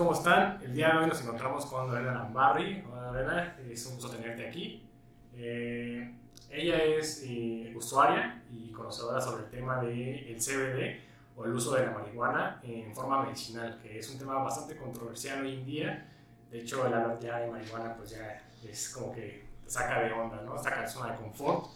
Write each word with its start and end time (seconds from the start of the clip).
¿cómo 0.00 0.14
están? 0.14 0.58
El 0.62 0.72
día 0.72 0.92
de 0.92 0.98
hoy 1.00 1.06
nos 1.08 1.20
encontramos 1.20 1.66
con 1.66 1.86
Lorena 1.86 2.14
Lambarri. 2.14 2.82
Hola 2.90 3.12
Lorena, 3.12 3.58
es 3.68 3.84
un 3.84 3.96
gusto 3.96 4.08
tenerte 4.08 4.48
aquí. 4.48 4.88
Eh, 5.34 6.14
ella 6.48 6.82
es 6.82 7.22
eh, 7.26 7.74
usuaria 7.76 8.42
y 8.50 8.72
conocedora 8.72 9.20
sobre 9.20 9.44
el 9.44 9.50
tema 9.50 9.78
del 9.82 10.38
CBD 10.38 11.00
o 11.36 11.44
el 11.44 11.52
uso 11.52 11.74
de 11.74 11.84
la 11.84 11.90
marihuana 11.90 12.62
en 12.62 12.94
forma 12.94 13.24
medicinal, 13.24 13.78
que 13.82 13.98
es 13.98 14.08
un 14.08 14.18
tema 14.18 14.42
bastante 14.42 14.74
controversial 14.74 15.44
hoy 15.44 15.56
en 15.56 15.66
día. 15.66 16.08
De 16.50 16.60
hecho, 16.60 16.86
el 16.86 16.94
hablar 16.94 17.20
ya 17.20 17.40
de 17.40 17.50
marihuana 17.50 17.94
pues 17.94 18.12
ya 18.12 18.42
es 18.66 18.88
como 18.94 19.12
que 19.12 19.48
saca 19.66 20.00
de 20.00 20.12
onda, 20.12 20.40
¿no? 20.40 20.56
Saca 20.56 20.80
de 20.80 20.88
zona 20.88 21.12
de 21.12 21.18
confort. 21.18 21.66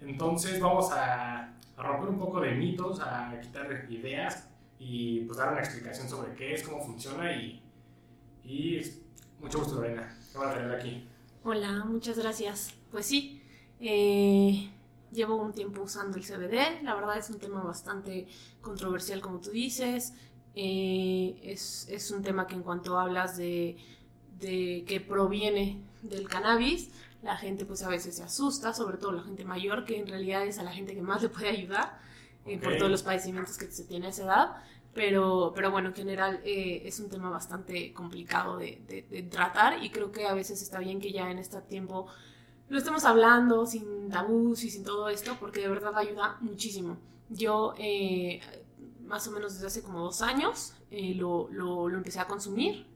Entonces 0.00 0.58
vamos 0.58 0.90
a, 0.90 1.54
a 1.76 1.82
romper 1.84 2.08
un 2.08 2.18
poco 2.18 2.40
de 2.40 2.50
mitos, 2.56 2.98
a 3.00 3.38
quitar 3.40 3.86
ideas 3.88 4.48
y 4.80 5.20
pues 5.20 5.38
dar 5.38 5.52
una 5.52 5.60
explicación 5.60 6.08
sobre 6.08 6.34
qué 6.34 6.54
es, 6.54 6.66
cómo 6.66 6.84
funciona 6.84 7.32
y, 7.32 7.62
y 8.48 8.80
mucho 9.40 9.58
gusto 9.58 9.74
Lorena, 9.74 10.16
qué 10.32 10.38
van 10.38 10.48
a 10.48 10.54
tener 10.54 10.74
aquí. 10.74 11.06
Hola, 11.44 11.84
muchas 11.84 12.18
gracias. 12.18 12.74
Pues 12.90 13.04
sí, 13.04 13.42
eh, 13.78 14.70
llevo 15.12 15.36
un 15.36 15.52
tiempo 15.52 15.82
usando 15.82 16.16
el 16.16 16.24
CBD, 16.24 16.82
la 16.82 16.94
verdad 16.94 17.18
es 17.18 17.28
un 17.28 17.38
tema 17.38 17.62
bastante 17.62 18.26
controversial 18.62 19.20
como 19.20 19.40
tú 19.40 19.50
dices, 19.50 20.14
eh, 20.54 21.38
es, 21.42 21.86
es, 21.90 22.10
un 22.10 22.22
tema 22.22 22.46
que 22.46 22.54
en 22.54 22.62
cuanto 22.62 22.98
hablas 22.98 23.36
de, 23.36 23.76
de 24.40 24.84
que 24.88 25.00
proviene 25.00 25.82
del 26.02 26.26
cannabis, 26.26 26.90
la 27.22 27.36
gente 27.36 27.66
pues 27.66 27.82
a 27.82 27.88
veces 27.88 28.16
se 28.16 28.22
asusta, 28.22 28.72
sobre 28.72 28.96
todo 28.96 29.12
la 29.12 29.22
gente 29.22 29.44
mayor, 29.44 29.84
que 29.84 29.98
en 29.98 30.06
realidad 30.06 30.46
es 30.46 30.58
a 30.58 30.62
la 30.62 30.72
gente 30.72 30.94
que 30.94 31.02
más 31.02 31.22
le 31.22 31.28
puede 31.28 31.50
ayudar 31.50 31.98
eh, 32.46 32.58
por 32.58 32.76
todos 32.78 32.90
los 32.90 33.02
padecimientos 33.02 33.58
que 33.58 33.66
se 33.66 33.84
tiene 33.84 34.06
a 34.06 34.10
esa 34.10 34.24
edad. 34.24 34.56
Pero, 34.94 35.52
pero 35.54 35.70
bueno, 35.70 35.88
en 35.88 35.94
general 35.94 36.40
eh, 36.44 36.82
es 36.84 36.98
un 36.98 37.08
tema 37.08 37.30
bastante 37.30 37.92
complicado 37.92 38.58
de, 38.58 39.28
tratar 39.30 39.82
y 39.82 39.90
creo 39.90 40.10
que 40.10 40.26
a 40.26 40.34
veces 40.34 40.60
está 40.62 40.78
bien 40.80 41.00
que 41.00 41.12
ya 41.12 41.30
en 41.30 41.38
este 41.38 41.60
tiempo 41.60 42.06
lo 42.68 42.78
estemos 42.78 43.04
hablando 43.04 43.64
sin 43.66 44.08
tabús 44.10 44.64
y 44.64 44.70
sin 44.70 44.84
todo 44.84 45.08
esto, 45.08 45.36
porque 45.38 45.60
de 45.60 45.68
verdad 45.68 45.96
ayuda 45.96 46.36
muchísimo. 46.40 46.98
Yo, 47.28 47.74
eh, 47.78 48.40
más 49.04 49.26
o 49.28 49.30
menos 49.30 49.54
desde 49.54 49.66
hace 49.68 49.82
como 49.82 50.00
dos 50.00 50.20
años, 50.20 50.74
lo, 50.90 51.48
lo, 51.50 51.88
lo, 51.88 51.96
empecé 51.96 52.20
a 52.20 52.26
consumir. 52.26 52.86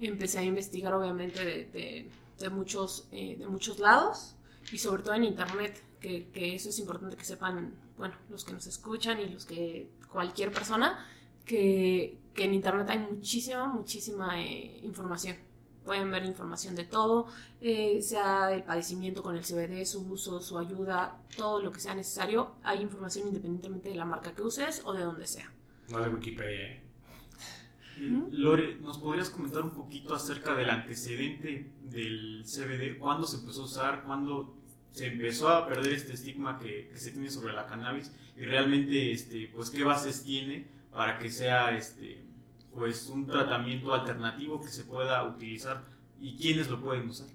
Empecé 0.00 0.38
a 0.38 0.42
investigar, 0.42 0.94
obviamente, 0.94 1.44
de, 1.44 2.10
de 2.38 2.50
muchos, 2.50 3.10
de 3.10 3.46
muchos 3.46 3.78
lados 3.78 4.36
y 4.72 4.78
sobre 4.78 5.02
todo 5.02 5.14
en 5.14 5.24
internet, 5.24 5.82
que, 6.00 6.28
que, 6.30 6.54
eso 6.54 6.68
es 6.68 6.78
importante 6.78 7.16
que 7.16 7.24
sepan, 7.24 7.74
bueno, 7.98 8.14
los 8.30 8.44
que 8.44 8.52
nos 8.52 8.66
escuchan 8.66 9.20
y 9.20 9.26
los 9.26 9.44
que, 9.44 9.90
cualquier 10.10 10.52
persona, 10.52 11.06
que, 11.50 12.16
que 12.32 12.44
en 12.44 12.54
internet 12.54 12.86
hay 12.90 13.00
muchísima, 13.00 13.66
muchísima 13.66 14.40
eh, 14.40 14.78
información. 14.84 15.36
Pueden 15.84 16.08
ver 16.12 16.24
información 16.24 16.76
de 16.76 16.84
todo, 16.84 17.26
eh, 17.60 18.00
sea 18.02 18.52
el 18.52 18.62
padecimiento 18.62 19.20
con 19.20 19.34
el 19.36 19.42
CBD, 19.42 19.84
su 19.84 20.08
uso, 20.08 20.40
su 20.40 20.58
ayuda, 20.58 21.20
todo 21.36 21.60
lo 21.60 21.72
que 21.72 21.80
sea 21.80 21.96
necesario. 21.96 22.52
Hay 22.62 22.82
información 22.82 23.26
independientemente 23.26 23.88
de 23.88 23.96
la 23.96 24.04
marca 24.04 24.32
que 24.32 24.42
uses 24.42 24.82
o 24.84 24.92
de 24.92 25.02
donde 25.02 25.26
sea. 25.26 25.50
No 25.88 25.98
de 25.98 26.08
Wikipedia. 26.08 26.66
¿eh? 26.68 26.82
Lore, 28.30 28.76
¿nos 28.76 28.98
podrías 28.98 29.28
comentar 29.28 29.62
un 29.62 29.70
poquito 29.70 30.14
acerca 30.14 30.54
del 30.54 30.70
antecedente 30.70 31.72
del 31.82 32.44
CBD? 32.44 32.96
¿Cuándo 32.96 33.26
se 33.26 33.38
empezó 33.38 33.62
a 33.62 33.64
usar? 33.64 34.04
¿Cuándo 34.04 34.54
se 34.92 35.08
empezó 35.08 35.48
a 35.48 35.66
perder 35.66 35.94
este 35.94 36.12
estigma 36.12 36.60
que, 36.60 36.88
que, 36.92 36.96
se 36.96 37.10
tiene 37.10 37.28
sobre 37.28 37.54
la 37.54 37.66
cannabis? 37.66 38.12
Y 38.36 38.42
realmente, 38.42 39.10
este, 39.10 39.50
pues, 39.52 39.70
¿qué 39.70 39.82
bases 39.82 40.22
tiene 40.22 40.79
para 40.92 41.18
que 41.18 41.30
sea 41.30 41.76
este, 41.76 42.24
pues, 42.72 43.08
un 43.08 43.26
tratamiento 43.26 43.92
alternativo 43.94 44.60
que 44.60 44.68
se 44.68 44.84
pueda 44.84 45.24
utilizar? 45.24 45.82
¿Y 46.20 46.36
quiénes 46.36 46.68
lo 46.68 46.80
pueden 46.80 47.08
usar? 47.08 47.28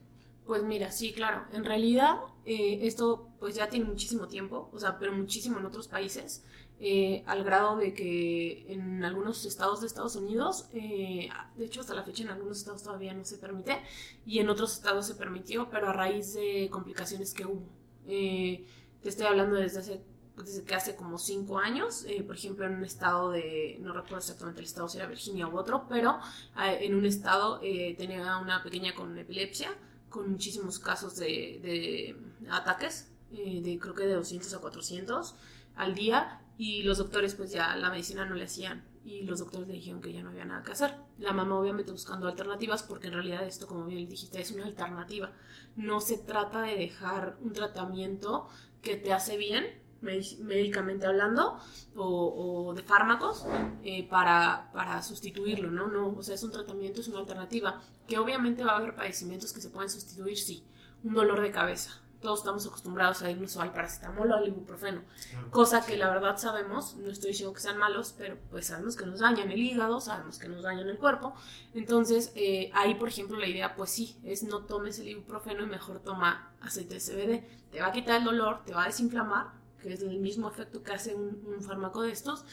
Pues 0.45 0.63
mira, 0.63 0.91
sí, 0.91 1.11
claro. 1.11 1.45
En 1.53 1.63
realidad, 1.63 2.17
eh, 2.45 2.79
esto 2.83 3.29
pues 3.39 3.55
ya 3.55 3.67
tiene 3.67 3.85
muchísimo 3.85 4.27
tiempo, 4.27 4.69
o 4.71 4.79
sea, 4.79 4.99
pero 4.99 5.11
muchísimo 5.11 5.57
en 5.57 5.65
otros 5.65 5.87
países. 5.87 6.43
Eh, 6.77 7.23
al 7.25 7.45
grado 7.45 7.77
de 7.77 7.93
que 7.93 8.65
en 8.67 9.05
algunos 9.05 9.45
estados 9.45 9.79
de 9.79 9.87
Estados 9.87 10.17
Unidos, 10.17 10.67
eh, 10.73 11.29
de 11.55 11.65
hecho 11.65 11.79
hasta 11.79 11.93
la 11.93 12.03
fecha 12.03 12.23
en 12.23 12.29
algunos 12.29 12.57
estados 12.57 12.83
todavía 12.83 13.13
no 13.13 13.23
se 13.23 13.37
permite 13.37 13.81
y 14.25 14.39
en 14.39 14.49
otros 14.49 14.73
estados 14.73 15.07
se 15.07 15.15
permitió, 15.15 15.69
pero 15.69 15.87
a 15.87 15.93
raíz 15.93 16.33
de 16.33 16.67
complicaciones 16.69 17.33
que 17.33 17.45
hubo. 17.45 17.69
Eh, 18.07 18.67
te 19.01 19.07
estoy 19.09 19.25
hablando 19.25 19.55
desde 19.55 19.79
hace 19.79 20.01
desde 20.37 20.63
que 20.63 20.75
hace 20.75 20.95
como 20.95 21.17
cinco 21.17 21.59
años, 21.59 22.05
por 22.25 22.35
ejemplo, 22.35 22.65
en 22.65 22.75
un 22.75 22.83
estado 22.83 23.31
de, 23.31 23.77
no 23.81 23.93
recuerdo 23.93 24.17
exactamente 24.17 24.59
el 24.59 24.65
estado 24.65 24.89
si 24.89 24.97
era 24.97 25.07
Virginia 25.07 25.47
u 25.47 25.57
otro, 25.57 25.85
pero 25.87 26.19
en 26.57 26.95
un 26.95 27.05
estado 27.05 27.59
tenía 27.59 28.37
una 28.37 28.61
pequeña 28.63 28.93
con 28.93 29.17
epilepsia, 29.17 29.69
con 30.09 30.31
muchísimos 30.31 30.79
casos 30.79 31.15
de, 31.15 31.59
de 31.61 32.17
ataques, 32.51 33.11
de 33.31 33.77
creo 33.81 33.93
que 33.95 34.05
de 34.05 34.13
200 34.13 34.53
a 34.53 34.59
400 34.59 35.35
al 35.75 35.95
día, 35.95 36.41
y 36.57 36.83
los 36.83 36.97
doctores 36.97 37.35
pues 37.35 37.51
ya 37.51 37.75
la 37.75 37.89
medicina 37.89 38.25
no 38.25 38.35
le 38.35 38.45
hacían 38.45 38.83
y 39.03 39.21
los 39.23 39.39
doctores 39.39 39.67
le 39.67 39.75
dijeron 39.75 40.01
que 40.01 40.13
ya 40.13 40.23
no 40.23 40.29
había 40.29 40.45
nada 40.45 40.63
que 40.63 40.71
hacer. 40.71 40.95
La 41.19 41.33
mamá 41.33 41.59
obviamente 41.59 41.91
buscando 41.91 42.27
alternativas 42.27 42.81
porque 42.83 43.07
en 43.07 43.13
realidad 43.13 43.45
esto 43.45 43.67
como 43.67 43.85
bien 43.85 44.09
dijiste 44.09 44.41
es 44.41 44.51
una 44.51 44.65
alternativa. 44.65 45.31
No 45.75 45.99
se 45.99 46.17
trata 46.17 46.61
de 46.61 46.75
dejar 46.75 47.37
un 47.41 47.53
tratamiento 47.53 48.47
que 48.81 48.95
te 48.95 49.13
hace 49.13 49.37
bien 49.37 49.65
médicamente 50.01 51.05
hablando 51.05 51.59
o, 51.95 52.73
de 52.75 52.83
fármacos 52.83 53.45
eh, 53.83 54.07
para, 54.07 54.69
para 54.73 55.01
sustituirlo, 55.01 55.71
¿no? 55.71 55.87
No, 55.87 56.09
o 56.09 56.23
sea, 56.23 56.35
es 56.35 56.43
un 56.43 56.51
tratamiento, 56.51 57.01
es 57.01 57.07
una 57.07 57.19
alternativa 57.19 57.81
que 58.07 58.17
obviamente 58.17 58.63
va 58.63 58.73
a 58.73 58.77
haber 58.77 58.95
padecimientos 58.95 59.53
que 59.53 59.61
se 59.61 59.69
pueden 59.69 59.89
sustituir, 59.89 60.37
sí. 60.37 60.63
Un 61.03 61.13
dolor 61.13 61.41
de 61.41 61.51
cabeza, 61.51 62.01
todos 62.25 62.39
estamos 62.39 62.65
acostumbrados 62.65 63.21
a 63.21 63.29
irnos 63.29 63.55
al 63.57 63.71
paracetamol 63.71 64.31
o 64.31 64.35
al 64.35 64.47
ibuprofeno, 64.47 65.03
cosa 65.51 65.85
que 65.85 65.95
la 65.95 66.09
verdad 66.09 66.37
sabemos, 66.37 66.95
no 66.95 67.11
estoy 67.11 67.29
diciendo 67.31 67.53
que 67.53 67.61
sean 67.61 67.77
malos, 67.77 68.15
pero 68.17 68.37
pues 68.49 68.65
sabemos 68.67 68.95
que 68.95 69.05
nos 69.05 69.19
dañan 69.19 69.51
el 69.51 69.59
hígado, 69.59 70.01
sabemos 70.01 70.39
que 70.39 70.49
nos 70.49 70.63
dañan 70.63 70.89
el 70.89 70.97
cuerpo, 70.97 71.35
entonces 71.75 72.31
eh, 72.35 72.71
ahí 72.73 72.95
por 72.95 73.09
ejemplo 73.09 73.37
la 73.37 73.47
idea 73.47 73.75
pues 73.75 73.91
sí, 73.91 74.17
es 74.23 74.41
no 74.41 74.65
tomes 74.65 74.97
el 74.97 75.09
ibuprofeno 75.09 75.63
y 75.63 75.67
mejor 75.67 75.99
toma 75.99 76.51
aceite 76.61 76.95
de 76.95 76.99
CBD, 76.99 77.71
te 77.71 77.81
va 77.81 77.87
a 77.87 77.91
quitar 77.91 78.17
el 78.17 78.23
dolor, 78.23 78.63
te 78.65 78.73
va 78.73 78.83
a 78.83 78.87
desinflamar, 78.87 79.53
que 79.87 79.93
es 79.93 80.01
el 80.01 80.19
mismo 80.19 80.49
efecto 80.49 80.83
que 80.83 80.93
hace 80.93 81.15
un, 81.15 81.61
fármaco 81.61 82.01
de 82.01 82.11
estos, 82.11 82.45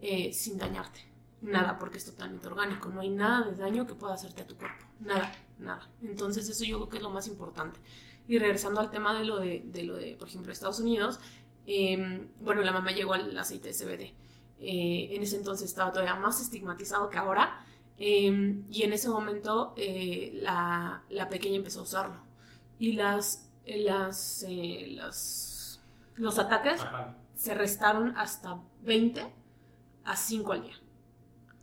eh, 0.00 0.32
sin 0.32 0.58
dañarte. 0.58 1.00
Nada, 1.42 1.78
porque 1.78 1.98
es 1.98 2.04
totalmente 2.04 2.46
orgánico, 2.46 2.90
no 2.90 3.00
hay 3.00 3.08
nada 3.10 3.50
de 3.50 3.56
daño 3.56 3.86
que 3.86 3.94
pueda 3.94 4.12
hacerte 4.14 4.42
a 4.42 4.46
tu 4.46 4.56
cuerpo, 4.56 4.84
nada, 5.00 5.32
nada. 5.58 5.88
Entonces 6.02 6.48
eso 6.48 6.64
yo 6.64 6.76
creo 6.76 6.88
que 6.90 6.96
es 6.98 7.02
lo 7.02 7.10
más 7.10 7.28
importante. 7.28 7.80
Y 8.28 8.38
regresando 8.38 8.80
al 8.80 8.90
tema 8.90 9.18
de 9.18 9.24
lo 9.24 9.38
de, 9.38 9.64
lo 9.84 9.96
de 9.96 10.16
por 10.18 10.28
ejemplo, 10.28 10.52
Estados 10.52 10.80
Unidos, 10.80 11.18
eh, 11.66 12.28
bueno, 12.40 12.60
la 12.62 12.72
mamá 12.72 12.92
llegó 12.92 13.14
al 13.14 13.36
aceite 13.38 13.68
de 13.68 13.74
CBD. 13.74 14.14
Eh, 14.60 15.16
en 15.16 15.22
ese 15.22 15.36
entonces 15.36 15.70
estaba 15.70 15.90
todavía 15.90 16.14
más 16.16 16.40
estigmatizado 16.40 17.08
que 17.08 17.18
ahora. 17.18 17.64
Eh, 17.98 18.62
y 18.70 18.82
en 18.82 18.92
ese 18.92 19.08
momento 19.08 19.74
eh, 19.76 20.38
la, 20.42 21.02
la, 21.10 21.28
pequeña 21.28 21.56
empezó 21.56 21.80
a 21.80 21.82
usarlo. 21.82 22.16
Y 22.78 22.92
las, 22.92 23.50
las 23.66 24.44
los 26.16 26.38
ataques 26.38 26.80
Ajá. 26.80 27.16
se 27.34 27.54
restaron 27.54 28.16
hasta 28.16 28.60
20 28.82 29.24
a 30.04 30.16
5 30.16 30.52
al 30.52 30.62
día. 30.62 30.76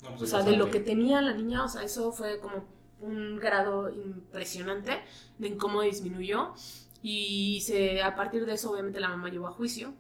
No, 0.03 0.09
pues 0.11 0.21
o 0.21 0.27
sea, 0.27 0.43
de 0.43 0.55
lo 0.55 0.69
que 0.69 0.79
tenía 0.79 1.21
la 1.21 1.33
niña, 1.33 1.63
o 1.63 1.67
sea, 1.67 1.83
eso 1.83 2.11
fue 2.11 2.39
como 2.39 2.65
un 2.99 3.37
grado 3.37 3.89
impresionante 3.89 5.01
de 5.37 5.57
cómo 5.57 5.81
disminuyó. 5.81 6.53
Y 7.01 7.61
se, 7.61 8.01
a 8.01 8.15
partir 8.15 8.45
de 8.45 8.53
eso, 8.53 8.71
obviamente, 8.71 8.99
la 8.99 9.09
mamá 9.09 9.29
llevó 9.29 9.47
a 9.47 9.51
juicio. 9.51 9.93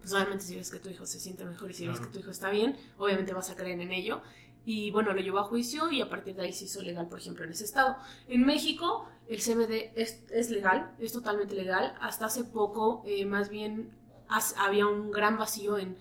Pues 0.00 0.12
obviamente 0.14 0.44
si 0.44 0.56
ves 0.56 0.70
que 0.70 0.80
tu 0.80 0.88
hijo 0.88 1.06
se 1.06 1.20
siente 1.20 1.44
mejor 1.44 1.70
y 1.70 1.74
si 1.74 1.86
ves 1.86 2.00
que 2.00 2.06
tu 2.06 2.18
hijo 2.18 2.32
está 2.32 2.50
bien, 2.50 2.76
obviamente 2.98 3.32
vas 3.32 3.50
a 3.50 3.54
creer 3.54 3.80
en 3.80 3.92
ello. 3.92 4.20
Y 4.64 4.90
bueno, 4.90 5.12
lo 5.12 5.20
llevó 5.20 5.38
a 5.38 5.44
juicio 5.44 5.90
y 5.90 6.00
a 6.00 6.08
partir 6.08 6.34
de 6.34 6.42
ahí 6.42 6.52
se 6.52 6.64
hizo 6.64 6.82
legal, 6.82 7.08
por 7.08 7.20
ejemplo, 7.20 7.44
en 7.44 7.52
ese 7.52 7.64
estado. 7.64 7.96
En 8.28 8.44
México, 8.44 9.08
el 9.34 9.40
CBD 9.40 9.92
es, 9.94 10.24
es 10.30 10.50
legal, 10.50 10.94
es 10.98 11.12
totalmente 11.12 11.54
legal. 11.54 11.94
Hasta 12.00 12.26
hace 12.26 12.44
poco, 12.44 13.02
eh, 13.06 13.24
más 13.24 13.48
bien, 13.48 13.90
has, 14.28 14.54
había 14.58 14.86
un 14.86 15.10
gran 15.10 15.38
vacío 15.38 15.78
en 15.78 15.96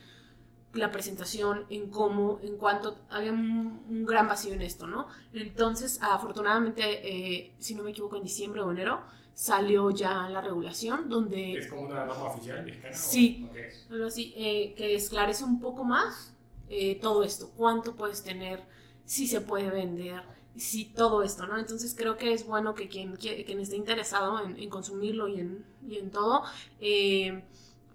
la 0.73 0.91
presentación, 0.91 1.65
en 1.69 1.89
cómo, 1.89 2.39
en 2.41 2.57
cuanto 2.57 2.97
había 3.09 3.31
un, 3.31 3.83
un 3.89 4.05
gran 4.05 4.27
vacío 4.27 4.53
en 4.53 4.61
esto, 4.61 4.87
¿no? 4.87 5.07
Entonces, 5.33 5.99
afortunadamente, 6.01 6.83
eh, 6.83 7.53
si 7.59 7.75
no 7.75 7.83
me 7.83 7.91
equivoco, 7.91 8.15
en 8.15 8.23
diciembre 8.23 8.61
o 8.61 8.71
enero 8.71 9.01
salió 9.33 9.89
ya 9.91 10.29
la 10.29 10.41
regulación 10.41 11.09
donde... 11.09 11.53
¿Es 11.53 11.67
como 11.67 11.83
una 11.83 12.05
norma 12.05 12.25
oficial 12.25 12.63
mexicana? 12.63 12.93
Sí, 12.93 13.49
algo 13.89 14.05
así, 14.05 14.33
eh, 14.35 14.73
que 14.75 14.95
esclarece 14.95 15.43
un 15.43 15.59
poco 15.59 15.83
más 15.83 16.33
eh, 16.69 16.99
todo 17.01 17.23
esto, 17.23 17.51
cuánto 17.55 17.95
puedes 17.95 18.23
tener, 18.23 18.63
si 19.05 19.27
se 19.27 19.41
puede 19.41 19.69
vender, 19.69 20.21
si 20.55 20.85
todo 20.85 21.23
esto, 21.23 21.47
¿no? 21.47 21.57
Entonces 21.57 21.95
creo 21.97 22.17
que 22.17 22.33
es 22.33 22.45
bueno 22.45 22.75
que 22.75 22.87
quien, 22.89 23.15
quien 23.15 23.59
esté 23.59 23.75
interesado 23.77 24.39
en, 24.43 24.57
en 24.57 24.69
consumirlo 24.69 25.27
y 25.27 25.39
en, 25.39 25.65
y 25.87 25.97
en 25.97 26.11
todo, 26.11 26.43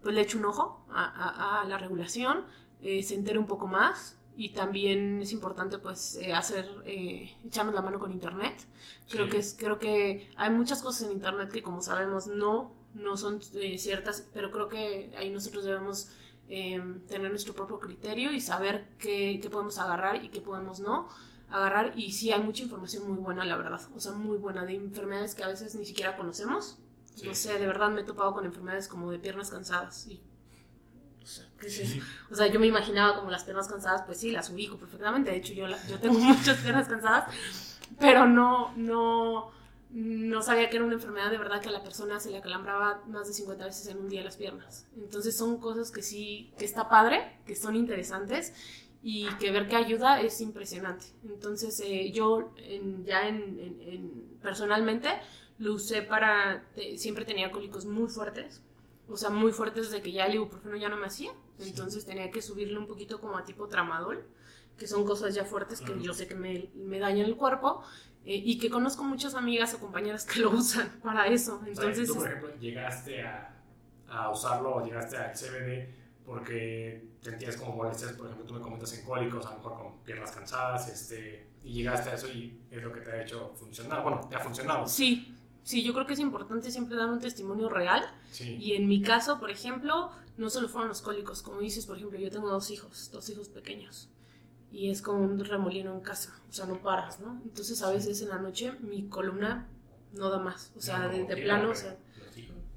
pues 0.03 0.15
le 0.15 0.21
eche 0.21 0.39
un 0.39 0.45
ojo 0.45 0.85
a, 0.91 1.05
a, 1.05 1.63
a 1.63 1.65
la 1.65 1.79
regulación, 1.79 2.45
eh, 2.83 3.03
se 3.03 3.15
entere 3.15 3.39
un 3.39 3.47
poco 3.47 3.67
más 3.67 4.17
y 4.37 4.51
también 4.51 5.21
es 5.23 5.33
importante 5.33 5.79
pues 5.79 6.17
eh, 6.17 6.33
hacer 6.35 6.69
eh, 6.85 7.35
echarnos 7.45 7.75
la 7.75 7.81
mano 7.83 7.99
con 7.99 8.13
internet 8.13 8.55
creo 9.09 9.25
Sí. 9.25 9.31
que 9.31 9.39
es 9.39 9.57
creo 9.59 9.79
que 9.79 10.31
hay 10.37 10.51
muchas 10.51 10.83
cosas 10.83 11.07
en 11.09 11.13
internet 11.13 11.51
que 11.51 11.63
como 11.63 11.81
sabemos 11.81 12.27
no 12.27 12.71
no 12.93 13.17
son 13.17 13.41
eh, 13.55 13.79
ciertas 13.79 14.29
pero 14.35 14.51
creo 14.51 14.69
que 14.69 15.11
ahí 15.17 15.31
nosotros 15.31 15.65
debemos 15.65 16.11
eh, 16.49 16.83
tener 17.09 17.31
nuestro 17.31 17.55
propio 17.55 17.79
criterio 17.81 18.31
y 18.33 18.41
saber 18.43 18.89
qué, 18.99 19.39
qué 19.43 19.49
podemos 19.49 19.79
agarrar 19.79 20.23
y 20.23 20.29
qué 20.29 20.43
podemos 20.43 20.81
no 20.81 21.09
agarrar 21.51 21.93
y 21.97 22.13
sí 22.13 22.33
hay 22.33 22.43
mucha 22.43 22.63
información 22.65 23.09
muy 23.09 23.19
buena 23.19 23.45
la 23.45 23.57
verdad 23.57 23.81
o 23.95 24.01
sea 24.01 24.13
muy 24.13 24.37
buena 24.39 24.65
de 24.65 24.75
enfermedades 24.75 25.35
que 25.35 25.45
a 25.45 25.49
veces 25.49 25.75
ni 25.75 25.85
siquiera 25.85 26.17
conocemos 26.17 26.79
Sí. 27.15 27.27
no 27.27 27.35
sé 27.35 27.59
de 27.59 27.67
verdad 27.67 27.89
me 27.91 28.03
he 28.03 28.05
topado 28.05 28.35
con 28.35 28.45
enfermedades 28.45 28.89
como 28.89 29.11
de 29.11 29.19
piernas 29.19 29.51
cansadas 29.51 30.07
y 30.07 30.21
o 31.23 31.27
sea, 31.27 31.47
¿qué 31.59 31.67
es 31.67 31.79
eso? 31.81 32.05
O 32.31 32.35
sea, 32.35 32.47
yo 32.47 32.61
me 32.61 32.67
imaginaba 32.67 33.17
como 33.19 33.31
las 33.33 33.43
piernas 33.45 33.67
cansadas, 33.69 34.03
pues 34.07 34.19
sí, 34.21 34.31
las 34.31 34.49
ubico 34.51 34.77
perfectamente. 34.77 35.31
De 35.33 35.39
hecho, 35.39 35.55
yo, 35.55 35.67
la- 35.67 35.85
yo 35.89 35.99
tengo 35.99 36.19
muchas 36.21 36.59
piernas 36.59 36.87
cansadas, 36.87 37.35
pero 37.99 38.27
no, 38.27 38.73
no, 38.77 39.51
no 39.91 40.43
sabía 40.43 40.71
que 40.71 40.77
era 40.77 40.85
una 40.85 40.95
enfermedad 40.95 41.31
de 41.33 41.39
verdad 41.39 41.61
que 41.61 41.69
a 41.69 41.73
la 41.73 41.83
persona 41.83 42.21
se 42.21 42.31
le 42.31 42.39
acalambraba 42.39 43.03
más 43.09 43.27
de 43.27 43.33
50 43.35 43.65
veces 43.65 43.89
en 43.89 43.99
un 43.99 44.09
día 44.09 44.23
las 44.23 44.37
piernas. 44.37 44.87
Entonces 44.97 45.37
son 45.37 45.59
cosas 45.59 45.91
que 45.91 46.03
sí, 46.03 46.53
que 46.59 46.65
está 46.65 46.89
padre, 46.89 47.41
que 47.45 47.57
son 47.57 47.75
interesantes 47.75 48.53
y 49.09 49.29
que 49.39 49.53
ver 49.53 49.69
que 49.69 49.77
ayuda 49.77 50.21
es 50.21 50.41
impresionante. 50.41 51.07
Entonces 51.25 51.81
eh, 51.85 52.11
yo 52.11 52.53
en- 52.57 53.05
ya 53.05 53.29
en, 53.29 53.37
en- 53.61 53.81
en- 53.93 54.39
personalmente 54.43 55.09
lo 55.59 55.75
usé 55.75 56.03
para, 56.03 56.65
te- 56.75 56.99
siempre 56.99 57.25
tenía 57.25 57.53
cólicos 57.53 57.85
muy 57.87 58.09
fuertes, 58.09 58.63
o 59.09 59.17
sea, 59.17 59.31
muy 59.31 59.53
fuertes 59.53 59.93
de 59.93 60.03
que 60.03 60.11
ya 60.11 60.27
el 60.27 60.35
ibuprofeno 60.35 60.77
ya 60.77 60.89
no 60.89 60.97
me 60.97 61.07
hacía. 61.07 61.31
Entonces 61.61 62.05
tenía 62.05 62.33
que 62.33 62.43
subirle 62.43 62.77
un 62.79 62.89
poquito 62.89 63.21
como 63.21 63.39
a 63.39 63.45
tipo 63.45 63.69
tramadol, 63.69 64.25
que 64.77 64.89
son 64.89 65.05
cosas 65.07 65.35
ya 65.37 65.45
fuertes 65.45 65.81
que 65.81 65.93
yo 66.03 66.13
sé 66.13 66.27
que 66.27 66.35
me, 66.35 66.69
me 66.75 66.99
dañan 66.99 67.27
el 67.27 67.37
cuerpo. 67.37 67.83
eh, 68.29 68.43
y 68.45 68.59
que 68.59 68.69
conozco 68.71 69.05
muchas 69.05 69.37
amigas 69.37 69.73
o 69.75 69.79
compañeras 69.79 70.25
que 70.27 70.41
lo 70.41 70.51
usan 70.51 70.89
para 71.05 71.29
eso. 71.29 71.61
O 71.61 71.65
sea, 71.65 71.69
Entonces, 71.73 72.09
tú, 72.09 72.15
por 72.17 72.27
ejemplo, 72.27 72.51
llegaste 72.59 73.23
a, 73.23 73.55
a 74.09 74.31
usarlo 74.33 74.75
o 74.75 74.85
llegaste 74.85 75.17
al 75.17 75.33
CBD 75.33 75.95
porque 76.27 77.09
sentías 77.23 77.57
como 77.57 77.77
molestias, 77.77 78.13
por 78.13 78.27
ejemplo, 78.27 78.47
tú 78.47 78.55
me 78.55 78.61
comentas 78.61 78.93
en 78.99 79.05
cólicos, 79.05 79.47
a 79.47 79.51
lo 79.53 79.57
mejor 79.59 79.77
con 79.79 80.03
piernas 80.05 80.33
cansadas, 80.33 80.89
este, 80.89 81.47
y 81.63 81.73
llegaste 81.75 82.11
a 82.11 82.15
eso 82.15 82.29
y 82.29 82.61
es 82.71 82.83
lo 82.83 82.93
que 82.93 83.01
te 83.01 83.13
ha 83.13 83.23
hecho 83.23 83.53
funcionar. 83.55 84.03
Bueno, 84.03 84.21
te 84.29 84.35
ha 84.37 84.41
funcionado. 84.41 84.87
sí, 84.87 85.35
sí, 85.63 85.83
yo 85.83 85.93
creo 85.95 86.07
que 86.07 86.13
es 86.15 86.21
importante 86.21 86.71
siempre 86.71 86.97
dar 86.97 87.09
un 87.09 87.21
testimonio 87.21 87.69
real. 87.69 88.05
Sí. 88.31 88.57
Y 88.61 88.73
en 88.75 88.87
mi 88.89 89.01
caso, 89.03 89.39
por 89.41 89.51
ejemplo, 89.51 90.11
no 90.37 90.51
solo 90.51 90.69
fueron 90.69 90.89
los 90.89 91.01
cólicos, 91.01 91.43
como 91.43 91.61
dices, 91.61 91.87
por 91.87 91.97
ejemplo, 91.97 92.19
yo 92.19 92.31
tengo 92.31 92.51
dos 92.51 92.71
hijos, 92.71 93.11
dos 93.13 93.29
hijos 93.31 93.49
pequeños. 93.49 94.09
Y 94.73 94.91
es 94.91 95.01
como 95.01 95.21
un 95.21 95.43
remolino 95.45 95.95
en 95.95 96.01
casa, 96.01 96.39
o 96.49 96.53
sea, 96.53 96.67
no 96.67 96.83
paras, 96.83 97.21
¿no? 97.21 97.41
Entonces 97.45 97.81
a 97.83 97.91
veces 97.91 98.21
en 98.21 98.29
la 98.31 98.39
noche 98.39 98.73
mi 98.81 99.09
columna 99.09 99.69
no 100.13 100.29
da 100.29 100.39
más, 100.39 100.73
o 100.77 100.81
sea, 100.81 100.99
No, 100.99 101.09
de, 101.09 101.25
de 101.25 101.37
plano, 101.37 101.71
o 101.71 101.75
sea, 101.75 101.97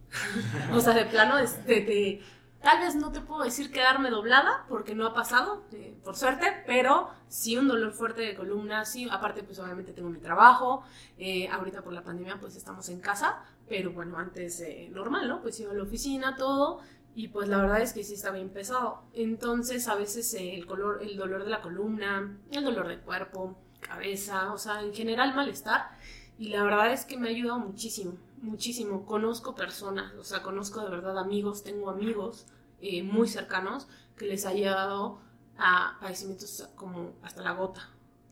o 0.74 0.80
sea, 0.80 0.94
de 0.94 1.06
plano, 1.06 1.38
este, 1.40 1.82
de- 1.82 2.22
tal 2.62 2.80
vez 2.80 2.96
no 2.96 3.12
te 3.12 3.22
puedo 3.22 3.44
decir 3.44 3.72
quedarme 3.72 4.10
doblada, 4.10 4.66
porque 4.68 4.96
no 4.96 5.06
ha 5.08 5.14
pasado, 5.14 5.64
eh, 5.72 5.98
por 6.04 6.16
suerte, 6.16 6.64
pero 6.66 7.10
sí 7.28 7.58
un 7.58 7.68
dolor 7.68 7.94
fuerte 7.94 8.22
de 8.22 8.36
columna, 8.36 8.86
sí, 8.86 9.08
aparte 9.10 9.44
pues 9.44 9.60
obviamente 9.60 9.94
tengo 9.94 10.10
mi 10.10 10.20
trabajo, 10.20 10.84
eh, 11.18 11.48
ahorita 11.50 11.82
por 11.82 11.94
la 11.94 12.04
pandemia 12.04 12.38
pues 12.40 12.56
estamos 12.56 12.90
en 12.90 13.00
casa, 13.00 13.44
pero 13.68 13.92
bueno, 13.92 14.18
antes 14.18 14.60
eh, 14.62 14.90
normal, 14.92 15.28
¿no? 15.28 15.42
Pues 15.42 15.60
iba 15.60 15.72
a 15.72 15.76
la 15.76 15.84
oficina, 15.84 16.36
todo, 16.36 16.82
y 17.16 17.30
pues 17.30 17.48
la 17.50 17.58
verdad 17.58 17.82
es 17.82 17.94
que 17.94 18.04
sí 18.04 18.14
está 18.14 18.32
bien 18.32 18.50
pesado. 18.50 19.04
Entonces 19.14 19.88
a 19.88 19.96
veces 19.96 20.34
el, 20.34 20.66
color, 20.66 21.02
el 21.02 21.18
dolor 21.18 21.44
de 21.44 21.50
la 21.50 21.62
columna, 21.62 22.38
el 22.52 22.64
dolor 22.64 22.88
del 22.88 23.02
cuerpo, 23.02 23.58
cabeza, 23.80 24.54
o 24.54 24.58
sea, 24.58 24.82
en 24.82 24.94
general 24.94 25.36
malestar. 25.36 25.90
Y 26.38 26.50
la 26.50 26.64
verdad 26.64 26.94
es 26.94 27.06
que 27.06 27.18
me 27.18 27.28
ha 27.28 27.32
ayudado 27.32 27.60
muchísimo, 27.60 28.14
muchísimo. 28.42 29.06
Conozco 29.06 29.56
personas, 29.56 30.14
o 30.16 30.24
sea, 30.24 30.42
conozco 30.44 30.84
de 30.84 30.90
verdad 30.90 31.18
amigos, 31.18 31.64
tengo 31.64 31.90
amigos 31.90 32.48
eh, 32.82 33.04
muy 33.04 33.28
cercanos 33.28 33.88
que 34.18 34.26
les 34.26 34.46
ha 34.46 34.50
ayudado 34.50 35.20
a 35.58 35.98
padecimientos 36.00 36.70
como 36.76 37.14
hasta 37.22 37.42
la 37.42 37.52
gota. 37.54 37.90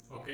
Ok. 0.09 0.29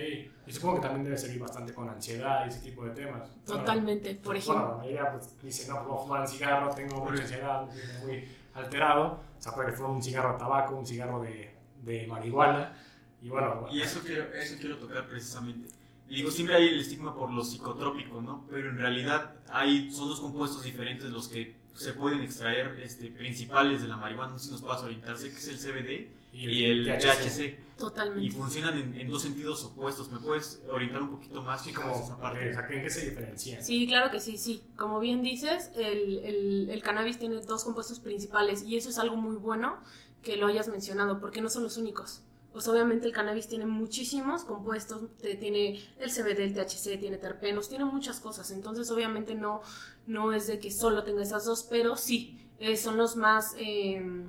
Y 0.46 0.52
supongo 0.52 0.76
que 0.76 0.82
también 0.82 1.04
debe 1.04 1.18
servir 1.18 1.40
bastante 1.40 1.74
con 1.74 1.90
ansiedad 1.90 2.46
y 2.46 2.50
ese 2.50 2.60
tipo 2.60 2.86
de 2.86 2.92
temas. 2.92 3.30
Totalmente. 3.46 4.16
Por 4.16 4.36
Bueno, 4.36 4.40
ejemplo, 4.40 4.70
la 4.70 4.78
mayoría 4.78 5.12
pues, 5.12 5.42
dice, 5.42 5.68
no, 5.68 5.84
voy 5.84 5.98
a 5.98 6.02
fumar 6.02 6.22
un 6.22 6.28
cigarro, 6.28 6.70
tengo 6.76 7.04
mucha 7.04 7.24
ansiedad, 7.24 7.68
muy 8.04 8.28
alterado. 8.54 9.20
O 9.38 9.42
sea, 9.42 9.54
puede 9.54 9.72
fumar 9.72 9.92
un 9.92 10.04
cigarro 10.04 10.34
de 10.34 10.40
tabaco, 10.40 10.76
un 10.76 10.86
cigarro 10.86 11.22
de, 11.22 11.56
de 11.82 12.08
marihuana. 12.08 12.74
Y 13.22 13.30
bueno, 13.30 13.66
Y 13.72 13.82
eso 13.82 14.02
quiero, 14.06 14.32
eso 14.34 14.56
quiero 14.60 14.78
tocar 14.78 15.08
precisamente. 15.08 15.70
Y 16.10 16.16
digo, 16.18 16.30
siempre 16.32 16.56
hay 16.56 16.68
el 16.68 16.80
estigma 16.80 17.16
por 17.16 17.32
lo 17.32 17.44
psicotrópico, 17.44 18.22
¿no? 18.22 18.46
Pero 18.50 18.70
en 18.70 18.78
realidad 18.78 19.36
hay, 19.50 19.90
son 19.92 20.10
dos 20.10 20.20
compuestos 20.20 20.64
diferentes 20.64 21.10
los 21.10 21.28
que 21.28 21.56
se 21.74 21.94
pueden 21.94 22.22
extraer 22.22 22.80
este, 22.84 23.08
principales 23.08 23.82
de 23.82 23.88
la 23.88 23.98
marihuana, 23.98 24.34
no 24.34 24.40
sé 24.40 24.46
si 24.46 24.52
nos 24.52 24.62
puedas 24.62 24.84
orientarse, 24.84 25.30
que 25.32 25.38
es 25.38 25.48
el 25.48 25.58
CBD 25.58 26.12
y 26.34 26.66
el 26.66 26.86
THC. 26.86 27.40
Y 27.76 27.78
totalmente. 27.78 28.36
funcionan 28.36 28.78
en, 28.78 28.94
en 29.00 29.10
dos 29.10 29.22
sentidos 29.24 29.64
opuestos. 29.64 30.12
¿Me 30.12 30.20
puedes 30.20 30.62
orientar 30.70 31.02
un 31.02 31.10
poquito 31.12 31.42
más? 31.42 31.64
Como, 31.74 31.92
es 31.96 32.02
esa 32.06 32.20
parte? 32.20 32.50
o 32.52 32.54
sea, 32.54 32.68
¿en 32.70 32.84
qué 32.84 32.90
se 32.90 33.10
diferencian? 33.10 33.64
Sí, 33.64 33.88
claro 33.88 34.12
que 34.12 34.20
sí, 34.20 34.38
sí. 34.38 34.64
Como 34.78 35.00
bien 35.00 35.24
dices, 35.24 35.72
el, 35.76 36.20
el- 36.20 36.70
el 36.70 36.84
cannabis 36.84 37.18
tiene 37.18 37.36
dos 37.42 37.64
compuestos 37.64 38.00
principales 38.00 38.64
y 38.64 38.78
eso 38.78 38.90
es 38.90 39.00
algo 39.00 39.16
muy 39.16 39.36
bueno 39.36 39.80
que 40.22 40.38
lo 40.38 40.48
hayas 40.48 40.68
mencionado 40.68 41.20
porque 41.20 41.42
no 41.42 41.50
son 41.50 41.64
los 41.64 41.78
únicos. 41.78 42.22
Pues 42.54 42.68
obviamente 42.68 43.08
el 43.08 43.14
cannabis 43.14 43.48
tiene 43.48 43.66
muchísimos 43.66 44.44
compuestos, 44.44 45.10
tiene 45.20 45.84
el 46.00 46.12
CBD, 46.12 46.40
el 46.40 46.54
THC, 46.54 47.00
tiene 47.00 47.18
terpenos, 47.18 47.68
tiene 47.68 47.84
muchas 47.84 48.20
cosas. 48.20 48.52
Entonces 48.52 48.90
obviamente 48.92 49.34
no, 49.34 49.62
no 50.06 50.34
es 50.34 50.46
de 50.46 50.60
que 50.60 50.72
solo 50.72 51.04
tenga 51.04 51.24
esas 51.24 51.46
dos, 51.46 51.64
pero 51.68 51.96
sí, 51.98 52.40
eh, 52.60 52.78
son 52.78 52.98
los 52.98 53.16
más 53.16 53.56
eh, 53.58 54.26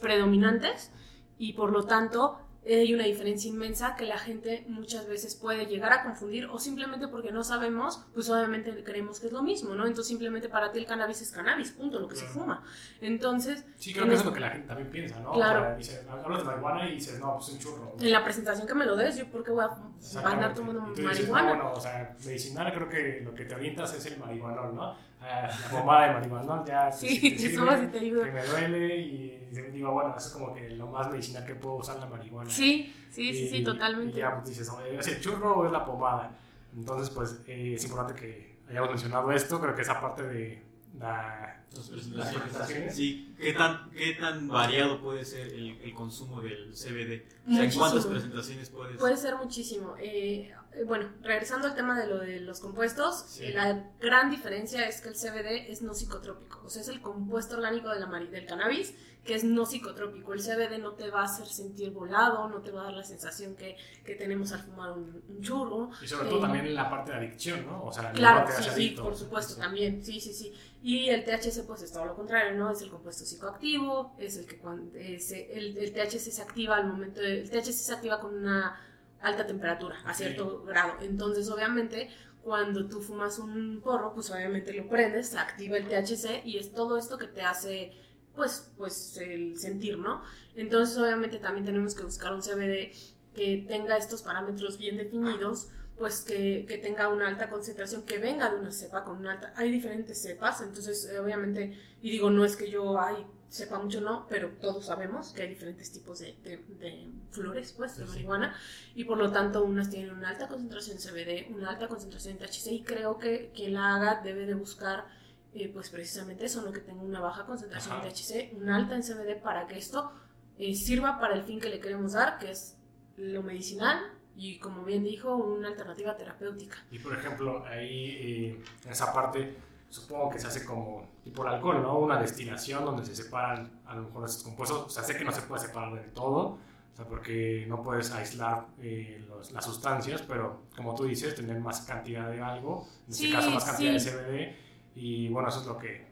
predominantes 0.00 0.90
y 1.38 1.52
por 1.52 1.70
lo 1.70 1.84
tanto 1.84 2.38
hay 2.68 2.92
una 2.94 3.04
diferencia 3.04 3.48
inmensa 3.48 3.94
que 3.96 4.04
la 4.06 4.18
gente 4.18 4.64
muchas 4.68 5.06
veces 5.06 5.34
puede 5.36 5.66
llegar 5.66 5.92
a 5.92 6.02
confundir 6.02 6.46
o 6.46 6.58
simplemente 6.58 7.06
porque 7.08 7.30
no 7.30 7.44
sabemos, 7.44 8.04
pues 8.12 8.28
obviamente 8.28 8.82
creemos 8.82 9.20
que 9.20 9.28
es 9.28 9.32
lo 9.32 9.42
mismo, 9.42 9.74
¿no? 9.74 9.82
Entonces 9.86 10.08
simplemente 10.08 10.48
para 10.48 10.72
ti 10.72 10.80
el 10.80 10.86
cannabis 10.86 11.22
es 11.22 11.30
cannabis, 11.30 11.70
punto, 11.72 12.00
lo 12.00 12.08
que 12.08 12.16
se 12.16 12.22
Claro. 12.26 12.40
fuma. 12.40 12.64
Entonces, 13.00 13.64
Sí, 13.76 13.92
creo 13.92 14.06
que 14.06 14.12
eso 14.14 14.20
es 14.22 14.26
lo 14.26 14.32
que 14.32 14.40
la 14.40 14.50
gente 14.50 14.66
también 14.66 14.90
piensa, 14.90 15.20
¿no? 15.20 15.32
Claro. 15.32 15.60
O 15.60 15.62
sea, 15.64 15.76
dice, 15.76 16.06
hablas 16.10 16.38
de 16.40 16.44
marihuana 16.44 16.88
y 16.88 16.94
dices, 16.94 17.20
no, 17.20 17.34
pues 17.36 17.48
un 17.50 17.58
churro. 17.58 17.94
en 18.00 18.12
la 18.12 18.24
presentación 18.24 18.66
que 18.66 18.74
me 18.74 18.84
lo 18.84 18.96
des, 18.96 19.16
yo 19.16 19.26
por 19.30 19.44
qué 19.44 19.50
voy 19.52 19.64
a 19.64 20.28
andar 20.28 20.54
tomando 20.54 20.80
tú 20.86 21.02
dices, 21.02 21.04
marihuana. 21.04 21.42
no, 21.54 21.54
bueno, 21.56 21.72
o 21.74 21.80
sea, 21.80 22.16
medicinal 22.24 22.72
creo 22.74 22.88
que 22.88 23.20
lo 23.24 23.34
que 23.34 23.44
te 23.44 23.54
orientas 23.54 23.94
es 23.94 24.06
el 24.06 24.18
marihuanol, 24.18 24.74
¿no? 24.74 24.96
Ah, 25.28 25.48
la 25.62 25.68
pomada 25.70 26.06
de 26.08 26.12
marihuanol 26.14 26.64
ya 26.64 26.92
Sí, 26.92 27.08
si 27.08 27.30
te 27.36 27.38
sirve, 27.50 27.76
te 27.88 27.90
que 27.92 27.98
ayuda. 27.98 28.26
me 28.26 28.44
duele 28.46 28.96
y 28.96 29.48
digo, 29.72 29.90
bueno, 29.92 30.14
eso 30.16 30.28
es 30.28 30.32
como 30.34 30.54
que 30.54 30.70
lo 30.70 30.86
más 30.86 31.10
medicinal 31.10 31.44
que 31.44 31.54
puedo 31.56 31.76
usar 31.76 31.98
la 31.98 32.06
marihuana. 32.06 32.48
Sí, 32.50 32.94
sí, 33.10 33.32
sí, 33.32 33.44
Y- 33.44 33.48
sí, 33.48 33.64
totalmente. 33.64 34.16
Y 34.16 34.20
ya 34.20 34.34
pues, 34.36 34.48
dices, 34.50 34.68
"Oye, 34.70 34.96
¿es 34.98 35.08
el 35.08 35.20
churro 35.20 35.56
o 35.58 35.66
es 35.66 35.72
la 35.72 35.84
pomada? 35.84 36.30
Entonces, 36.76 37.10
pues 37.10 37.40
eh, 37.46 37.74
es 37.74 37.84
importante 37.84 38.20
que 38.20 38.58
hayamos 38.68 38.90
mencionado 38.90 39.32
esto. 39.32 39.60
Creo 39.60 39.74
que 39.74 39.82
esa 39.82 40.00
parte 40.00 40.22
de 40.22 40.62
la, 40.98 41.60
Las 41.74 41.88
presentaciones. 41.88 42.94
Sí, 42.94 43.34
¿qué 43.38 43.52
tan, 43.52 43.90
¿qué 43.90 44.14
tan 44.14 44.48
variado 44.48 45.00
puede 45.02 45.24
ser 45.24 45.48
el, 45.48 45.78
el 45.82 45.92
consumo 45.94 46.40
del 46.40 46.72
CBD? 46.72 46.76
O 46.76 46.78
sea, 46.78 46.94
¿en 46.94 47.54
Muchísimo. 47.54 47.80
cuántas 47.84 48.06
presentaciones 48.06 48.70
puedes? 48.70 48.96
Puede 48.96 49.16
ser 49.16 49.36
muchísimo. 49.36 49.94
Eh, 49.98 50.52
bueno, 50.86 51.10
regresando 51.22 51.68
al 51.68 51.74
tema 51.74 51.98
de 51.98 52.06
lo 52.06 52.18
de 52.18 52.40
los 52.40 52.60
compuestos, 52.60 53.24
Sí. 53.28 53.44
eh, 53.44 53.52
la 53.52 53.90
gran 54.00 54.30
diferencia 54.30 54.86
es 54.88 55.00
que 55.02 55.08
el 55.08 55.14
CBD 55.16 55.70
es 55.70 55.82
no 55.82 55.92
psicotrópico, 55.94 56.62
o 56.64 56.70
sea, 56.70 56.80
es 56.82 56.88
el 56.88 57.00
compuesto 57.02 57.56
orgánico 57.56 57.90
de 57.90 58.00
la 58.00 58.06
del 58.06 58.46
cannabis 58.46 58.94
que 59.24 59.34
es 59.34 59.42
no 59.42 59.66
psicotrópico. 59.66 60.34
El 60.34 60.40
CBD 60.40 60.78
no 60.80 60.92
te 60.92 61.10
va 61.10 61.22
a 61.22 61.24
hacer 61.24 61.48
sentir 61.48 61.90
volado, 61.90 62.48
no 62.48 62.60
te 62.62 62.70
va 62.70 62.82
a 62.82 62.84
dar 62.84 62.92
la 62.94 63.02
sensación 63.02 63.56
que, 63.56 63.76
que 64.04 64.14
tenemos 64.14 64.52
al 64.52 64.60
fumar 64.60 64.92
un, 64.92 65.20
un 65.28 65.42
churro. 65.42 65.90
Y 66.00 66.06
sobre 66.06 66.28
todo 66.28 66.38
Eh, 66.38 66.42
también 66.42 66.72
la 66.76 66.88
parte 66.88 67.10
de 67.10 67.18
adicción, 67.18 67.66
¿no? 67.66 67.82
O 67.86 67.92
sea, 67.92 68.12
Claro, 68.12 68.42
no 68.42 68.46
te 68.46 68.52
sí, 68.52 68.68
hace 68.68 68.74
sí, 68.80 68.90
por 68.90 69.16
supuesto, 69.16 69.56
también, 69.56 70.00
sí, 70.04 70.20
sí, 70.20 70.32
sí. 70.32 70.52
Y 70.80 71.08
el 71.08 71.24
THC, 71.24 71.55
pues 71.64 71.82
es 71.82 71.92
todo 71.92 72.04
lo 72.06 72.14
contrario, 72.14 72.56
¿no? 72.58 72.70
Es 72.70 72.82
el 72.82 72.90
compuesto 72.90 73.24
psicoactivo, 73.24 74.14
es 74.18 74.36
el 74.36 74.46
que 74.46 74.58
cuando 74.58 74.96
es, 74.98 75.30
el, 75.32 75.76
el 75.78 75.92
THC 75.92 76.18
se 76.30 76.42
activa 76.42 76.76
al 76.76 76.86
momento, 76.88 77.20
de- 77.20 77.40
el 77.42 77.50
THC 77.50 77.72
se 77.72 77.92
activa 77.94 78.20
con 78.20 78.34
una 78.34 78.80
alta 79.20 79.46
temperatura, 79.46 79.96
a 80.04 80.12
cierto 80.14 80.62
grado. 80.64 80.94
Entonces, 81.00 81.48
obviamente, 81.50 82.10
cuando 82.42 82.86
tú 82.88 83.00
fumas 83.00 83.38
un 83.38 83.80
porro, 83.82 84.12
pues 84.14 84.30
obviamente 84.30 84.72
lo 84.72 84.88
prendes, 84.88 85.28
se 85.30 85.38
activa 85.38 85.76
el 85.78 85.86
THC 85.88 86.42
y 86.44 86.58
es 86.58 86.72
todo 86.72 86.96
esto 86.98 87.18
que 87.18 87.26
te 87.26 87.42
hace, 87.42 87.92
pues, 88.34 88.70
pues 88.76 89.16
el 89.16 89.58
sentir, 89.58 89.98
¿no? 89.98 90.22
Entonces, 90.54 90.96
obviamente, 90.98 91.38
también 91.38 91.64
tenemos 91.64 91.94
que 91.94 92.02
buscar 92.04 92.32
un 92.34 92.42
CBD 92.42 92.92
que 93.34 93.64
tenga 93.68 93.96
estos 93.96 94.22
parámetros 94.22 94.78
bien 94.78 94.96
definidos 94.96 95.68
pues 95.98 96.20
que, 96.20 96.66
que, 96.68 96.78
tenga 96.78 97.08
una 97.08 97.28
alta 97.28 97.48
concentración, 97.48 98.02
que 98.02 98.18
venga 98.18 98.50
de 98.50 98.56
una 98.60 98.70
cepa 98.70 99.02
con 99.04 99.18
una 99.18 99.32
alta... 99.32 99.52
Hay 99.56 99.70
diferentes 99.70 100.20
cepas, 100.20 100.60
entonces 100.60 101.06
eh, 101.06 101.18
obviamente, 101.18 101.78
y 102.02 102.10
digo, 102.10 102.30
no 102.30 102.44
es 102.44 102.56
que 102.56 102.70
yo 102.70 103.00
ay, 103.00 103.26
sepa 103.48 103.78
mucho, 103.78 104.00
no, 104.00 104.26
pero 104.28 104.50
todos 104.60 104.86
sabemos 104.86 105.32
que 105.32 105.42
hay 105.42 105.48
diferentes 105.48 105.90
tipos 105.90 106.18
de, 106.18 106.36
de, 106.42 107.10
flores, 107.30 107.72
pues, 107.72 107.96
de 107.96 108.04
marihuana, 108.04 108.54
y 108.94 109.04
por 109.04 109.16
lo 109.16 109.32
tanto 109.32 109.64
unas 109.64 109.88
tienen 109.88 110.10
una 110.10 110.30
alta 110.30 110.48
concentración 110.48 110.98
CBD, 110.98 111.54
una 111.54 111.70
alta 111.70 111.88
concentración 111.88 112.38
de 112.38 112.46
THC, 112.46 112.66
y 112.72 112.82
creo 112.82 113.18
que 113.18 113.50
quien 113.54 113.74
la 113.74 113.94
haga 113.94 114.20
debe 114.22 114.44
de 114.46 114.54
buscar, 114.54 115.06
eh, 115.54 115.70
pues 115.72 115.88
precisamente 115.88 116.44
eso, 116.44 116.62
¿no? 116.62 116.72
que 116.72 116.80
tenga 116.80 117.02
una 117.02 117.20
baja 117.20 117.46
concentración 117.46 118.02
de 118.02 118.10
THC, 118.10 118.54
una 118.60 118.76
alta 118.76 118.96
en 118.96 119.02
CBD 119.02 119.40
para 119.40 119.66
que 119.66 119.78
esto 119.78 120.12
eh, 120.58 120.74
sirva 120.74 121.18
para 121.18 121.34
el 121.34 121.42
fin 121.44 121.60
que 121.60 121.70
le 121.70 121.80
queremos 121.80 122.12
dar, 122.12 122.38
que 122.38 122.50
es 122.50 122.76
lo 123.16 123.42
medicinal, 123.42 123.98
y 124.36 124.58
como 124.58 124.84
bien 124.84 125.02
dijo, 125.02 125.34
una 125.34 125.68
alternativa 125.68 126.14
terapéutica. 126.14 126.76
Y 126.90 126.98
por 126.98 127.14
ejemplo, 127.14 127.64
ahí 127.64 128.10
eh, 128.20 128.64
en 128.84 128.90
esa 128.90 129.12
parte 129.12 129.56
supongo 129.88 130.30
que 130.30 130.38
se 130.38 130.46
hace 130.46 130.64
como 130.64 131.08
tipo 131.24 131.42
el 131.46 131.54
alcohol, 131.54 131.82
¿no? 131.82 131.98
Una 131.98 132.20
destilación 132.20 132.84
donde 132.84 133.04
se 133.04 133.16
separan 133.16 133.80
a 133.86 133.94
lo 133.96 134.02
mejor 134.02 134.26
esos 134.26 134.42
compuestos. 134.42 134.86
O 134.86 134.90
sea, 134.90 135.02
sé 135.02 135.16
que 135.16 135.24
no 135.24 135.32
se 135.32 135.42
puede 135.42 135.62
separar 135.62 135.94
del 135.94 136.12
todo, 136.12 136.38
o 136.38 136.96
sea, 136.96 137.06
porque 137.06 137.64
no 137.66 137.82
puedes 137.82 138.10
aislar 138.12 138.66
eh, 138.80 139.24
los, 139.26 139.52
las 139.52 139.64
sustancias, 139.64 140.22
pero 140.22 140.64
como 140.76 140.94
tú 140.94 141.04
dices, 141.04 141.34
tener 141.34 141.58
más 141.60 141.80
cantidad 141.82 142.30
de 142.30 142.40
algo, 142.40 142.86
en 143.06 143.12
este 143.12 143.32
caso 143.32 143.50
más 143.50 143.64
cantidad 143.64 143.92
de 143.92 144.00
CBD, 144.00 144.56
y 144.94 145.28
bueno, 145.28 145.48
eso 145.48 145.60
es 145.60 145.66
lo 145.66 145.78
que, 145.78 146.06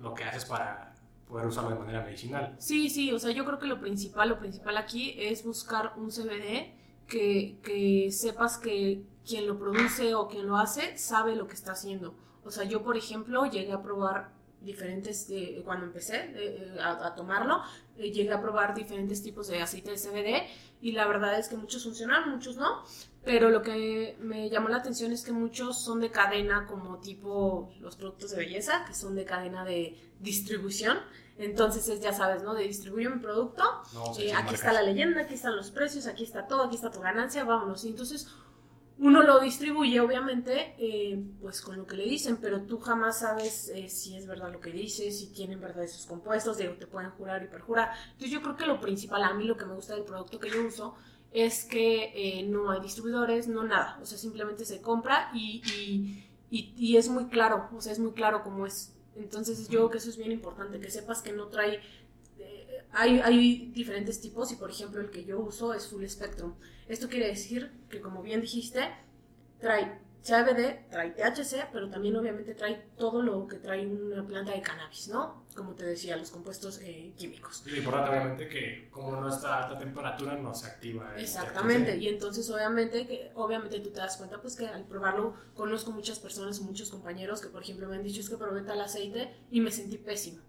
lo 0.00 0.14
que 0.14 0.24
haces 0.24 0.44
para 0.44 0.94
poder 1.28 1.46
usarlo 1.46 1.70
de 1.70 1.78
manera 1.78 2.02
medicinal. 2.04 2.54
Sí, 2.58 2.88
sí, 2.88 3.12
o 3.12 3.18
sea, 3.18 3.32
yo 3.32 3.44
creo 3.44 3.58
que 3.58 3.66
lo 3.66 3.80
principal, 3.80 4.28
lo 4.28 4.38
principal 4.38 4.76
aquí 4.76 5.16
es 5.18 5.44
buscar 5.44 5.94
un 5.96 6.10
CBD 6.10 6.76
que, 7.06 8.08
sepas 8.10 8.58
que 8.58 9.02
quien 9.26 9.46
lo 9.46 9.58
produce 9.58 10.14
o 10.14 10.28
quien 10.28 10.46
lo 10.46 10.56
hace 10.56 10.96
sabe 10.98 11.36
lo 11.36 11.46
que 11.46 11.54
está 11.54 11.72
haciendo. 11.72 12.14
O 12.44 12.50
sea, 12.50 12.64
yo, 12.64 12.82
por 12.82 12.96
ejemplo, 12.96 13.46
llegué 13.46 13.72
a 13.72 13.82
probar 13.82 14.34
diferentes, 14.60 15.28
eh, 15.30 15.62
cuando 15.64 15.86
empecé 15.86 16.32
eh, 16.34 16.76
a, 16.80 17.14
tomarlo, 17.14 17.62
eh, 17.98 18.10
llegué 18.10 18.32
a 18.32 18.40
probar 18.40 18.74
diferentes 18.74 19.22
tipos 19.22 19.48
de 19.48 19.60
aceite 19.62 19.90
de 19.90 19.96
CBD 19.96 20.46
y 20.80 20.92
la 20.92 21.06
verdad 21.06 21.38
es 21.38 21.48
que 21.48 21.56
muchos 21.56 21.84
funcionan, 21.84 22.30
muchos 22.30 22.56
no, 22.56 22.82
pero 23.26 23.50
lo 23.50 23.60
que 23.60 24.16
me 24.20 24.48
llamó 24.48 24.68
la 24.68 24.76
atención 24.76 25.10
es 25.10 25.24
que 25.24 25.32
muchos 25.32 25.82
son 25.82 26.00
de 26.00 26.12
cadena 26.12 26.64
como 26.64 26.98
tipo 27.00 27.74
los 27.80 27.96
productos 27.96 28.30
de 28.30 28.36
belleza, 28.36 28.84
que 28.86 28.94
son 28.94 29.16
de 29.16 29.24
cadena 29.24 29.64
de 29.64 29.98
distribución. 30.20 30.98
Entonces 31.38 32.00
ya 32.00 32.12
sabes, 32.12 32.42
¿no? 32.42 32.54
De 32.54 32.64
distribuir 32.64 33.10
mi 33.10 33.20
producto, 33.20 33.62
aquí 34.34 34.54
está 34.54 34.72
la 34.72 34.82
leyenda, 34.82 35.22
aquí 35.22 35.34
están 35.34 35.56
los 35.56 35.70
precios, 35.70 36.06
aquí 36.06 36.24
está 36.24 36.46
todo, 36.46 36.64
aquí 36.64 36.76
está 36.76 36.90
tu 36.90 37.00
ganancia, 37.00 37.44
vámonos. 37.44 37.84
Y 37.84 37.88
entonces 37.88 38.28
uno 38.98 39.22
lo 39.22 39.40
distribuye, 39.40 40.00
obviamente, 40.00 40.74
eh, 40.78 41.22
pues 41.42 41.60
con 41.60 41.76
lo 41.76 41.86
que 41.86 41.96
le 41.96 42.04
dicen, 42.04 42.38
pero 42.38 42.62
tú 42.62 42.78
jamás 42.78 43.20
sabes 43.20 43.68
eh, 43.68 43.90
si 43.90 44.16
es 44.16 44.26
verdad 44.26 44.50
lo 44.50 44.60
que 44.60 44.70
dices, 44.70 45.18
si 45.18 45.26
tienen 45.26 45.60
verdad 45.60 45.84
esos 45.84 46.06
compuestos, 46.06 46.56
digo, 46.56 46.74
te 46.74 46.86
pueden 46.86 47.10
jurar 47.10 47.42
y 47.42 47.48
perjurar. 47.48 47.90
Entonces 48.12 48.30
yo 48.30 48.40
creo 48.40 48.56
que 48.56 48.64
lo 48.64 48.80
principal, 48.80 49.22
a 49.22 49.34
mí 49.34 49.44
lo 49.44 49.56
que 49.58 49.66
me 49.66 49.74
gusta 49.74 49.94
del 49.94 50.04
producto 50.04 50.40
que 50.40 50.50
yo 50.50 50.66
uso, 50.66 50.94
es 51.30 51.64
que 51.64 52.12
eh, 52.14 52.44
no 52.44 52.70
hay 52.70 52.80
distribuidores, 52.80 53.48
no 53.48 53.64
nada, 53.64 53.98
o 54.00 54.06
sea, 54.06 54.16
simplemente 54.16 54.64
se 54.64 54.80
compra 54.80 55.30
y, 55.34 55.60
y, 56.50 56.72
y, 56.78 56.96
es 56.96 57.10
muy 57.10 57.26
claro, 57.26 57.68
o 57.76 57.80
sea, 57.82 57.92
es 57.92 57.98
muy 57.98 58.12
claro 58.12 58.42
cómo 58.42 58.64
es. 58.66 58.95
Entonces 59.16 59.68
yo 59.68 59.80
creo 59.80 59.90
que 59.90 59.98
eso 59.98 60.10
es 60.10 60.16
bien 60.16 60.32
importante, 60.32 60.80
que 60.80 60.90
sepas 60.90 61.22
que 61.22 61.32
no 61.32 61.48
trae... 61.48 61.80
hay, 62.92 63.20
hay 63.20 63.70
diferentes 63.72 64.20
tipos 64.20 64.52
y 64.52 64.56
por 64.56 64.70
ejemplo 64.70 65.00
el 65.00 65.10
que 65.10 65.24
yo 65.24 65.40
uso 65.40 65.74
es 65.74 65.88
Full 65.88 66.04
Spectrum. 66.06 66.54
Esto 66.88 67.08
quiere 67.08 67.26
decir 67.26 67.72
que, 67.88 68.00
como 68.00 68.22
bien 68.22 68.40
dijiste, 68.40 68.80
trae 69.58 70.00
CBD, 70.26 70.88
trae 70.90 71.10
THC, 71.10 71.68
pero 71.72 71.88
también 71.88 72.16
obviamente 72.16 72.52
trae 72.54 72.88
todo 72.96 73.22
lo 73.22 73.46
que 73.46 73.58
trae 73.58 73.86
una 73.86 74.26
planta 74.26 74.50
de 74.52 74.60
cannabis, 74.60 75.06
¿no? 75.06 75.46
Como 75.54 75.74
te 75.76 75.84
decía, 75.84 76.16
los 76.16 76.32
compuestos 76.32 76.80
eh, 76.82 77.12
químicos. 77.16 77.62
Y 77.64 77.70
lo 77.70 77.76
importante 77.76 78.10
obviamente 78.10 78.48
que 78.48 78.88
como 78.90 79.20
no 79.20 79.28
está 79.28 79.54
a 79.54 79.62
alta 79.64 79.78
temperatura 79.78 80.34
no 80.34 80.52
se 80.52 80.66
activa. 80.66 81.14
Exactamente, 81.16 81.96
y 81.96 82.08
entonces 82.08 82.50
obviamente 82.50 83.06
que 83.06 83.30
obviamente 83.36 83.78
tú 83.78 83.90
te 83.90 84.00
das 84.00 84.16
cuenta 84.16 84.40
pues 84.40 84.56
que 84.56 84.66
al 84.66 84.84
probarlo 84.84 85.34
conozco 85.54 85.92
muchas 85.92 86.18
personas, 86.18 86.60
muchos 86.60 86.90
compañeros 86.90 87.40
que 87.40 87.48
por 87.48 87.62
ejemplo 87.62 87.88
me 87.88 87.94
han 87.94 88.02
dicho 88.02 88.20
es 88.20 88.28
que 88.28 88.36
probé 88.36 88.62
tal 88.62 88.80
aceite 88.80 89.32
y 89.52 89.60
me 89.60 89.70
sentí 89.70 89.96
pésimo 89.96 90.42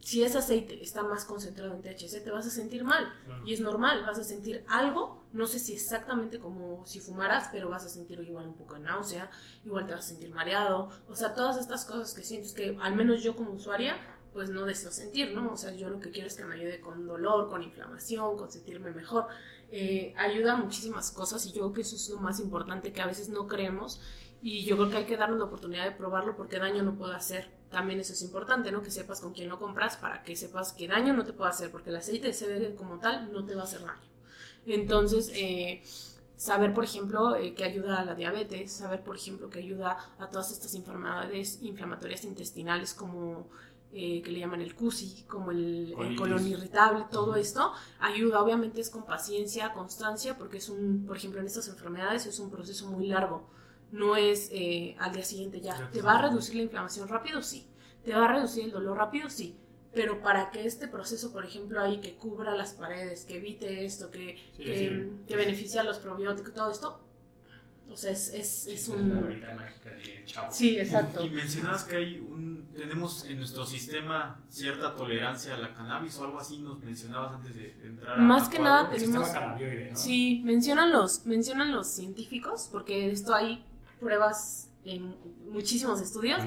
si 0.00 0.22
ese 0.22 0.38
aceite 0.38 0.82
está 0.82 1.02
más 1.02 1.24
concentrado 1.24 1.74
en 1.74 1.82
THC, 1.82 2.24
te 2.24 2.30
vas 2.30 2.46
a 2.46 2.50
sentir 2.50 2.84
mal. 2.84 3.12
Y 3.44 3.52
es 3.52 3.60
normal, 3.60 4.02
vas 4.06 4.18
a 4.18 4.24
sentir 4.24 4.64
algo, 4.68 5.24
no 5.32 5.46
sé 5.46 5.58
si 5.58 5.74
exactamente 5.74 6.38
como 6.38 6.84
si 6.86 7.00
fumaras, 7.00 7.48
pero 7.52 7.68
vas 7.68 7.84
a 7.84 7.88
sentir 7.88 8.18
igual 8.20 8.48
un 8.48 8.54
poco 8.54 8.74
de 8.74 8.80
náusea, 8.80 9.30
igual 9.64 9.86
te 9.86 9.92
vas 9.92 10.06
a 10.06 10.08
sentir 10.08 10.30
mareado. 10.30 10.88
O 11.08 11.14
sea, 11.14 11.34
todas 11.34 11.58
estas 11.58 11.84
cosas 11.84 12.14
que 12.14 12.22
sientes 12.22 12.52
que 12.52 12.76
al 12.80 12.96
menos 12.96 13.22
yo 13.22 13.36
como 13.36 13.52
usuaria, 13.52 13.96
pues 14.32 14.48
no 14.48 14.64
deseo 14.64 14.90
sentir, 14.90 15.34
¿no? 15.34 15.52
O 15.52 15.56
sea, 15.56 15.72
yo 15.72 15.90
lo 15.90 16.00
que 16.00 16.10
quiero 16.10 16.28
es 16.28 16.36
que 16.36 16.44
me 16.44 16.54
ayude 16.54 16.80
con 16.80 17.06
dolor, 17.06 17.48
con 17.48 17.62
inflamación, 17.62 18.36
con 18.36 18.50
sentirme 18.50 18.92
mejor. 18.92 19.26
Eh, 19.70 20.14
ayuda 20.16 20.54
a 20.54 20.56
muchísimas 20.56 21.10
cosas 21.10 21.44
y 21.46 21.52
yo 21.52 21.60
creo 21.60 21.72
que 21.72 21.80
eso 21.82 21.96
es 21.96 22.08
lo 22.08 22.20
más 22.20 22.40
importante 22.40 22.92
que 22.92 23.02
a 23.02 23.06
veces 23.06 23.28
no 23.28 23.46
creemos 23.46 24.00
y 24.42 24.64
yo 24.64 24.76
creo 24.76 24.90
que 24.90 24.96
hay 24.98 25.04
que 25.04 25.16
darnos 25.16 25.38
la 25.38 25.44
oportunidad 25.44 25.84
de 25.84 25.92
probarlo 25.92 26.36
porque 26.36 26.58
daño 26.58 26.82
no 26.82 26.96
puede 26.96 27.14
hacer. 27.14 27.59
También 27.70 28.00
eso 28.00 28.12
es 28.12 28.22
importante, 28.22 28.72
¿no? 28.72 28.82
Que 28.82 28.90
sepas 28.90 29.20
con 29.20 29.32
quién 29.32 29.48
lo 29.48 29.58
compras 29.58 29.96
para 29.96 30.22
que 30.24 30.34
sepas 30.34 30.72
que 30.72 30.88
daño 30.88 31.12
no 31.12 31.24
te 31.24 31.32
puede 31.32 31.50
hacer, 31.50 31.70
porque 31.70 31.90
el 31.90 31.96
aceite 31.96 32.26
de 32.26 32.34
CBD 32.34 32.74
como 32.74 32.98
tal 32.98 33.32
no 33.32 33.44
te 33.44 33.54
va 33.54 33.62
a 33.62 33.64
hacer 33.64 33.80
daño. 33.80 34.10
Entonces, 34.66 35.30
eh, 35.34 35.82
saber, 36.36 36.74
por 36.74 36.84
ejemplo, 36.84 37.36
eh, 37.36 37.54
que 37.54 37.64
ayuda 37.64 38.00
a 38.00 38.04
la 38.04 38.14
diabetes, 38.14 38.72
saber, 38.72 39.02
por 39.02 39.16
ejemplo, 39.16 39.50
que 39.50 39.60
ayuda 39.60 39.96
a 40.18 40.28
todas 40.28 40.50
estas 40.50 40.74
enfermedades 40.74 41.62
inflamatorias 41.62 42.24
intestinales 42.24 42.92
como 42.92 43.48
eh, 43.92 44.20
que 44.22 44.32
le 44.32 44.40
llaman 44.40 44.60
el 44.60 44.74
CUSI, 44.74 45.24
como 45.28 45.52
el, 45.52 45.94
el 45.98 46.16
colon 46.16 46.46
irritable, 46.46 47.06
todo 47.10 47.36
esto, 47.36 47.72
ayuda, 48.00 48.42
obviamente 48.42 48.80
es 48.80 48.90
con 48.90 49.04
paciencia, 49.04 49.72
constancia, 49.72 50.36
porque 50.36 50.58
es 50.58 50.68
un, 50.68 51.04
por 51.06 51.16
ejemplo, 51.16 51.40
en 51.40 51.46
estas 51.46 51.68
enfermedades 51.68 52.26
es 52.26 52.40
un 52.40 52.50
proceso 52.50 52.88
muy 52.88 53.06
largo 53.06 53.48
no 53.92 54.16
es 54.16 54.50
eh, 54.52 54.96
al 54.98 55.12
día 55.12 55.24
siguiente 55.24 55.60
ya. 55.60 55.90
¿Te 55.92 56.02
va 56.02 56.18
a 56.18 56.22
reducir 56.22 56.56
la 56.56 56.62
inflamación 56.62 57.08
rápido? 57.08 57.42
Sí. 57.42 57.66
¿Te 58.04 58.14
va 58.14 58.26
a 58.26 58.32
reducir 58.32 58.64
el 58.64 58.70
dolor 58.70 58.96
rápido? 58.96 59.28
Sí. 59.28 59.56
Pero 59.92 60.22
para 60.22 60.50
que 60.50 60.66
este 60.66 60.86
proceso, 60.86 61.32
por 61.32 61.44
ejemplo, 61.44 61.80
ahí 61.80 62.00
que 62.00 62.14
cubra 62.14 62.54
las 62.54 62.74
paredes, 62.74 63.24
que 63.24 63.38
evite 63.38 63.84
esto, 63.84 64.10
que, 64.10 64.38
que, 64.56 65.36
beneficie 65.36 65.80
a 65.80 65.82
los 65.82 65.98
probióticos, 65.98 66.54
todo 66.54 66.70
esto, 66.70 67.00
o 67.90 67.96
sea, 67.96 68.12
es, 68.12 68.32
es, 68.32 68.68
es 68.68 68.88
un... 68.88 69.42
Sí, 70.50 70.78
exacto. 70.78 71.24
Y, 71.24 71.30
mencionabas 71.30 71.82
que 71.82 71.96
hay 71.96 72.18
un, 72.20 72.68
tenemos 72.72 73.24
en 73.24 73.38
nuestro 73.38 73.66
sistema 73.66 74.40
cierta 74.48 74.94
tolerancia 74.94 75.54
a 75.54 75.58
la 75.58 75.74
cannabis 75.74 76.16
o 76.18 76.24
algo 76.24 76.38
así, 76.38 76.58
nos 76.58 76.78
mencionabas 76.84 77.34
antes 77.34 77.56
de 77.56 77.76
entrar 77.82 78.16
Más 78.20 78.48
que 78.48 78.60
nada 78.60 78.90
tenemos... 78.90 79.28
Sí, 79.94 80.40
mencionan 80.44 80.92
los, 80.92 81.26
mencionan 81.26 81.72
los 81.72 81.88
científicos, 81.88 82.68
porque 82.70 83.10
esto 83.10 83.34
hay 83.34 83.64
pruebas 84.00 84.70
en 84.84 85.14
muchísimos 85.50 86.00
estudios, 86.00 86.40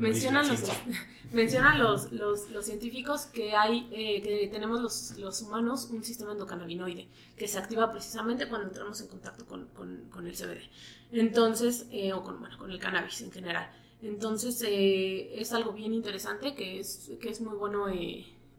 mencionan, 0.00 0.48
los, 0.48 0.60
mencionan 1.32 1.78
los, 1.78 2.12
los, 2.12 2.50
los, 2.50 2.64
científicos 2.64 3.26
que 3.26 3.54
hay, 3.54 3.88
eh, 3.92 4.22
que 4.22 4.48
tenemos 4.50 4.80
los, 4.80 5.18
los, 5.18 5.42
humanos 5.42 5.90
un 5.92 6.02
sistema 6.02 6.32
endocannabinoide 6.32 7.08
que 7.36 7.46
se 7.46 7.58
activa 7.58 7.92
precisamente 7.92 8.48
cuando 8.48 8.68
entramos 8.68 9.00
en 9.02 9.08
contacto 9.08 9.46
con, 9.46 9.66
con, 9.68 10.08
con 10.10 10.26
el 10.26 10.34
CBD. 10.34 10.62
Entonces, 11.12 11.86
eh, 11.90 12.14
o 12.14 12.22
con, 12.22 12.40
bueno, 12.40 12.56
con 12.56 12.70
el 12.70 12.78
cannabis 12.78 13.20
en 13.20 13.30
general. 13.30 13.70
Entonces, 14.00 14.62
eh, 14.66 15.38
es 15.38 15.52
algo 15.52 15.72
bien 15.72 15.92
interesante 15.92 16.54
que 16.54 16.80
es, 16.80 17.12
que 17.20 17.28
es 17.28 17.40
muy 17.42 17.56
bueno, 17.56 17.86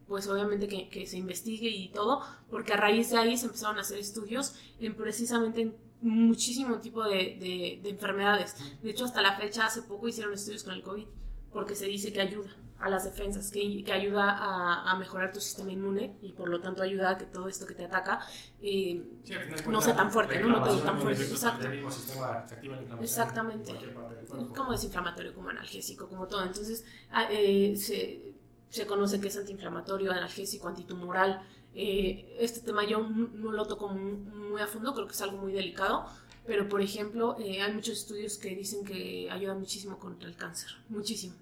pues 0.06 0.28
obviamente 0.28 0.68
que, 0.68 0.88
que, 0.88 1.04
se 1.06 1.18
investigue 1.18 1.68
y 1.68 1.88
todo, 1.88 2.22
porque 2.48 2.74
a 2.74 2.76
raíz 2.76 3.10
de 3.10 3.18
ahí 3.18 3.36
se 3.36 3.46
empezaron 3.46 3.78
a 3.78 3.80
hacer 3.80 3.98
estudios 3.98 4.54
en 4.78 4.94
precisamente 4.94 5.62
en 5.62 5.85
muchísimo 6.00 6.78
tipo 6.80 7.04
de, 7.04 7.80
de, 7.82 7.88
enfermedades. 7.88 8.56
De 8.82 8.90
hecho, 8.90 9.04
hasta 9.04 9.22
la 9.22 9.36
fecha, 9.36 9.66
hace 9.66 9.82
poco 9.82 10.08
hicieron 10.08 10.34
estudios 10.34 10.64
con 10.64 10.74
el 10.74 10.82
COVID, 10.82 11.06
porque 11.52 11.74
se 11.74 11.86
dice 11.86 12.12
que 12.12 12.20
ayuda 12.20 12.50
a 12.78 12.90
las 12.90 13.04
defensas, 13.04 13.50
que, 13.50 13.82
que 13.82 13.92
ayuda 13.92 14.30
a, 14.30 14.90
a, 14.90 14.96
mejorar 14.98 15.32
tu 15.32 15.40
sistema 15.40 15.72
inmune 15.72 16.14
y 16.20 16.32
por 16.32 16.48
lo 16.48 16.60
tanto 16.60 16.82
ayuda 16.82 17.10
a 17.10 17.18
que 17.18 17.24
todo 17.24 17.48
esto 17.48 17.66
que 17.66 17.74
te 17.74 17.86
ataca 17.86 18.20
eh, 18.60 19.02
no 19.66 19.80
sea 19.80 19.96
tan 19.96 20.10
fuerte, 20.10 20.38
¿no? 20.40 20.48
No 20.48 20.62
te 20.62 20.82
tan 20.82 21.00
fuerte. 21.00 21.22
Exacto. 21.22 21.66
Exactamente. 23.00 23.72
Como 24.54 24.72
desinflamatorio, 24.72 25.34
como 25.34 25.48
analgésico, 25.48 26.06
como 26.06 26.26
todo. 26.26 26.44
Entonces, 26.44 26.84
ah, 27.10 27.26
eh, 27.30 27.74
se, 27.76 28.34
se 28.68 28.86
conoce 28.86 29.20
que 29.20 29.28
es 29.28 29.36
antiinflamatorio, 29.38 30.12
analgésico, 30.12 30.68
antitumoral. 30.68 31.42
Eh, 31.78 32.36
este 32.40 32.60
tema 32.60 32.86
yo 32.86 33.06
no 33.06 33.52
lo 33.52 33.66
toco 33.66 33.88
muy 33.88 34.62
a 34.62 34.66
fondo, 34.66 34.94
creo 34.94 35.06
que 35.06 35.12
es 35.12 35.20
algo 35.20 35.36
muy 35.36 35.52
delicado, 35.52 36.06
pero 36.46 36.70
por 36.70 36.80
ejemplo 36.80 37.36
eh, 37.38 37.60
hay 37.60 37.70
muchos 37.74 37.98
estudios 37.98 38.38
que 38.38 38.56
dicen 38.56 38.82
que 38.82 39.28
ayuda 39.30 39.54
muchísimo 39.54 39.98
contra 39.98 40.26
el 40.26 40.36
cáncer, 40.36 40.70
muchísimo. 40.88 41.36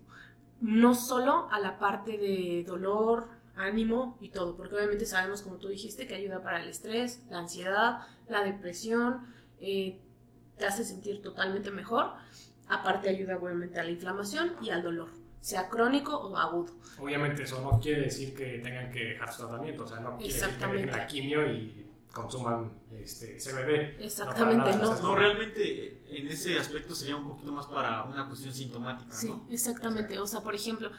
No 0.60 0.94
solo 0.96 1.48
a 1.52 1.60
la 1.60 1.78
parte 1.78 2.18
de 2.18 2.64
dolor, 2.66 3.28
ánimo 3.54 4.18
y 4.20 4.30
todo, 4.30 4.56
porque 4.56 4.74
obviamente 4.74 5.06
sabemos, 5.06 5.42
como 5.42 5.58
tú 5.58 5.68
dijiste, 5.68 6.08
que 6.08 6.16
ayuda 6.16 6.42
para 6.42 6.60
el 6.60 6.68
estrés, 6.68 7.22
la 7.30 7.38
ansiedad, 7.38 8.00
la 8.28 8.42
depresión, 8.42 9.20
eh, 9.60 10.00
te 10.58 10.66
hace 10.66 10.84
sentir 10.84 11.22
totalmente 11.22 11.70
mejor. 11.70 12.12
Aparte 12.68 13.08
ayuda 13.08 13.36
obviamente 13.36 13.78
a 13.78 13.84
la 13.84 13.90
inflamación 13.90 14.56
y 14.62 14.70
al 14.70 14.82
dolor, 14.82 15.10
sea 15.44 15.68
crónico 15.68 16.16
o 16.16 16.38
agudo. 16.38 16.72
Obviamente 16.98 17.42
eso 17.42 17.60
no 17.60 17.78
quiere 17.78 18.04
decir 18.04 18.34
que 18.34 18.60
tengan 18.60 18.90
que 18.90 19.04
dejar 19.04 19.30
su 19.30 19.42
tratamiento, 19.42 19.84
o 19.84 19.86
sea, 19.86 20.00
no 20.00 20.16
quiere 20.16 20.32
decir 20.32 20.56
que 20.56 20.66
dejen 20.66 20.90
la 20.90 21.06
quimio 21.06 21.46
y 21.52 21.86
consuman 22.10 22.72
este, 22.98 23.36
CBD. 23.36 24.02
Exactamente, 24.02 24.74
no. 24.78 24.98
No, 25.02 25.14
realmente 25.14 26.00
en 26.08 26.28
ese 26.28 26.58
aspecto 26.58 26.94
sería 26.94 27.16
un 27.16 27.28
poquito 27.28 27.52
más 27.52 27.66
para 27.66 28.04
una 28.04 28.26
cuestión 28.26 28.54
sintomática. 28.54 29.14
Sí, 29.14 29.34
exactamente. 29.50 30.18
O 30.18 30.26
sea, 30.26 30.40
por 30.40 30.54
ejemplo, 30.54 30.90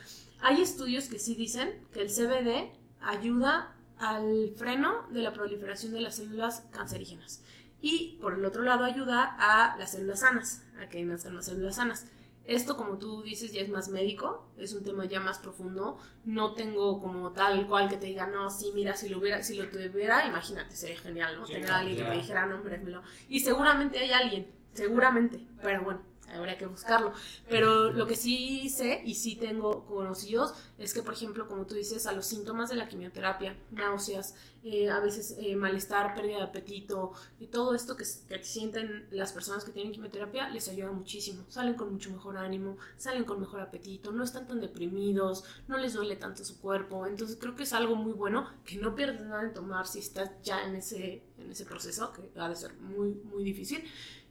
hay 0.41 0.61
estudios 0.61 1.09
que 1.09 1.17
sí 1.17 1.33
dicen 1.33 1.83
que 1.91 2.03
el 2.03 2.09
CBD 2.09 2.71
ayuda 3.01 3.75
al 3.97 4.53
freno 4.55 5.07
de 5.09 5.23
la 5.23 5.33
proliferación 5.33 5.91
de 5.91 6.01
las 6.01 6.17
células 6.17 6.67
cancerígenas. 6.69 7.41
Y 7.81 8.19
por 8.21 8.35
el 8.35 8.45
otro 8.45 8.61
lado 8.61 8.83
ayuda 8.83 9.35
a 9.39 9.75
las 9.77 9.93
células 9.93 10.19
sanas, 10.19 10.61
a 10.79 10.87
que 10.87 11.03
nazcan 11.03 11.35
las 11.35 11.45
células 11.45 11.77
sanas. 11.77 12.05
Esto, 12.47 12.77
como 12.77 12.97
tú 12.97 13.23
dices, 13.23 13.51
ya 13.51 13.61
es 13.61 13.69
más 13.69 13.89
médico, 13.89 14.47
es 14.57 14.73
un 14.73 14.83
tema 14.83 15.05
ya 15.05 15.19
más 15.19 15.39
profundo. 15.39 15.97
No 16.25 16.53
tengo 16.53 17.01
como 17.01 17.31
tal 17.31 17.67
cual 17.67 17.89
que 17.89 17.97
te 17.97 18.05
diga, 18.05 18.27
no, 18.27 18.49
sí, 18.51 18.71
mira, 18.75 18.95
si 18.95 19.09
lo 19.09 19.17
hubiera, 19.17 19.41
si 19.41 19.55
lo 19.55 19.67
tuviera, 19.67 20.27
imagínate, 20.27 20.75
sería 20.75 20.97
genial, 20.97 21.37
¿no? 21.37 21.45
Tener 21.45 21.71
a 21.71 21.79
alguien 21.79 21.97
que 21.97 22.03
me 22.03 22.17
dijera, 22.17 22.45
no, 22.45 22.55
hombre, 22.55 22.81
Y 23.29 23.39
seguramente 23.39 23.97
hay 23.97 24.11
alguien, 24.11 24.47
seguramente, 24.73 25.39
pero 25.61 25.83
bueno, 25.83 26.01
habría 26.33 26.57
que 26.57 26.65
buscarlo. 26.65 27.13
Pero 27.49 27.91
lo 27.91 28.07
que 28.07 28.15
sí 28.15 28.69
sé 28.69 29.01
y 29.05 29.15
sí 29.15 29.35
tengo 29.35 29.85
conocidos 29.85 30.53
es 30.77 30.93
que, 30.93 31.01
por 31.01 31.13
ejemplo, 31.13 31.47
como 31.47 31.65
tú 31.65 31.75
dices, 31.75 32.05
a 32.07 32.11
los 32.11 32.25
síntomas 32.25 32.69
de 32.69 32.75
la 32.75 32.87
quimioterapia, 32.87 33.57
náuseas, 33.71 34.35
eh, 34.67 34.89
a 34.89 34.99
veces 34.99 35.35
eh, 35.37 35.55
malestar, 35.55 36.15
pérdida 36.15 36.37
de 36.37 36.43
apetito 36.43 37.13
y 37.39 37.45
todo 37.47 37.75
esto 37.75 37.95
que, 37.95 38.03
que, 38.27 38.43
sienten 38.43 39.05
las 39.11 39.31
personas 39.31 39.63
que 39.63 39.71
tienen 39.71 39.93
quimioterapia 39.93 40.49
les 40.49 40.67
ayuda 40.69 40.91
muchísimo. 40.91 41.45
Salen 41.49 41.75
con 41.75 41.91
mucho 41.93 42.09
mejor 42.09 42.37
ánimo, 42.37 42.77
salen 42.97 43.25
con 43.25 43.39
mejor 43.39 43.61
apetito, 43.61 44.11
no 44.11 44.23
están 44.23 44.47
tan 44.47 44.61
deprimidos, 44.61 45.43
no 45.67 45.77
les 45.77 45.93
duele 45.93 46.15
tanto 46.15 46.43
su 46.43 46.59
cuerpo. 46.59 47.05
Entonces 47.05 47.37
creo 47.39 47.55
que 47.55 47.61
es 47.61 47.73
algo 47.73 47.95
muy 47.95 48.13
bueno 48.13 48.49
que 48.65 48.77
no 48.77 48.95
pierdes 48.95 49.21
nada 49.21 49.43
en 49.43 49.53
tomar 49.53 49.85
si 49.85 49.99
estás 49.99 50.31
ya 50.41 50.63
en 50.65 50.75
ese, 50.75 51.21
en 51.37 51.51
ese 51.51 51.65
proceso, 51.65 52.11
que 52.11 52.31
ha 52.39 52.49
de 52.49 52.55
ser 52.55 52.73
muy, 52.77 53.09
muy 53.09 53.43
difícil 53.43 53.83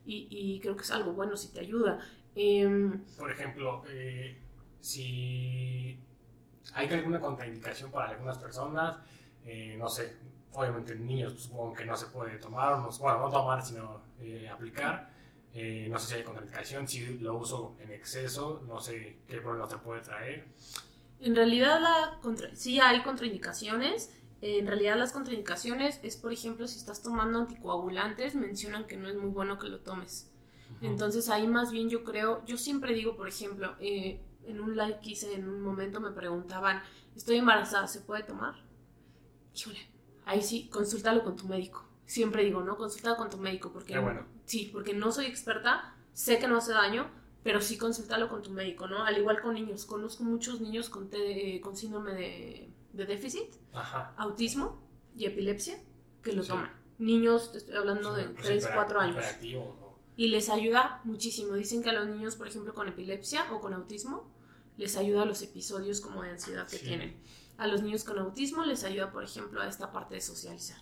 y, 0.07 0.61
creo 0.61 0.77
que 0.77 0.83
es 0.83 0.91
algo 0.91 1.13
bueno 1.13 1.37
si 1.37 1.49
te 1.49 1.61
ayuda. 1.61 1.99
Em, 2.35 3.05
Por 3.17 3.31
ejemplo, 3.31 3.83
eh, 3.89 4.39
si 4.81 5.99
hay 6.75 6.89
alguna 6.89 7.21
contraindicación 7.21 7.91
para 7.91 8.11
algunas 8.11 8.39
personas, 8.39 8.97
eh, 9.45 9.77
no 9.79 9.89
sé, 9.89 10.17
obviamente 10.53 10.93
en 10.93 11.07
niños 11.07 11.33
pues, 11.33 11.45
supongo 11.45 11.75
que 11.75 11.85
no 11.85 11.97
se 11.97 12.07
puede 12.07 12.39
tomar, 12.39 12.79
no, 12.79 12.89
bueno, 12.91 13.21
no 13.21 13.31
tomar, 13.31 13.65
sino 13.65 14.03
eh, 14.21 14.49
aplicar. 14.49 15.11
no 15.55 15.99
sé 15.99 16.07
si 16.07 16.15
hay 16.15 16.23
contraindicación, 16.25 16.89
si 16.89 17.19
lo 17.19 17.37
uso 17.37 17.77
en 17.81 17.93
exceso, 17.93 18.63
no 18.67 18.81
sé 18.81 19.19
qué 19.29 19.41
problema 19.41 19.69
se 19.69 19.79
puede 19.79 20.01
traer. 20.01 20.47
En 21.21 21.35
realidad 21.35 21.81
la 21.81 22.21
sí 22.55 22.81
hay 22.81 23.03
contraindicaciones 23.03 24.11
en 24.45 24.67
realidad 24.67 24.99
las 24.99 25.13
contraindicaciones 25.13 26.01
es, 26.03 26.19
por 26.19 26.31
ejemplo, 26.31 26.69
si 26.69 26.77
estás 26.77 27.03
tomando 27.03 27.39
anticoagulantes, 27.39 28.35
mencionan 28.35 28.87
que 28.87 28.99
no 28.99 29.09
es 29.09 29.17
muy 29.17 29.31
bueno 29.31 29.59
que 29.59 29.69
lo 29.69 29.81
tomes. 29.81 30.31
Entonces 30.83 31.31
ahí 31.31 31.47
más 31.47 31.71
bien 31.71 31.89
yo 31.89 32.05
creo, 32.05 32.45
yo 32.45 32.59
siempre 32.59 32.93
digo, 32.93 33.17
por 33.17 33.27
ejemplo, 33.27 33.75
eh, 33.81 34.21
en 34.45 34.61
un 34.61 34.77
live 34.77 34.99
que 35.03 35.13
hice 35.13 35.33
en 35.33 35.49
un 35.49 35.63
momento 35.63 35.99
me 35.99 36.11
preguntaban, 36.11 36.83
estoy 37.17 37.37
embarazada, 37.37 37.87
¿se 37.87 38.03
puede 38.03 38.23
tomar? 38.23 38.55
Híjole, 39.55 39.79
ahí 40.27 40.43
sí, 40.43 40.69
consúltalo 40.69 41.25
con 41.25 41.37
tu 41.37 41.49
médico. 41.49 41.89
Siempre 42.05 42.45
digo, 42.45 42.63
¿no? 42.63 42.77
Consúltalo 42.77 43.17
con 43.17 43.31
tu 43.31 43.39
médico, 43.39 43.73
porque 43.73 43.99
bueno. 43.99 44.27
sí, 44.45 44.69
porque 44.75 44.93
no 44.93 45.11
soy 45.11 45.25
experta, 45.25 45.97
sé 46.13 46.39
que 46.39 46.49
no 46.49 46.59
hace 46.59 46.73
daño, 46.73 47.11
pero 47.43 47.63
sí 47.63 47.79
consúltalo 47.79 48.29
con 48.29 48.43
tu 48.43 48.51
médico, 48.51 48.89
¿no? 48.89 49.05
Al 49.05 49.17
igual 49.17 49.41
con 49.41 49.55
niños, 49.55 49.87
conozco 49.87 50.23
muchos 50.23 50.61
niños 50.61 50.91
con, 50.91 51.09
con 51.63 51.77
síndrome 51.77 52.13
de 52.13 52.75
de 52.95 53.07
déficit, 53.07 53.51
autismo 54.17 54.81
y 55.17 55.27
epilepsia 55.27 55.79
que 56.23 56.33
lo 56.33 56.45
toman. 56.45 56.71
Niños, 56.99 57.53
te 57.53 57.59
estoy 57.59 57.75
hablando 57.75 58.15
de 58.15 58.25
3, 58.29 58.69
4 58.73 59.01
años. 59.01 59.25
Y 60.17 60.29
les 60.29 60.49
ayuda 60.49 61.01
muchísimo. 61.05 61.55
Dicen 61.55 61.83
que 61.83 61.91
a 61.91 61.93
los 61.93 62.07
niños, 62.07 62.37
por 62.37 62.47
ejemplo, 62.47 62.73
con 62.73 62.89
epilepsia 62.89 63.53
o 63.53 63.61
con 63.61 63.75
autismo, 63.75 64.31
les 64.77 64.97
ayuda 64.97 65.23
a 65.23 65.25
los 65.25 65.43
episodios 65.43 66.01
como 66.01 66.23
de 66.23 66.31
ansiedad 66.31 66.69
que 66.69 66.79
tienen. 66.79 67.17
A 67.59 67.67
los 67.67 67.83
niños 67.83 68.05
con 68.05 68.19
autismo 68.19 68.65
les 68.65 68.85
ayuda, 68.85 69.11
por 69.11 69.25
ejemplo, 69.25 69.61
a 69.61 69.69
esta 69.69 69.93
parte 69.93 70.15
de 70.15 70.21
socializar. 70.21 70.79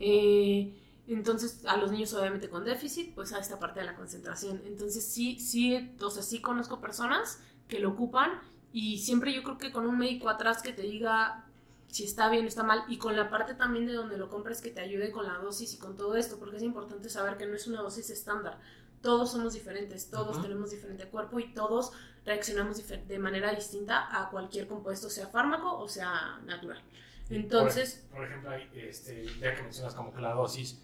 Eh, 0.00 0.76
entonces, 1.06 1.64
a 1.66 1.76
los 1.76 1.90
niños 1.90 2.12
obviamente 2.14 2.50
con 2.50 2.64
déficit, 2.64 3.14
pues 3.14 3.32
a 3.32 3.38
esta 3.38 3.58
parte 3.58 3.80
de 3.80 3.86
la 3.86 3.94
concentración. 3.94 4.60
Entonces, 4.66 5.04
sí, 5.04 5.38
sí, 5.40 5.94
o 6.00 6.10
sea, 6.10 6.22
sí 6.22 6.40
conozco 6.40 6.80
personas 6.80 7.40
que 7.68 7.78
lo 7.78 7.90
ocupan 7.90 8.40
y 8.72 8.98
siempre 8.98 9.32
yo 9.32 9.42
creo 9.42 9.58
que 9.58 9.72
con 9.72 9.86
un 9.86 9.98
médico 9.98 10.28
atrás 10.28 10.62
que 10.62 10.72
te 10.72 10.82
diga 10.82 11.44
si 11.88 12.04
está 12.04 12.28
bien 12.28 12.44
o 12.44 12.48
está 12.48 12.62
mal 12.62 12.84
y 12.88 12.98
con 12.98 13.16
la 13.16 13.30
parte 13.30 13.54
también 13.54 13.86
de 13.86 13.94
donde 13.94 14.18
lo 14.18 14.28
compres 14.28 14.60
que 14.60 14.70
te 14.70 14.80
ayude 14.80 15.10
con 15.10 15.26
la 15.26 15.34
dosis 15.34 15.72
y 15.74 15.78
con 15.78 15.96
todo 15.96 16.16
esto, 16.16 16.38
porque 16.38 16.56
es 16.56 16.62
importante 16.62 17.08
saber 17.08 17.36
que 17.36 17.46
no 17.46 17.54
es 17.54 17.66
una 17.66 17.80
dosis 17.80 18.10
estándar. 18.10 18.58
Todos 19.00 19.32
somos 19.32 19.54
diferentes, 19.54 20.10
todos 20.10 20.42
tenemos 20.42 20.70
diferente 20.70 21.06
cuerpo 21.06 21.38
y 21.38 21.54
todos 21.54 21.92
reaccionamos 22.26 22.82
de 22.86 23.18
manera 23.18 23.54
distinta 23.54 24.08
a 24.10 24.28
cualquier 24.28 24.66
compuesto, 24.66 25.08
sea 25.08 25.28
fármaco 25.28 25.78
o 25.78 25.88
sea 25.88 26.38
natural. 26.44 26.82
Entonces, 27.30 28.06
por, 28.10 28.24
ejemplo, 28.24 28.50
este, 28.74 29.26
ya 29.40 29.54
que 29.54 29.62
mencionas 29.62 29.94
como 29.94 30.12
que 30.12 30.20
la 30.20 30.34
dosis, 30.34 30.80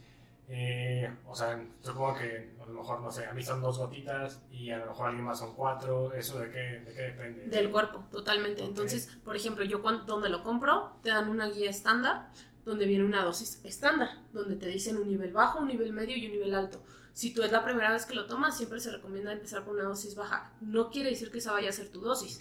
eh, 0.49 1.11
o 1.27 1.35
sea, 1.35 1.63
supongo 1.81 2.15
que 2.17 2.55
a 2.61 2.67
lo 2.67 2.75
mejor, 2.75 3.01
no 3.01 3.11
sé, 3.11 3.25
a 3.27 3.33
mí 3.33 3.43
son 3.43 3.63
dos 3.63 3.79
gotitas 3.79 4.41
y 4.51 4.71
a 4.71 4.79
lo 4.79 4.87
mejor 4.87 5.07
a 5.07 5.09
alguien 5.09 5.25
más 5.25 5.39
son 5.39 5.55
cuatro. 5.55 6.13
¿Eso 6.13 6.39
de 6.39 6.51
qué, 6.51 6.59
de 6.59 6.95
qué 6.95 7.03
depende? 7.03 7.47
Del 7.47 7.71
cuerpo, 7.71 8.05
totalmente. 8.11 8.63
Entonces, 8.63 9.09
por 9.25 9.37
ejemplo, 9.37 9.65
yo 9.65 9.81
cuando, 9.81 10.05
donde 10.05 10.29
lo 10.29 10.43
compro, 10.43 10.97
te 11.03 11.11
dan 11.11 11.29
una 11.29 11.49
guía 11.49 11.71
estándar 11.71 12.31
donde 12.65 12.87
viene 12.87 13.05
una 13.05 13.23
dosis 13.23 13.61
estándar, 13.65 14.09
donde 14.33 14.57
te 14.57 14.67
dicen 14.67 14.97
un 14.97 15.09
nivel 15.09 15.33
bajo, 15.33 15.61
un 15.61 15.69
nivel 15.69 15.93
medio 15.93 16.17
y 16.17 16.27
un 16.27 16.33
nivel 16.33 16.55
alto. 16.55 16.83
Si 17.13 17.33
tú 17.33 17.43
es 17.43 17.53
la 17.53 17.63
primera 17.63 17.93
vez 17.93 18.07
que 18.07 18.15
lo 18.15 18.27
tomas, 18.27 18.57
siempre 18.57 18.81
se 18.81 18.91
recomienda 18.91 19.33
empezar 19.33 19.65
con 19.65 19.75
una 19.75 19.85
dosis 19.85 20.15
baja. 20.15 20.53
No 20.61 20.91
quiere 20.91 21.11
decir 21.11 21.31
que 21.31 21.39
esa 21.39 21.53
vaya 21.53 21.69
a 21.69 21.73
ser 21.73 21.89
tu 21.89 22.01
dosis. 22.01 22.41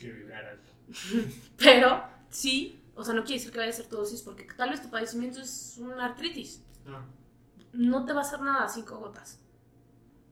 Pero 1.58 2.04
sí, 2.30 2.82
o 2.96 3.04
sea, 3.04 3.14
no 3.14 3.24
quiere 3.24 3.40
decir 3.40 3.52
que 3.52 3.60
vaya 3.60 3.70
a 3.70 3.74
ser 3.74 3.88
tu 3.88 3.98
dosis 3.98 4.22
porque 4.22 4.48
tal 4.58 4.72
vez 4.72 4.82
tu 4.82 4.90
padecimiento 4.90 5.42
es 5.42 5.78
una 5.78 6.06
artritis. 6.06 6.64
No 6.86 7.23
no 7.74 8.06
te 8.06 8.14
va 8.14 8.20
a 8.20 8.24
hacer 8.24 8.42
nada 8.42 8.68
cinco 8.68 8.98
gotas. 8.98 9.40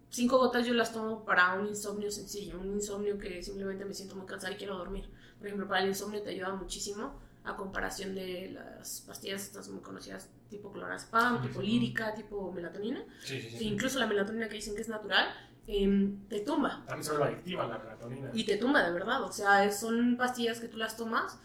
Cinco 0.09 0.37
gotas 0.37 0.65
yo 0.65 0.73
las 0.73 0.93
tomo 0.93 1.23
para 1.23 1.53
un 1.53 1.67
insomnio 1.67 2.11
sencillo, 2.11 2.59
un 2.59 2.73
insomnio 2.73 3.17
que 3.17 3.41
simplemente 3.41 3.85
me 3.85 3.93
siento 3.93 4.15
muy 4.15 4.25
cansada 4.25 4.53
y 4.53 4.57
quiero 4.57 4.77
dormir. 4.77 5.09
Por 5.37 5.47
ejemplo, 5.47 5.67
para 5.67 5.81
el 5.81 5.89
insomnio 5.89 6.21
te 6.21 6.31
ayuda 6.31 6.53
muchísimo 6.53 7.19
a 7.43 7.55
comparación 7.55 8.13
de 8.13 8.51
las 8.53 9.01
pastillas 9.01 9.41
estas 9.41 9.69
muy 9.69 9.81
conocidas 9.81 10.29
tipo 10.49 10.71
clorazepam, 10.71 11.41
tipo 11.41 11.61
lírica, 11.61 12.13
tipo 12.13 12.51
melatonina. 12.51 13.03
E 13.29 13.63
incluso 13.63 13.97
la 13.99 14.05
melatonina 14.05 14.47
que 14.49 14.55
dicen 14.55 14.75
que 14.75 14.81
es 14.81 14.89
natural, 14.89 15.27
em, 15.65 16.27
te 16.27 16.41
tumba. 16.41 16.83
También 16.85 17.03
se 17.03 17.23
adictiva 17.23 17.65
la 17.67 17.79
melatonina. 17.79 18.29
Y 18.33 18.43
te 18.43 18.57
tumba, 18.57 18.83
de 18.83 18.91
verdad. 18.91 19.23
O 19.23 19.31
sea, 19.31 19.71
son 19.71 20.17
pastillas 20.17 20.59
que 20.59 20.67
tú 20.67 20.77
las 20.77 20.97
tomas 20.97 21.39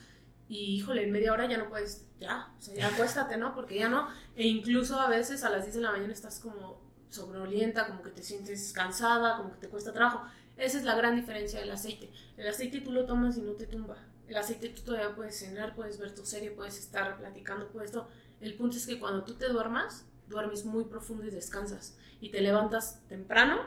y 0.49 0.77
híjole, 0.77 1.05
en 1.05 1.13
media 1.13 1.33
hora 1.33 1.47
ya 1.47 1.59
no 1.59 1.69
puedes, 1.69 2.07
ya, 2.21 2.53
o 2.59 2.63
sea, 2.63 2.75
ya 2.75 2.89
acuéstate, 2.89 3.37
¿no? 3.37 3.55
Porque 3.55 3.79
ya 3.79 3.89
no, 3.89 4.09
e 4.37 4.47
incluso 4.47 5.01
a 5.01 5.09
veces 5.09 5.43
a 5.43 5.51
las 5.51 5.65
10 5.65 5.77
de 5.77 5.81
la 5.83 5.93
mañana 5.93 6.13
estás 6.13 6.39
como 6.41 6.81
sobreolienta, 7.09 7.87
como 7.87 8.03
que 8.03 8.11
te 8.11 8.23
sientes 8.23 8.73
cansada, 8.73 9.37
como 9.39 9.53
que 9.53 9.59
te 9.59 9.69
cuesta 9.69 9.93
trabajo. 9.93 10.23
Esa 10.57 10.79
es 10.79 10.85
la 10.85 10.95
gran 10.95 11.17
diferencia 11.17 11.61
del 11.61 11.71
aceite. 11.71 12.11
El 12.37 12.49
aceite 12.49 12.81
tú 12.81 12.93
lo 12.93 13.07
tomas 13.07 13.37
y 13.37 13.43
no 13.43 13.53
te 13.53 13.67
tumba. 13.67 13.97
El 14.29 14.37
aceite 14.37 14.71
tú 14.71 14.83
todavía 14.83 15.15
puedes 15.15 15.39
cenar, 15.39 15.75
puedes 15.75 15.99
ver 15.99 16.15
tu 16.15 16.25
serie, 16.25 16.51
puedes 16.51 16.79
estar 16.79 17.19
platicando, 17.19 17.69
puedes 17.69 17.93
todo. 17.93 18.09
El 18.41 18.55
punto 18.55 18.77
es 18.77 18.87
que 18.87 18.99
cuando 18.99 19.25
tú 19.25 19.35
te 19.35 19.49
duermas, 19.49 20.07
duermes 20.29 20.65
muy 20.65 20.85
profundo 20.85 21.27
y 21.27 21.31
descansas. 21.31 21.97
Y 22.21 22.31
te 22.31 22.41
levantas 22.41 23.01
temprano 23.09 23.61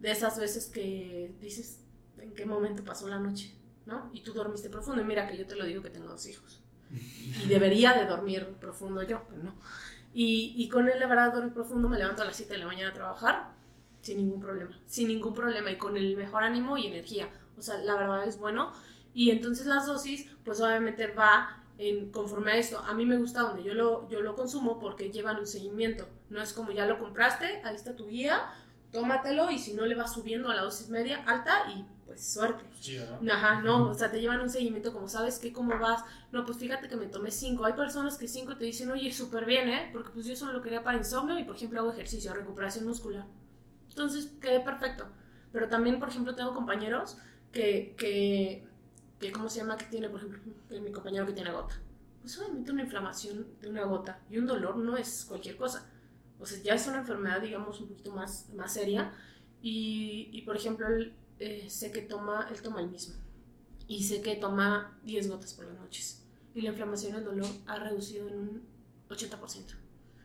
de 0.00 0.10
esas 0.10 0.38
veces 0.38 0.66
que 0.66 1.34
dices, 1.40 1.80
¿en 2.18 2.34
qué 2.34 2.44
momento 2.44 2.84
pasó 2.84 3.08
la 3.08 3.18
noche? 3.18 3.54
¿No? 3.86 4.10
Y 4.12 4.20
tú 4.20 4.32
dormiste 4.32 4.70
profundo. 4.70 5.02
Y 5.02 5.04
mira 5.04 5.26
que 5.28 5.36
yo 5.36 5.46
te 5.46 5.56
lo 5.56 5.64
digo 5.64 5.82
que 5.82 5.90
tengo 5.90 6.08
dos 6.08 6.26
hijos. 6.26 6.60
Y 6.90 7.48
debería 7.48 7.94
de 7.94 8.06
dormir 8.06 8.46
profundo 8.60 9.02
yo, 9.02 9.22
no. 9.42 9.54
Y, 10.14 10.68
con 10.68 10.88
él, 10.88 10.98
de 10.98 11.06
verdad, 11.06 11.32
dormir 11.32 11.54
profundo, 11.54 11.88
me 11.88 11.98
levanto 11.98 12.20
a 12.22 12.26
las 12.26 12.36
7 12.36 12.52
de 12.52 12.58
la 12.58 12.66
mañana 12.66 12.90
a 12.90 12.92
trabajar 12.92 13.52
sin 14.02 14.18
ningún 14.18 14.40
problema. 14.40 14.78
Sin 14.86 15.08
ningún 15.08 15.32
problema 15.32 15.70
y 15.70 15.78
con 15.78 15.96
el 15.96 16.16
mejor 16.16 16.42
ánimo 16.42 16.76
y 16.76 16.86
energía. 16.86 17.30
O 17.56 17.62
sea, 17.62 17.78
la 17.78 17.94
verdad 17.96 18.26
es 18.26 18.38
bueno. 18.38 18.72
Y 19.14 19.30
entonces 19.30 19.66
las 19.66 19.86
dosis, 19.86 20.28
pues 20.44 20.60
obviamente 20.60 21.06
va 21.06 21.62
en, 21.78 22.10
conforme 22.10 22.52
a 22.52 22.56
esto. 22.56 22.78
A 22.80 22.92
mí 22.94 23.06
me 23.06 23.16
gusta 23.16 23.42
donde 23.42 23.62
yo 23.62 23.74
lo, 23.74 24.08
yo 24.10 24.20
lo 24.20 24.34
consumo 24.34 24.78
porque 24.78 25.10
llevan 25.10 25.38
un 25.38 25.46
seguimiento. 25.46 26.06
No 26.28 26.42
es 26.42 26.52
como 26.52 26.72
ya 26.72 26.86
lo 26.86 26.98
compraste, 26.98 27.62
ahí 27.64 27.74
está 27.74 27.96
tu 27.96 28.08
guía, 28.08 28.50
tómatelo 28.90 29.50
y 29.50 29.58
si 29.58 29.74
no 29.74 29.86
le 29.86 29.94
vas 29.94 30.12
subiendo 30.12 30.50
a 30.50 30.54
la 30.54 30.62
dosis 30.62 30.88
media, 30.88 31.24
alta 31.26 31.70
y 31.70 31.86
pues 32.06 32.32
suerte. 32.32 32.64
¿no? 33.20 33.32
Ajá, 33.32 33.60
no, 33.62 33.90
o 33.90 33.94
sea, 33.94 34.10
te 34.10 34.20
llevan 34.20 34.40
un 34.40 34.50
seguimiento 34.50 34.92
como, 34.92 35.08
¿sabes 35.08 35.38
qué? 35.38 35.52
¿Cómo 35.52 35.78
vas? 35.78 36.04
No, 36.30 36.44
pues 36.44 36.58
fíjate 36.58 36.88
que 36.88 36.96
me 36.96 37.06
tomé 37.06 37.30
cinco. 37.30 37.64
Hay 37.64 37.74
personas 37.74 38.18
que 38.18 38.28
cinco 38.28 38.56
te 38.56 38.64
dicen, 38.64 38.90
oye, 38.90 39.12
súper 39.12 39.44
bien, 39.44 39.68
¿eh? 39.68 39.90
Porque 39.92 40.10
pues 40.10 40.26
yo 40.26 40.36
solo 40.36 40.52
lo 40.52 40.62
quería 40.62 40.82
para 40.82 40.98
insomnio 40.98 41.38
y, 41.38 41.44
por 41.44 41.56
ejemplo, 41.56 41.80
hago 41.80 41.92
ejercicio, 41.92 42.32
recuperación 42.34 42.86
muscular. 42.86 43.26
Entonces 43.88 44.32
quedé 44.40 44.60
perfecto. 44.60 45.06
Pero 45.52 45.68
también, 45.68 45.98
por 45.98 46.08
ejemplo, 46.08 46.34
tengo 46.34 46.54
compañeros 46.54 47.18
que, 47.52 47.94
que, 47.98 48.66
que 49.20 49.32
¿cómo 49.32 49.48
se 49.48 49.60
llama? 49.60 49.76
Que 49.76 49.84
tiene, 49.86 50.08
por 50.08 50.20
ejemplo, 50.20 50.40
mi 50.70 50.90
compañero 50.90 51.26
que 51.26 51.34
tiene 51.34 51.52
gota. 51.52 51.74
Pues 52.20 52.38
obviamente 52.38 52.72
una 52.72 52.82
inflamación 52.82 53.46
de 53.60 53.68
una 53.68 53.84
gota 53.84 54.20
y 54.30 54.38
un 54.38 54.46
dolor 54.46 54.76
no 54.76 54.96
es 54.96 55.24
cualquier 55.26 55.56
cosa. 55.56 55.90
O 56.38 56.46
sea, 56.46 56.60
ya 56.62 56.74
es 56.74 56.86
una 56.86 56.98
enfermedad, 56.98 57.40
digamos, 57.40 57.80
un 57.80 57.88
poquito 57.88 58.12
más, 58.12 58.48
más 58.54 58.72
seria. 58.72 59.12
Y, 59.60 60.28
y 60.32 60.42
por 60.42 60.56
ejemplo, 60.56 60.86
él, 60.88 61.14
eh, 61.42 61.68
sé 61.68 61.90
que 61.90 62.02
toma, 62.02 62.48
él 62.50 62.62
toma 62.62 62.80
el 62.80 62.88
mismo. 62.88 63.14
Y 63.88 64.04
sé 64.04 64.22
que 64.22 64.36
toma 64.36 64.98
10 65.02 65.28
gotas 65.28 65.54
por 65.54 65.66
las 65.66 65.78
noches. 65.78 66.22
Y 66.54 66.62
la 66.62 66.70
inflamación 66.70 67.14
y 67.14 67.18
el 67.18 67.24
dolor 67.24 67.48
ha 67.66 67.76
reducido 67.76 68.28
en 68.28 68.38
un 68.38 68.62
80%. 69.08 69.82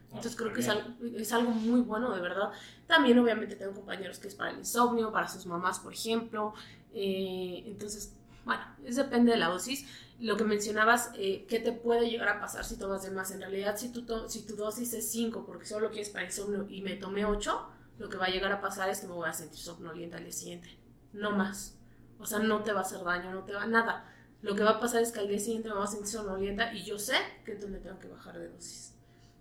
Entonces 0.10 0.36
creo 0.36 0.53
que 0.53 0.62
es 0.62 0.69
algo, 0.69 0.93
es 1.17 1.34
algo, 1.34 1.51
muy 1.51 1.82
bueno, 1.82 2.13
de 2.13 2.21
verdad. 2.21 2.51
También 2.86 3.19
obviamente 3.19 3.56
tengo 3.56 3.73
compañeros 3.73 4.19
que 4.19 4.27
es 4.27 4.36
para 4.36 4.51
el 4.51 4.60
insomnio, 4.60 5.12
para 5.12 5.27
sus 5.27 5.45
mamás, 5.45 5.80
por 5.80 5.93
ejemplo. 5.93 6.53
Eh, 6.93 7.63
entonces, 7.65 8.15
bueno, 8.45 8.63
eso 8.86 9.03
depende 9.03 9.32
de 9.32 9.38
la 9.38 9.49
dosis. 9.49 9.86
Lo 10.19 10.38
que 10.38 10.43
mencionabas, 10.43 11.12
eh, 11.15 11.45
¿qué 11.49 11.60
te 11.60 11.71
puede 11.71 12.10
llegar 12.10 12.30
a 12.30 12.39
pasar 12.39 12.63
si 12.63 12.77
tomas 12.77 13.03
de 13.03 13.12
más? 13.12 13.32
En 13.32 13.41
realidad, 13.41 13.75
si 13.77 13.91
tu, 13.91 14.06
si 14.30 14.45
tu 14.45 14.56
dosis 14.56 14.93
es 14.93 15.12
5, 15.12 15.45
porque 15.45 15.65
solo 15.65 15.89
quieres 15.89 16.10
para 16.10 16.25
insomnio 16.25 16.65
y 16.69 16.82
me 16.82 16.95
tomé 16.95 17.25
8, 17.25 17.69
lo 17.99 18.10
que 18.10 18.17
va 18.17 18.25
a 18.25 18.30
llegar 18.30 18.51
a 18.51 18.62
pasar 18.62 18.89
es 18.89 18.99
que 18.99 19.08
me 19.08 19.13
voy 19.13 19.27
a 19.27 19.34
sentir 19.34 19.60
somnolienta 19.60 20.17
al 20.17 20.23
día 20.23 20.32
siguiente. 20.32 20.76
No 21.17 21.32
más. 21.32 21.77
O 22.19 22.25
sea, 22.25 22.39
no 22.39 22.63
te 22.63 22.73
va 22.73 22.80
a 22.80 22.84
hacer 22.84 23.03
daño, 23.03 23.32
no 23.32 23.43
te 23.43 23.53
va 23.53 23.65
nada. 23.65 24.13
Lo 24.41 24.56
que 24.56 24.63
va 24.63 24.71
a 24.71 24.80
pasar 24.80 25.01
es 25.01 25.12
que 25.12 25.19
al 25.19 25.27
día 25.27 25.39
siguiente 25.39 25.69
me 25.69 25.75
voy 25.75 25.84
a 25.84 25.88
sentir 25.88 26.08
somnolienta 26.08 26.73
y 26.73 26.84
yo 26.84 26.99
sé 26.99 27.15
que 27.43 27.53
entonces 27.53 27.82
tengo 27.82 27.99
que 27.99 28.08
bajar 28.08 28.38
de 28.38 28.49
dosis. 28.49 28.93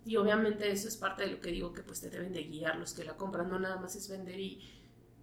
Y 0.05 0.15
obviamente 0.15 0.71
eso 0.71 0.87
es 0.87 0.97
parte 0.97 1.23
de 1.23 1.31
lo 1.31 1.41
que 1.41 1.51
digo 1.51 1.73
que 1.73 1.83
pues 1.83 2.01
te 2.01 2.09
deben 2.09 2.33
de 2.33 2.43
guiar 2.43 2.77
los 2.77 2.93
que 2.93 3.03
la 3.03 3.15
compran, 3.15 3.49
no 3.49 3.59
nada 3.59 3.77
más 3.77 3.95
es 3.95 4.09
vender 4.09 4.39
y, 4.39 4.61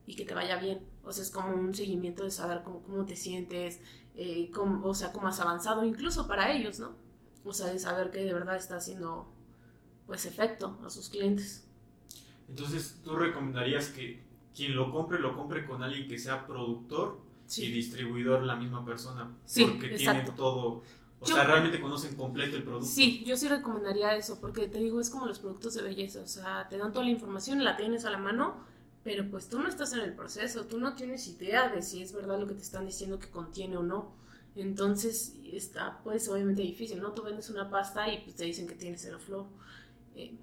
y 0.06 0.14
que 0.14 0.24
te 0.24 0.34
vaya 0.34 0.58
bien. 0.58 0.86
O 1.02 1.12
sea, 1.12 1.24
es 1.24 1.30
como 1.30 1.54
un 1.54 1.74
seguimiento 1.74 2.22
de 2.22 2.30
saber 2.30 2.62
cómo, 2.62 2.82
cómo 2.82 3.04
te 3.04 3.16
sientes, 3.16 3.80
eh, 4.14 4.50
cómo, 4.52 4.86
o 4.86 4.94
sea, 4.94 5.12
cómo 5.12 5.28
has 5.28 5.40
avanzado, 5.40 5.84
incluso 5.84 6.28
para 6.28 6.52
ellos, 6.52 6.78
¿no? 6.78 6.94
O 7.44 7.52
sea, 7.52 7.66
de 7.66 7.78
saber 7.78 8.10
que 8.10 8.24
de 8.24 8.32
verdad 8.32 8.56
está 8.56 8.76
haciendo 8.76 9.32
pues 10.06 10.26
efecto 10.26 10.78
a 10.84 10.90
sus 10.90 11.08
clientes. 11.08 11.66
Entonces, 12.48 13.00
¿tú 13.02 13.16
recomendarías 13.16 13.88
que 13.88 14.23
quien 14.54 14.76
lo 14.76 14.90
compre, 14.92 15.18
lo 15.18 15.36
compre 15.36 15.66
con 15.66 15.82
alguien 15.82 16.08
que 16.08 16.18
sea 16.18 16.46
productor 16.46 17.20
sí. 17.46 17.64
y 17.64 17.72
distribuidor 17.72 18.42
la 18.42 18.56
misma 18.56 18.84
persona? 18.84 19.30
Sí, 19.44 19.64
porque 19.64 19.90
tiene 19.90 20.22
todo 20.36 20.82
o 21.24 21.26
yo, 21.26 21.36
sea, 21.36 21.44
realmente 21.44 21.80
conocen 21.80 22.16
completo 22.16 22.56
el 22.56 22.64
producto. 22.64 22.86
Sí, 22.86 23.24
yo 23.24 23.36
sí 23.36 23.48
recomendaría 23.48 24.14
eso, 24.14 24.38
porque 24.40 24.68
te 24.68 24.78
digo, 24.78 25.00
es 25.00 25.08
como 25.08 25.26
los 25.26 25.38
productos 25.38 25.74
de 25.74 25.82
belleza, 25.82 26.20
o 26.20 26.26
sea, 26.26 26.68
te 26.68 26.76
dan 26.76 26.92
toda 26.92 27.04
la 27.04 27.10
información, 27.10 27.64
la 27.64 27.76
tienes 27.76 28.04
a 28.04 28.10
la 28.10 28.18
mano, 28.18 28.56
pero 29.02 29.30
pues 29.30 29.48
tú 29.48 29.58
no 29.58 29.68
estás 29.68 29.94
en 29.94 30.00
el 30.00 30.12
proceso, 30.12 30.66
tú 30.66 30.78
no 30.78 30.94
tienes 30.94 31.26
idea 31.28 31.68
de 31.68 31.82
si 31.82 32.02
es 32.02 32.12
verdad 32.12 32.38
lo 32.38 32.46
que 32.46 32.54
te 32.54 32.62
están 32.62 32.84
diciendo 32.84 33.18
que 33.18 33.30
contiene 33.30 33.76
o 33.78 33.82
no. 33.82 34.12
Entonces, 34.54 35.34
está 35.50 36.00
pues 36.04 36.28
obviamente 36.28 36.62
difícil, 36.62 37.00
¿no? 37.00 37.12
Tú 37.12 37.22
vendes 37.22 37.48
una 37.50 37.70
pasta 37.70 38.12
y 38.12 38.20
pues 38.20 38.36
te 38.36 38.44
dicen 38.44 38.66
que 38.66 38.74
tiene 38.74 38.98
cero 38.98 39.18
flor. 39.18 39.46
Eh, 40.14 40.34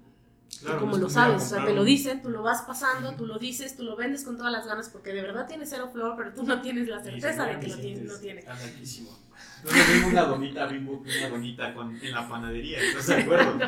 Claro, 0.60 0.80
como 0.80 0.96
lo 0.96 1.08
sabes, 1.08 1.42
o 1.42 1.46
sea, 1.46 1.64
te 1.64 1.72
lo 1.74 1.82
dicen, 1.82 2.22
tú 2.22 2.30
lo 2.30 2.42
vas 2.42 2.62
pasando, 2.62 3.14
tú 3.16 3.26
lo 3.26 3.38
dices, 3.38 3.76
tú 3.76 3.82
lo 3.82 3.96
vendes 3.96 4.24
con 4.24 4.36
todas 4.36 4.52
las 4.52 4.66
ganas 4.66 4.88
porque 4.90 5.12
de 5.12 5.22
verdad 5.22 5.46
tiene 5.48 5.66
cero 5.66 5.90
flor, 5.92 6.14
pero 6.16 6.32
tú 6.32 6.44
no 6.44 6.60
tienes 6.60 6.86
la 6.88 7.02
certeza 7.02 7.46
de 7.46 7.58
que 7.58 7.68
lo 7.68 7.76
tiene, 7.78 8.00
no 8.02 8.18
tiene. 8.18 8.44
Entonces 9.62 9.86
tengo 9.86 10.08
una 10.08 10.22
donita 10.22 10.66
bimbo, 10.66 11.02
una 11.04 11.28
donita 11.28 11.74
con, 11.74 11.96
en 11.96 12.12
la 12.12 12.28
panadería, 12.28 12.78
¿estás 12.80 13.06
de 13.08 13.14
acuerdo? 13.22 13.58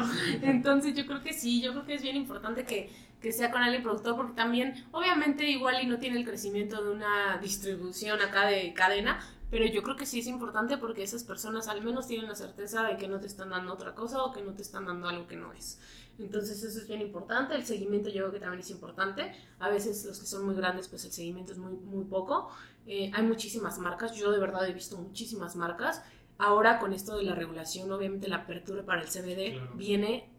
Entonces 0.43 0.95
yo 0.95 1.07
creo 1.07 1.23
que 1.23 1.33
sí, 1.33 1.63
yo 1.63 1.73
creo 1.73 1.85
que 1.85 1.95
es 1.95 2.03
bien 2.03 2.17
importante 2.17 2.65
que, 2.65 2.91
que 3.21 3.33
sea 3.33 3.51
con 3.51 3.63
alguien 3.63 3.83
productor 3.83 4.17
porque 4.17 4.35
también, 4.35 4.85
obviamente 4.91 5.49
igual 5.49 5.83
y 5.83 5.87
no 5.87 5.99
tiene 5.99 6.19
el 6.19 6.25
crecimiento 6.25 6.83
de 6.83 6.91
una 6.91 7.39
distribución 7.41 8.21
acá 8.21 8.47
de 8.47 8.73
cadena, 8.75 9.21
pero 9.55 9.67
yo 9.67 9.85
creo 9.85 9.95
que 9.95 10.05
sí 10.05 10.19
es 10.19 10.27
importante 10.27 10.79
porque 10.79 11.05
esas 11.05 11.23
personas 11.23 11.69
al 11.69 11.81
menos 11.81 12.09
tienen 12.09 12.27
la 12.27 12.35
certeza 12.35 12.83
de 12.83 12.97
que 12.97 13.07
no 13.07 13.21
te 13.21 13.29
están 13.29 13.51
dando 13.51 13.73
otra 13.73 13.95
cosa 13.95 14.25
o 14.25 14.33
que 14.33 14.43
no 14.43 14.53
te 14.53 14.63
están 14.63 14.85
dando 14.85 15.07
algo 15.07 15.29
que 15.29 15.37
no 15.37 15.53
es. 15.53 15.79
Entonces 16.19 16.61
eso 16.65 16.81
es 16.81 16.89
bien 16.89 17.01
importante, 17.01 17.55
el 17.55 17.65
seguimiento 17.65 18.09
yo 18.09 18.23
creo 18.23 18.33
que 18.33 18.41
también 18.41 18.59
es 18.59 18.71
importante, 18.71 19.33
a 19.61 19.69
veces 19.69 20.05
los 20.07 20.19
que 20.19 20.27
son 20.27 20.45
muy 20.45 20.57
grandes 20.57 20.89
pues 20.89 21.05
el 21.05 21.13
seguimiento 21.13 21.53
es 21.53 21.59
muy, 21.59 21.73
muy 21.73 22.03
poco, 22.03 22.51
eh, 22.85 23.13
hay 23.15 23.23
muchísimas 23.23 23.79
marcas, 23.79 24.17
yo 24.17 24.33
de 24.33 24.41
verdad 24.41 24.69
he 24.69 24.73
visto 24.73 24.97
muchísimas 24.97 25.55
marcas, 25.55 26.03
ahora 26.37 26.81
con 26.81 26.93
esto 26.93 27.17
de 27.17 27.23
la 27.23 27.37
regulación 27.37 27.93
obviamente 27.93 28.27
la 28.27 28.39
apertura 28.39 28.85
para 28.85 29.03
el 29.03 29.07
CBD 29.07 29.53
claro. 29.53 29.77
viene 29.77 30.33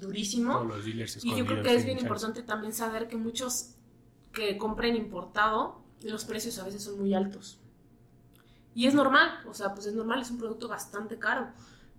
durísimo. 0.00 0.66
Y 1.22 1.36
yo 1.36 1.44
creo 1.44 1.62
que 1.62 1.74
es 1.74 1.84
bien 1.84 1.98
importante 1.98 2.42
también 2.42 2.72
saber 2.72 3.06
que 3.06 3.18
muchos 3.18 3.74
que 4.32 4.56
compren 4.56 4.96
importado 4.96 5.82
los 6.00 6.24
precios 6.24 6.58
a 6.58 6.64
veces 6.64 6.82
son 6.82 6.98
muy 6.98 7.12
altos 7.12 7.58
y 8.74 8.86
es 8.86 8.94
normal, 8.94 9.40
o 9.48 9.54
sea 9.54 9.74
pues 9.74 9.86
es 9.86 9.94
normal, 9.94 10.22
es 10.22 10.30
un 10.30 10.38
producto 10.38 10.68
bastante 10.68 11.18
caro 11.18 11.52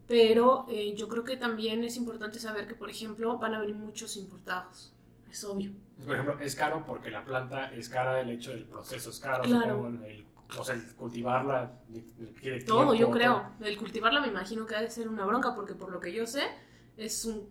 pero 0.08 0.66
eh, 0.70 0.94
yo 0.96 1.08
creo 1.08 1.24
que 1.24 1.38
también 1.38 1.84
es 1.84 1.96
importante 1.98 2.40
saber 2.40 2.68
que, 2.68 2.76
por 2.76 2.90
ejemplo, 2.90 3.38
van 3.38 3.54
a 3.54 3.60
venir 3.60 3.76
muchos 3.76 4.18
importados. 4.18 4.94
Es 5.30 5.44
obvio. 5.44 5.72
Por 6.06 6.14
ejemplo, 6.14 6.40
es 6.40 6.56
caro 6.56 6.84
porque 6.86 7.10
la 7.10 7.24
planta 7.24 7.74
es 7.74 7.90
cara, 7.90 8.20
el 8.20 8.30
hecho 8.30 8.52
del 8.52 8.66
proceso 8.66 9.10
es 9.10 9.20
caro, 9.20 9.44
claro. 9.44 9.88
el, 9.88 10.26
o 10.58 10.64
sea, 10.64 10.76
el 10.76 10.94
cultivarla. 10.96 11.80
El 12.42 12.66
todo, 12.66 12.94
yo 12.94 13.10
creo. 13.10 13.54
El 13.62 13.78
cultivarla 13.78 14.22
me 14.22 14.28
imagino 14.28 14.66
que 14.66 14.76
ha 14.76 14.82
de 14.82 14.90
ser 14.92 15.08
una 15.08 15.26
bronca 15.26 15.56
porque, 15.56 15.74
por 15.74 15.92
lo 15.92 16.00
que 16.00 16.14
yo 16.14 16.28
sé, 16.28 16.44
es 16.98 17.26
un 17.26 17.50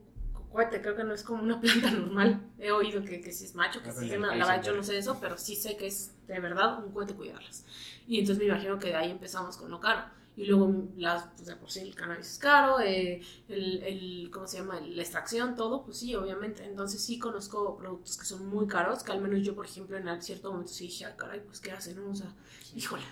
cohete, 0.50 0.82
creo 0.82 0.94
que 0.94 1.04
no 1.04 1.14
es 1.14 1.24
como 1.24 1.42
una 1.42 1.60
planta 1.60 1.90
normal. 1.90 2.52
He 2.58 2.70
oído 2.70 3.02
que, 3.02 3.20
que 3.22 3.32
si 3.32 3.46
es 3.46 3.54
macho, 3.54 3.82
que 3.82 3.90
si 3.92 4.12
es 4.12 4.20
la 4.20 4.28
verdad 4.28 4.62
yo 4.62 4.76
no 4.76 4.82
sé 4.82 4.98
eso, 4.98 5.18
pero 5.20 5.38
sí 5.38 5.56
sé 5.56 5.76
que 5.76 5.86
es 5.86 6.11
de 6.26 6.40
verdad 6.40 6.84
un 6.84 6.92
cohete 6.92 7.14
cuidarlas. 7.14 7.64
Y 8.06 8.20
entonces 8.20 8.38
me 8.38 8.50
imagino 8.50 8.78
que 8.78 8.88
de 8.88 8.96
ahí 8.96 9.10
empezamos 9.10 9.56
con 9.56 9.70
lo 9.70 9.80
caro 9.80 10.02
y 10.34 10.46
luego 10.46 10.88
las, 10.96 11.24
pues 11.34 11.46
de 11.46 11.56
por 11.56 11.70
sí 11.70 11.80
el 11.80 11.94
cannabis 11.94 12.26
es 12.26 12.38
caro, 12.38 12.80
eh, 12.80 13.20
el, 13.48 13.82
el, 13.82 14.30
¿cómo 14.32 14.46
se 14.46 14.58
llama? 14.58 14.80
La 14.80 15.02
extracción, 15.02 15.54
todo, 15.56 15.84
pues 15.84 15.98
sí, 15.98 16.14
obviamente. 16.14 16.64
Entonces 16.64 17.02
sí 17.04 17.18
conozco 17.18 17.76
productos 17.76 18.16
que 18.16 18.24
son 18.24 18.48
muy 18.48 18.66
caros, 18.66 19.02
que 19.02 19.12
al 19.12 19.20
menos 19.20 19.42
yo, 19.42 19.54
por 19.54 19.66
ejemplo, 19.66 19.96
en 19.98 20.22
cierto 20.22 20.50
momento 20.50 20.72
sí 20.72 20.84
dije, 20.84 21.04
ah, 21.04 21.16
caray, 21.16 21.40
pues 21.40 21.60
¿qué 21.60 21.72
hacen? 21.72 21.98
O 21.98 22.14
sea, 22.14 22.34
híjole, 22.74 23.02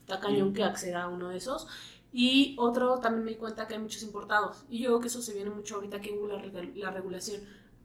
está 0.00 0.18
cañón 0.18 0.54
que 0.54 0.64
acceda 0.64 1.02
a 1.02 1.08
uno 1.08 1.28
de 1.28 1.36
esos. 1.36 1.66
Y 2.10 2.56
otro, 2.58 2.98
también 3.00 3.24
me 3.24 3.30
di 3.32 3.36
cuenta 3.36 3.66
que 3.66 3.74
hay 3.74 3.80
muchos 3.80 4.02
importados. 4.02 4.64
Y 4.70 4.80
yo 4.80 4.90
creo 4.90 5.00
que 5.00 5.08
eso 5.08 5.20
se 5.20 5.34
viene 5.34 5.50
mucho 5.50 5.76
ahorita 5.76 6.00
que 6.00 6.12
hubo 6.12 6.26
la, 6.28 6.42
la 6.74 6.90
regulación. 6.90 7.42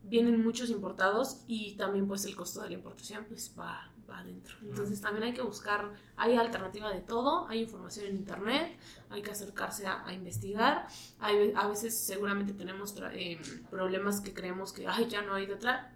Vienen 0.08 0.44
muchos 0.44 0.70
importados 0.70 1.42
y 1.48 1.76
también 1.76 2.08
pues 2.08 2.26
el 2.26 2.36
costo 2.36 2.62
de 2.62 2.70
la 2.70 2.76
importación 2.76 3.26
pues 3.28 3.54
va, 3.60 3.92
va 4.10 4.20
adentro. 4.20 4.56
Entonces 4.62 5.02
también 5.02 5.24
hay 5.24 5.34
que 5.34 5.42
buscar, 5.42 5.92
hay 6.16 6.36
alternativa 6.36 6.92
de 6.92 7.02
todo, 7.02 7.48
hay 7.48 7.62
información 7.62 8.06
en 8.08 8.16
internet, 8.16 8.78
hay 9.10 9.22
que 9.22 9.32
acercarse 9.32 9.86
a, 9.86 10.06
a 10.06 10.14
investigar. 10.14 10.88
Hay, 11.20 11.54
a 11.56 11.68
veces 11.68 11.98
seguramente 11.98 12.54
tenemos 12.54 12.96
eh, 13.12 13.40
problemas 13.70 14.22
que 14.22 14.34
creemos 14.34 14.72
que, 14.72 14.88
ay, 14.88 15.08
ya 15.08 15.22
no 15.22 15.34
hay 15.34 15.46
de 15.46 15.54
otra, 15.56 15.94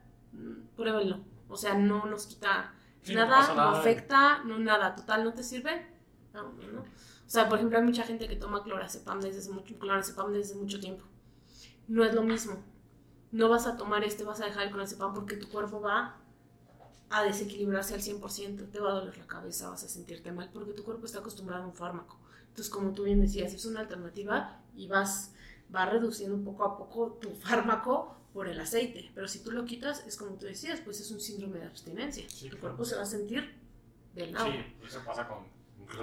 pruébenlo. 0.76 1.19
O 1.47 1.58
sea, 1.58 1.74
no 1.74 2.06
nos 2.06 2.28
quita 2.28 2.74
sí, 3.02 3.13
nada, 3.13 3.47
no, 3.47 3.56
nada, 3.56 3.71
no 3.71 3.78
afecta, 3.78 4.43
no 4.43 4.60
nada, 4.60 4.95
total, 4.95 5.24
¿no 5.24 5.34
te 5.34 5.43
sirve? 5.43 5.86
No, 6.34 6.54
no. 6.54 6.82
O 6.82 7.34
sea, 7.34 7.47
por 7.47 7.58
ejemplo, 7.60 7.78
hay 7.78 7.86
mucha 7.86 8.04
gente 8.04 8.28
que 8.28 8.36
toma 8.36 8.62
clorazepam 8.62 9.21
desde 9.21 9.39
hace 9.39 9.52
mucho, 9.52 9.78
clorazepam 9.80 10.34
desde 10.34 10.56
mucho 10.56 10.80
tiempo. 10.80 11.06
No 11.88 12.04
es 12.04 12.13
lo 12.13 12.24
mismo. 12.24 12.62
No 13.32 13.50
vas 13.50 13.65
a 13.67 13.78
tomar 13.78 14.04
este, 14.04 14.24
vas 14.24 14.41
a 14.41 14.46
dejar 14.46 14.63
el 14.63 14.72
clorazepam 14.72 15.13
porque 15.13 15.38
tu 15.38 15.48
cuerpo 15.50 15.80
va 15.80 16.17
a 17.12 17.24
desequilibrarse 17.24 17.94
al 17.94 18.02
100%, 18.02 18.72
te 18.72 18.80
va 18.80 18.91
a 18.91 18.94
doler 18.94 19.17
la 19.17 19.28
cabeza, 19.28 19.70
vas 19.70 19.84
a 19.84 19.89
sentirte 19.89 20.32
mal, 20.32 20.50
porque 20.54 20.74
tu 20.74 20.84
cuerpo 20.84 21.06
está 21.06 21.20
acostumbrado 21.20 21.63
a 21.63 21.67
un 21.67 21.74
fármaco. 21.74 22.17
Entonces, 22.48 22.70
como 22.70 22.94
tú 22.94 23.04
bien 23.04 23.22
decías, 23.22 23.54
es 23.54 23.65
una 23.65 23.82
alternativa 23.82 24.62
y 24.76 24.88
vas, 24.88 25.34
vas 25.70 25.91
reduciendo 25.91 26.41
poco 26.44 26.63
a 26.63 26.78
poco 26.78 27.17
tu 27.22 27.30
fármaco 27.36 28.17
por 28.34 28.48
el 28.48 28.60
aceite. 28.60 29.12
Pero 29.13 29.28
si 29.28 29.39
tú 29.39 29.52
lo 29.52 29.65
quitas, 29.65 30.06
es 30.08 30.15
como 30.15 30.32
tú 30.36 30.46
decías, 30.46 30.80
pues 30.80 31.02
es 31.02 31.12
un 31.12 31.20
síndrome 31.20 31.60
de 31.60 31.65
abstinencia. 31.65 32.24
Sí, 32.30 32.50
tu 32.50 32.58
cuerpo 32.58 32.86
se 32.86 32.96
va 32.96 33.02
a 33.02 33.06
sentir 33.06 33.54
del 34.15 34.32
lado. 34.32 34.52
Sí, 34.52 34.86
eso 34.86 35.02
pasa 35.06 35.28
con, 35.28 35.46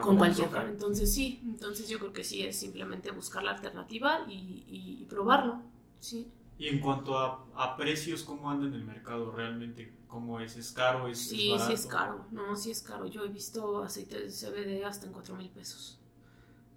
con 0.02 0.18
cualquier 0.18 0.48
Entonces, 0.68 1.12
sí, 1.12 1.40
entonces 1.44 1.88
yo 1.88 1.98
creo 1.98 2.12
que 2.12 2.24
sí 2.24 2.44
es 2.44 2.58
simplemente 2.58 3.10
buscar 3.12 3.42
la 3.42 3.52
alternativa 3.52 4.26
y, 4.28 4.64
y, 4.68 5.02
y 5.02 5.04
probarlo. 5.06 5.62
Sí. 6.00 6.30
Y 6.58 6.68
en 6.68 6.80
cuanto 6.80 7.16
a, 7.16 7.46
a, 7.54 7.76
precios, 7.76 8.24
¿cómo 8.24 8.50
anda 8.50 8.66
en 8.66 8.74
el 8.74 8.84
mercado 8.84 9.30
realmente? 9.30 9.94
¿Cómo 10.08 10.40
es? 10.40 10.56
¿Es 10.56 10.72
caro? 10.72 11.06
¿Es, 11.06 11.28
sí, 11.28 11.52
es 11.52 11.62
sí 11.62 11.72
es 11.72 11.86
caro. 11.86 12.26
No, 12.32 12.56
sí 12.56 12.72
es 12.72 12.82
caro. 12.82 13.06
Yo 13.06 13.24
he 13.24 13.28
visto 13.28 13.82
aceite 13.82 14.18
de 14.18 14.28
CBD 14.28 14.84
hasta 14.84 15.06
en 15.06 15.12
4 15.12 15.36
mil 15.36 15.50
pesos. 15.50 16.00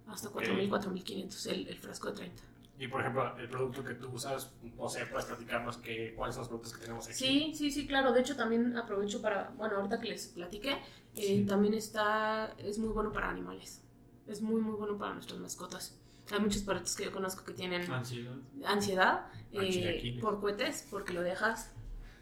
Hasta 0.06 0.28
4 0.28 0.54
mil, 0.54 0.68
4 0.68 0.90
mil 0.90 1.02
500 1.02 1.46
el, 1.46 1.68
el, 1.68 1.78
frasco 1.78 2.08
de 2.10 2.16
30. 2.16 2.42
Y 2.78 2.88
por 2.88 3.00
ejemplo, 3.00 3.36
el 3.38 3.48
producto 3.48 3.82
que 3.84 3.94
tú 3.94 4.10
usas, 4.10 4.52
o 4.76 4.88
sea, 4.88 5.08
puedes 5.10 5.26
platicarnos 5.26 5.78
que, 5.78 6.14
cuáles 6.14 6.34
son 6.36 6.42
los 6.42 6.48
productos 6.48 6.74
que 6.74 6.82
tenemos 6.82 7.06
aquí. 7.06 7.14
Sí, 7.14 7.52
sí, 7.54 7.70
sí, 7.70 7.86
claro. 7.86 8.12
De 8.12 8.20
hecho, 8.20 8.36
también 8.36 8.76
aprovecho 8.76 9.20
para, 9.20 9.50
bueno, 9.56 9.76
ahorita 9.76 10.00
que 10.00 10.08
les 10.08 10.28
platiqué, 10.28 10.72
eh, 10.72 10.80
sí. 11.14 11.44
también 11.46 11.74
está, 11.74 12.54
es 12.58 12.78
muy 12.78 12.90
bueno 12.90 13.10
para 13.12 13.30
animales. 13.30 13.82
Es 14.28 14.42
muy, 14.42 14.60
muy 14.60 14.74
bueno 14.74 14.96
para 14.96 15.14
nuestras 15.14 15.40
mascotas. 15.40 16.01
Hay 16.30 16.40
muchos 16.40 16.62
perritos 16.62 16.94
que 16.96 17.04
yo 17.04 17.12
conozco 17.12 17.44
que 17.44 17.52
tienen 17.52 17.90
ansiedad, 17.90 18.36
ansiedad 18.64 19.26
eh, 19.52 20.18
por 20.20 20.40
cohetes, 20.40 20.86
porque 20.90 21.12
lo 21.12 21.22
dejas 21.22 21.70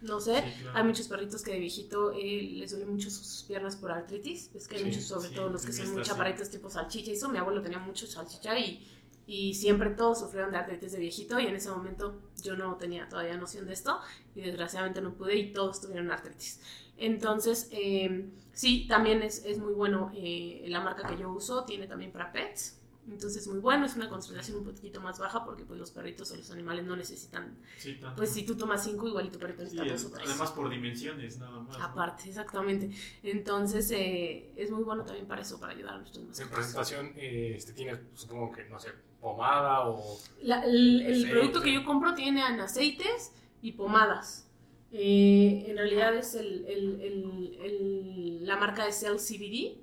No 0.01 0.19
sé, 0.21 0.43
Sí, 0.43 0.63
claro. 0.63 0.79
hay 0.79 0.85
muchos 0.85 1.09
perritos 1.09 1.43
que 1.43 1.53
de 1.53 1.59
viejito 1.61 2.13
eh, 2.13 2.43
les 2.55 2.71
duele 2.71 2.87
mucho 2.87 3.11
sus 3.11 3.45
piernas 3.47 3.77
por 3.77 3.93
artritis. 3.93 4.51
Es 4.55 4.67
que 4.67 4.77
hay 4.77 4.85
Sí, 4.85 4.87
muchos, 4.87 5.05
sobre 5.05 5.29
sí, 5.29 5.35
todo 5.35 5.51
los 5.51 5.65
que 5.67 5.73
son 5.73 5.93
muy 5.93 6.03
chaparritos 6.03 6.49
tipo 6.51 6.71
salchicha 6.71 7.11
y 7.11 7.15
eso. 7.15 7.29
Mi 7.29 7.37
abuelo 7.39 7.61
tenía 7.63 7.79
mucho 7.79 8.07
salchicha 8.07 8.59
y, 8.59 8.87
y 9.27 9.55
siempre 9.55 9.91
todos 9.91 10.21
sufrieron 10.21 10.51
de 10.53 10.57
artritis 10.59 10.93
de 10.93 10.99
viejito 11.01 11.39
y 11.39 11.47
en 11.47 11.55
ese 11.57 11.69
momento 11.71 12.23
yo 12.43 12.57
no 12.57 12.77
tenía 12.77 13.09
todavía 13.09 13.37
noción 13.37 13.67
de 13.67 13.75
esto 13.75 14.01
y 14.35 14.41
desgraciadamente 14.41 15.03
no 15.03 15.15
pude 15.15 15.37
y 15.37 15.53
todos 15.53 15.83
tuvieron 15.83 16.11
artritis. 16.11 16.61
Entonces, 16.97 17.69
eh, 17.73 18.31
sí, 18.53 18.87
también 18.89 19.23
es, 19.23 19.45
es 19.45 19.59
muy 19.59 19.73
bueno 19.75 20.11
eh, 20.15 20.65
la 20.69 20.81
marca 20.81 21.07
que 21.07 21.19
yo 21.21 21.31
uso, 21.31 21.65
tiene 21.65 21.87
también 21.87 22.11
para 22.13 22.33
pets. 22.33 22.80
Entonces, 23.09 23.47
muy 23.49 23.59
bueno, 23.59 23.87
es 23.87 23.97
una 23.97 24.09
concentración 24.09 24.59
un 24.59 24.65
poquito 24.65 25.01
más 25.01 25.19
baja 25.19 25.45
porque 25.45 25.65
pues 25.65 25.79
los 25.81 25.91
perritos 25.91 26.31
o 26.31 26.37
los 26.37 26.51
animales 26.53 26.85
no 26.85 26.95
necesitan 26.97 27.57
Sí, 27.79 27.95
tanto. 27.95 28.17
pues 28.17 28.31
si 28.31 28.45
tú 28.45 28.57
tomas 28.57 28.85
cinco, 28.85 29.09
igual 29.09 29.27
y 29.27 29.31
tu 29.31 29.39
perrito 29.39 29.67
Sí, 29.67 29.77
necesita 29.77 29.93
dos 29.93 30.01
es- 30.03 30.07
o 30.07 30.11
tres. 30.15 30.29
además 30.29 30.51
por 30.53 30.71
dimensiones 30.71 31.39
nada 31.39 31.61
más. 31.61 31.77
¿no? 31.79 31.85
Aparte, 31.85 32.29
exactamente. 32.29 32.91
Entonces, 33.23 33.91
eh, 33.91 34.53
es 34.57 34.71
muy 34.71 34.85
bueno 34.85 35.05
también 35.05 35.27
para 35.27 35.43
eso, 35.43 35.59
para 35.59 35.73
ayudar 35.73 35.95
a 35.95 35.99
nuestros 35.99 36.23
En 36.23 36.29
mascotas. 36.29 36.55
presentación, 36.55 37.13
eh, 37.17 37.55
este, 37.57 37.73
tienes, 37.73 37.99
supongo 38.15 38.53
que, 38.53 38.65
no 38.69 38.79
sé, 38.79 38.91
pomada 39.21 39.89
o... 39.89 40.19
La- 40.43 40.63
el 40.65 41.01
el 41.03 41.13
Aceite. 41.13 41.31
producto 41.31 41.61
que 41.63 41.73
yo 41.75 41.85
compro 41.85 42.15
tiene 42.15 42.47
en 42.47 42.61
aceites 42.61 43.33
y 43.63 43.73
pomadas. 43.73 44.47
Eh, 44.93 45.65
en 45.69 45.77
realidad 45.77 46.15
es 46.15 46.35
el, 46.35 46.65
el- 46.67 47.01
el- 47.01 47.59
el- 47.63 48.47
la 48.47 48.57
marca 48.57 48.87
es 48.87 49.03
LCBD. 49.03 49.79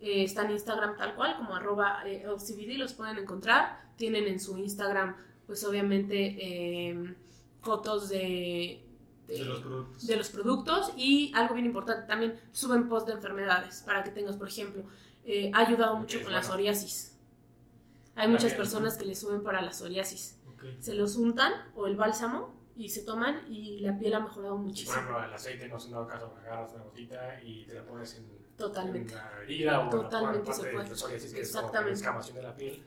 Eh, 0.00 0.24
está 0.24 0.44
en 0.44 0.52
Instagram 0.52 0.96
tal 0.96 1.14
cual, 1.14 1.36
como 1.36 1.54
arroba 1.54 2.02
eh, 2.06 2.24
LCBD, 2.24 2.78
los 2.78 2.94
pueden 2.94 3.18
encontrar. 3.18 3.88
Tienen 3.96 4.26
en 4.26 4.38
su 4.38 4.56
Instagram, 4.58 5.16
pues 5.46 5.64
obviamente, 5.64 6.36
eh, 6.38 7.14
fotos 7.62 8.08
de, 8.08 8.84
De 9.26 9.38
los 9.44 9.60
productos. 9.60 10.06
de 10.06 10.16
los 10.16 10.28
productos. 10.30 10.92
Y 10.96 11.32
algo 11.34 11.54
bien 11.54 11.66
importante 11.66 12.06
también 12.06 12.40
suben 12.52 12.88
post 12.88 13.08
de 13.08 13.14
enfermedades 13.14 13.82
para 13.84 14.04
que 14.04 14.10
tengas 14.10 14.36
por 14.36 14.48
ejemplo 14.48 14.84
eh, 15.30 15.50
ha 15.52 15.58
ayudado 15.58 15.96
mucho 15.96 16.22
con 16.22 16.32
la 16.32 16.42
psoriasis. 16.42 17.14
Hay 18.14 18.28
muchas 18.28 18.54
personas 18.54 18.96
que 18.96 19.04
le 19.04 19.14
suben 19.14 19.42
para 19.42 19.60
la 19.60 19.72
psoriasis. 19.74 20.40
Se 20.80 20.94
los 20.94 21.16
untan 21.16 21.52
o 21.76 21.86
el 21.86 21.96
bálsamo 21.96 22.54
y 22.76 22.88
se 22.88 23.02
toman 23.02 23.44
y 23.46 23.80
la 23.80 23.98
piel 23.98 24.14
ha 24.14 24.20
mejorado 24.20 24.54
Por 24.54 24.64
muchísimo 24.64 24.94
ejemplo, 24.94 25.22
el 25.22 25.34
aceite, 25.34 25.68
no 25.68 25.78
se 25.78 25.90
dado 25.90 26.06
caso, 26.06 26.34
agarras 26.40 26.72
una 26.72 26.84
gotita 26.84 27.38
y 27.42 27.66
te 27.66 27.74
la 27.74 27.84
pones 27.84 28.14
en, 28.16 28.26
Totalmente. 28.58 29.14
en 29.14 29.18
la 29.18 29.42
herida 29.42 29.86
o 29.86 29.90
Totalmente 29.90 30.52
se 30.52 30.62
puede. 30.64 30.88
de 30.88 30.96
psoriasis, 30.96 31.32
que 31.32 31.40
es 31.40 31.52
como 31.52 31.62
que 31.62 31.66
Exactamente. 31.66 31.90
la 31.90 31.96
escamación 31.96 32.36
de 32.36 32.42
la 32.42 32.56
piel. 32.56 32.82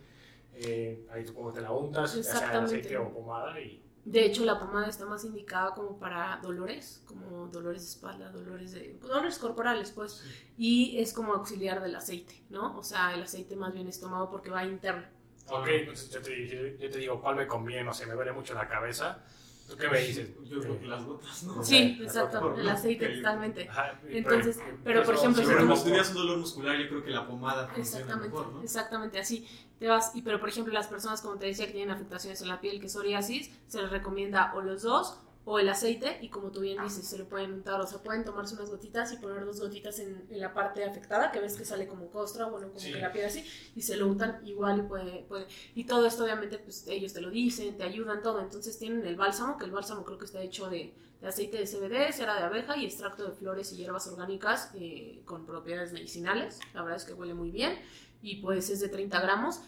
Eh, 0.54 1.08
ahí 1.12 1.24
te 1.24 1.62
la 1.62 1.72
untas, 1.72 2.16
ya 2.16 2.24
sea 2.24 2.58
en 2.58 2.66
aceite 2.66 2.98
o 2.98 3.10
pomada 3.12 3.60
y... 3.60 3.82
de 4.04 4.26
hecho 4.26 4.44
la 4.46 4.60
pomada 4.60 4.88
está 4.88 5.06
más 5.06 5.24
indicada 5.24 5.74
como 5.74 5.98
para 5.98 6.40
dolores 6.44 7.02
como 7.08 7.48
dolores 7.48 7.84
de 7.84 7.88
espalda 7.88 8.32
dolores 8.32 8.74
de 8.74 9.00
dolores 9.02 9.40
corporales 9.40 9.92
pues 9.92 10.24
y 10.58 11.00
es 11.00 11.14
como 11.14 11.34
auxiliar 11.34 11.82
del 11.82 11.96
aceite 11.96 12.44
no 12.50 12.78
o 12.78 12.84
sea 12.84 13.14
el 13.14 13.24
aceite 13.24 13.56
más 13.56 13.74
bien 13.74 13.88
es 13.88 14.00
tomado 14.00 14.30
porque 14.30 14.50
va 14.50 14.66
interno 14.66 15.08
Ok, 15.48 15.68
entonces 15.68 16.10
yo 16.10 16.22
te, 16.22 16.78
yo 16.78 16.90
te 16.90 16.98
digo 16.98 17.20
cuál 17.22 17.36
me 17.36 17.48
conviene, 17.48 17.90
o 17.90 17.94
sea, 17.94 18.08
me 18.08 18.14
duele 18.14 18.32
mucho 18.32 18.54
la 18.54 18.68
cabeza. 18.68 19.24
¿Tú 19.72 19.78
qué 19.78 19.88
me 19.90 20.00
dices? 20.02 20.30
Yo 20.50 20.60
creo 20.60 20.80
que 20.80 20.86
las 20.88 21.06
gotas, 21.06 21.44
¿no? 21.44 21.64
sí 21.64 21.96
Ok, 21.98 22.06
exacto 22.06 22.40
por- 22.42 22.60
el 22.60 22.68
aceite 22.70 23.08
ok. 23.08 23.16
totalmente 23.16 23.70
Ajá, 23.70 24.00
Entonces, 24.12 24.60
pero, 24.84 25.04
por 25.04 25.14
eso 25.16 25.24
ejemplo, 25.24 25.42
si 25.44 25.48
pero 25.50 25.68
tú- 25.68 25.76
si 25.78 25.84
tuvieras 25.86 26.10
un 26.10 26.16
dolor 26.16 26.38
muscular, 26.40 26.78
yo 26.78 26.90
creo 26.90 27.04
que 27.06 27.12
la 27.12 27.26
pomada 27.26 27.68
funciona 27.68 27.82
Exactamente, 27.82 28.36
mejor, 28.38 28.54
¿no? 28.54 28.62
exactamente 28.64 29.20
así. 29.20 29.48
Te 29.80 29.88
vas, 29.88 30.12
y 30.14 30.22
pero 30.22 30.40
por 30.40 30.50
ejemplo, 30.50 30.74
las 30.74 30.88
personas, 30.88 31.22
como 31.22 31.38
te 31.38 31.46
decía, 31.48 31.66
que 31.68 31.72
tienen 31.72 31.92
afectaciones 31.96 32.42
en 32.42 32.50
la 32.50 32.60
piel, 32.60 32.80
que 32.82 32.88
es 32.88 32.92
psoriasis, 32.94 33.50
se 33.68 33.82
les 33.82 33.90
recomienda 33.90 34.54
o 34.56 34.62
los 34.62 34.82
dos 34.84 35.18
o 35.43 35.58
el 35.58 35.67
aceite, 35.69 36.19
y 36.21 36.30
como 36.30 36.51
tú 36.51 36.60
bien 36.62 36.77
dices, 36.84 37.08
se 37.08 37.17
lo 37.17 37.27
pueden 37.27 37.51
untar, 37.54 37.82
o 37.82 37.88
sea, 37.88 37.97
pueden 38.04 38.23
tomarse 38.23 38.54
unas 38.54 38.69
gotitas 38.69 39.12
y 39.12 39.17
poner 39.17 39.43
dos 39.43 39.60
gotitas 39.60 39.97
en, 39.99 40.27
en 40.30 40.39
la 40.39 40.54
parte 40.54 40.84
afectada, 40.84 41.32
que 41.32 41.39
ves 41.39 41.58
que 41.58 41.65
sale 41.65 41.88
como 41.88 42.10
costra, 42.12 42.45
bueno, 42.45 42.67
como 42.67 42.80
Sí. 42.80 42.91
que 42.93 42.99
la 42.99 43.12
piel 43.12 43.25
así, 43.25 43.43
y 43.75 43.82
se 43.82 43.97
lo 43.97 44.08
untan 44.08 44.39
igual 44.45 44.80
y 44.80 44.82
puede, 44.84 45.23
puede. 45.23 45.47
Y 45.73 45.86
todo 45.86 46.06
esto, 46.06 46.23
obviamente, 46.25 46.60
pues 46.60 46.86
ellos 46.88 47.13
te 47.13 47.21
lo 47.21 47.32
dicen, 47.32 47.75
te 47.75 47.84
ayudan, 47.84 48.21
todo. 48.21 48.39
Entonces 48.39 48.77
tienen 48.77 49.04
el 49.06 49.15
bálsamo, 49.15 49.58
que 49.58 49.65
el 49.65 49.71
bálsamo 49.71 50.06
creo 50.06 50.19
que 50.19 50.25
está 50.25 50.41
hecho 50.43 50.69
de, 50.69 50.93
de 51.21 51.27
aceite 51.27 51.58
de 51.58 51.65
CBD, 51.65 52.12
cera 52.13 52.36
de 52.36 52.43
abeja 52.43 52.77
y 52.77 52.86
extracto 52.86 53.25
de 53.27 53.32
flores 53.32 53.71
y 53.73 53.77
hierbas 53.77 54.06
orgánicas 54.08 54.71
eh, 54.75 55.23
con 55.25 55.47
propiedades 55.47 55.91
medicinales. 55.91 56.60
La 56.75 56.84
verdad 56.84 56.97
es 56.97 57.06
que 57.06 57.13
huele 57.13 57.34
muy 57.34 57.49
bien 57.49 57.80
y 58.21 58.38
pues 58.41 58.69
es 58.69 58.80
de 58.80 58.89
30 58.89 59.19
gramos. 59.21 59.62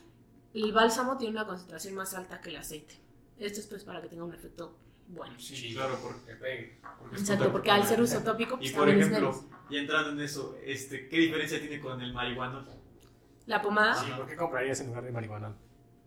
El 0.53 0.71
bálsamo 0.71 1.17
tiene 1.17 1.31
una 1.35 1.47
concentración 1.47 1.95
más 1.95 2.13
alta 2.13 2.39
que 2.41 2.51
el 2.51 2.57
aceite. 2.57 2.95
Esto 3.39 3.59
es 3.59 3.65
pues 3.65 3.83
para 3.83 4.01
que 4.01 4.07
tenga 4.07 4.23
un 4.23 4.33
efecto 4.33 4.75
bueno. 5.07 5.35
Sí, 5.39 5.73
claro, 5.73 5.97
porque, 6.01 6.35
pegue. 6.35 6.79
porque 6.99 7.15
es 7.15 7.21
Exacto, 7.21 7.51
porque 7.51 7.71
al 7.71 7.85
ser 7.85 8.01
uso 8.01 8.21
tópico, 8.23 8.57
pues 8.57 8.71
Y 8.71 8.73
por 8.73 8.89
ejemplo, 8.89 9.33
ya 9.69 9.79
entrando 9.79 10.11
en 10.11 10.21
eso, 10.21 10.57
este, 10.63 11.07
¿qué 11.09 11.17
diferencia 11.17 11.59
tiene 11.59 11.79
con 11.79 12.01
el 12.01 12.13
marihuana? 12.13 12.65
La 13.45 13.61
pomada, 13.61 13.95
Sí, 13.95 14.09
¿por 14.15 14.25
qué 14.27 14.35
comprarías 14.35 14.79
en 14.81 14.87
lugar 14.87 15.03
de 15.03 15.11
marihuana? 15.11 15.55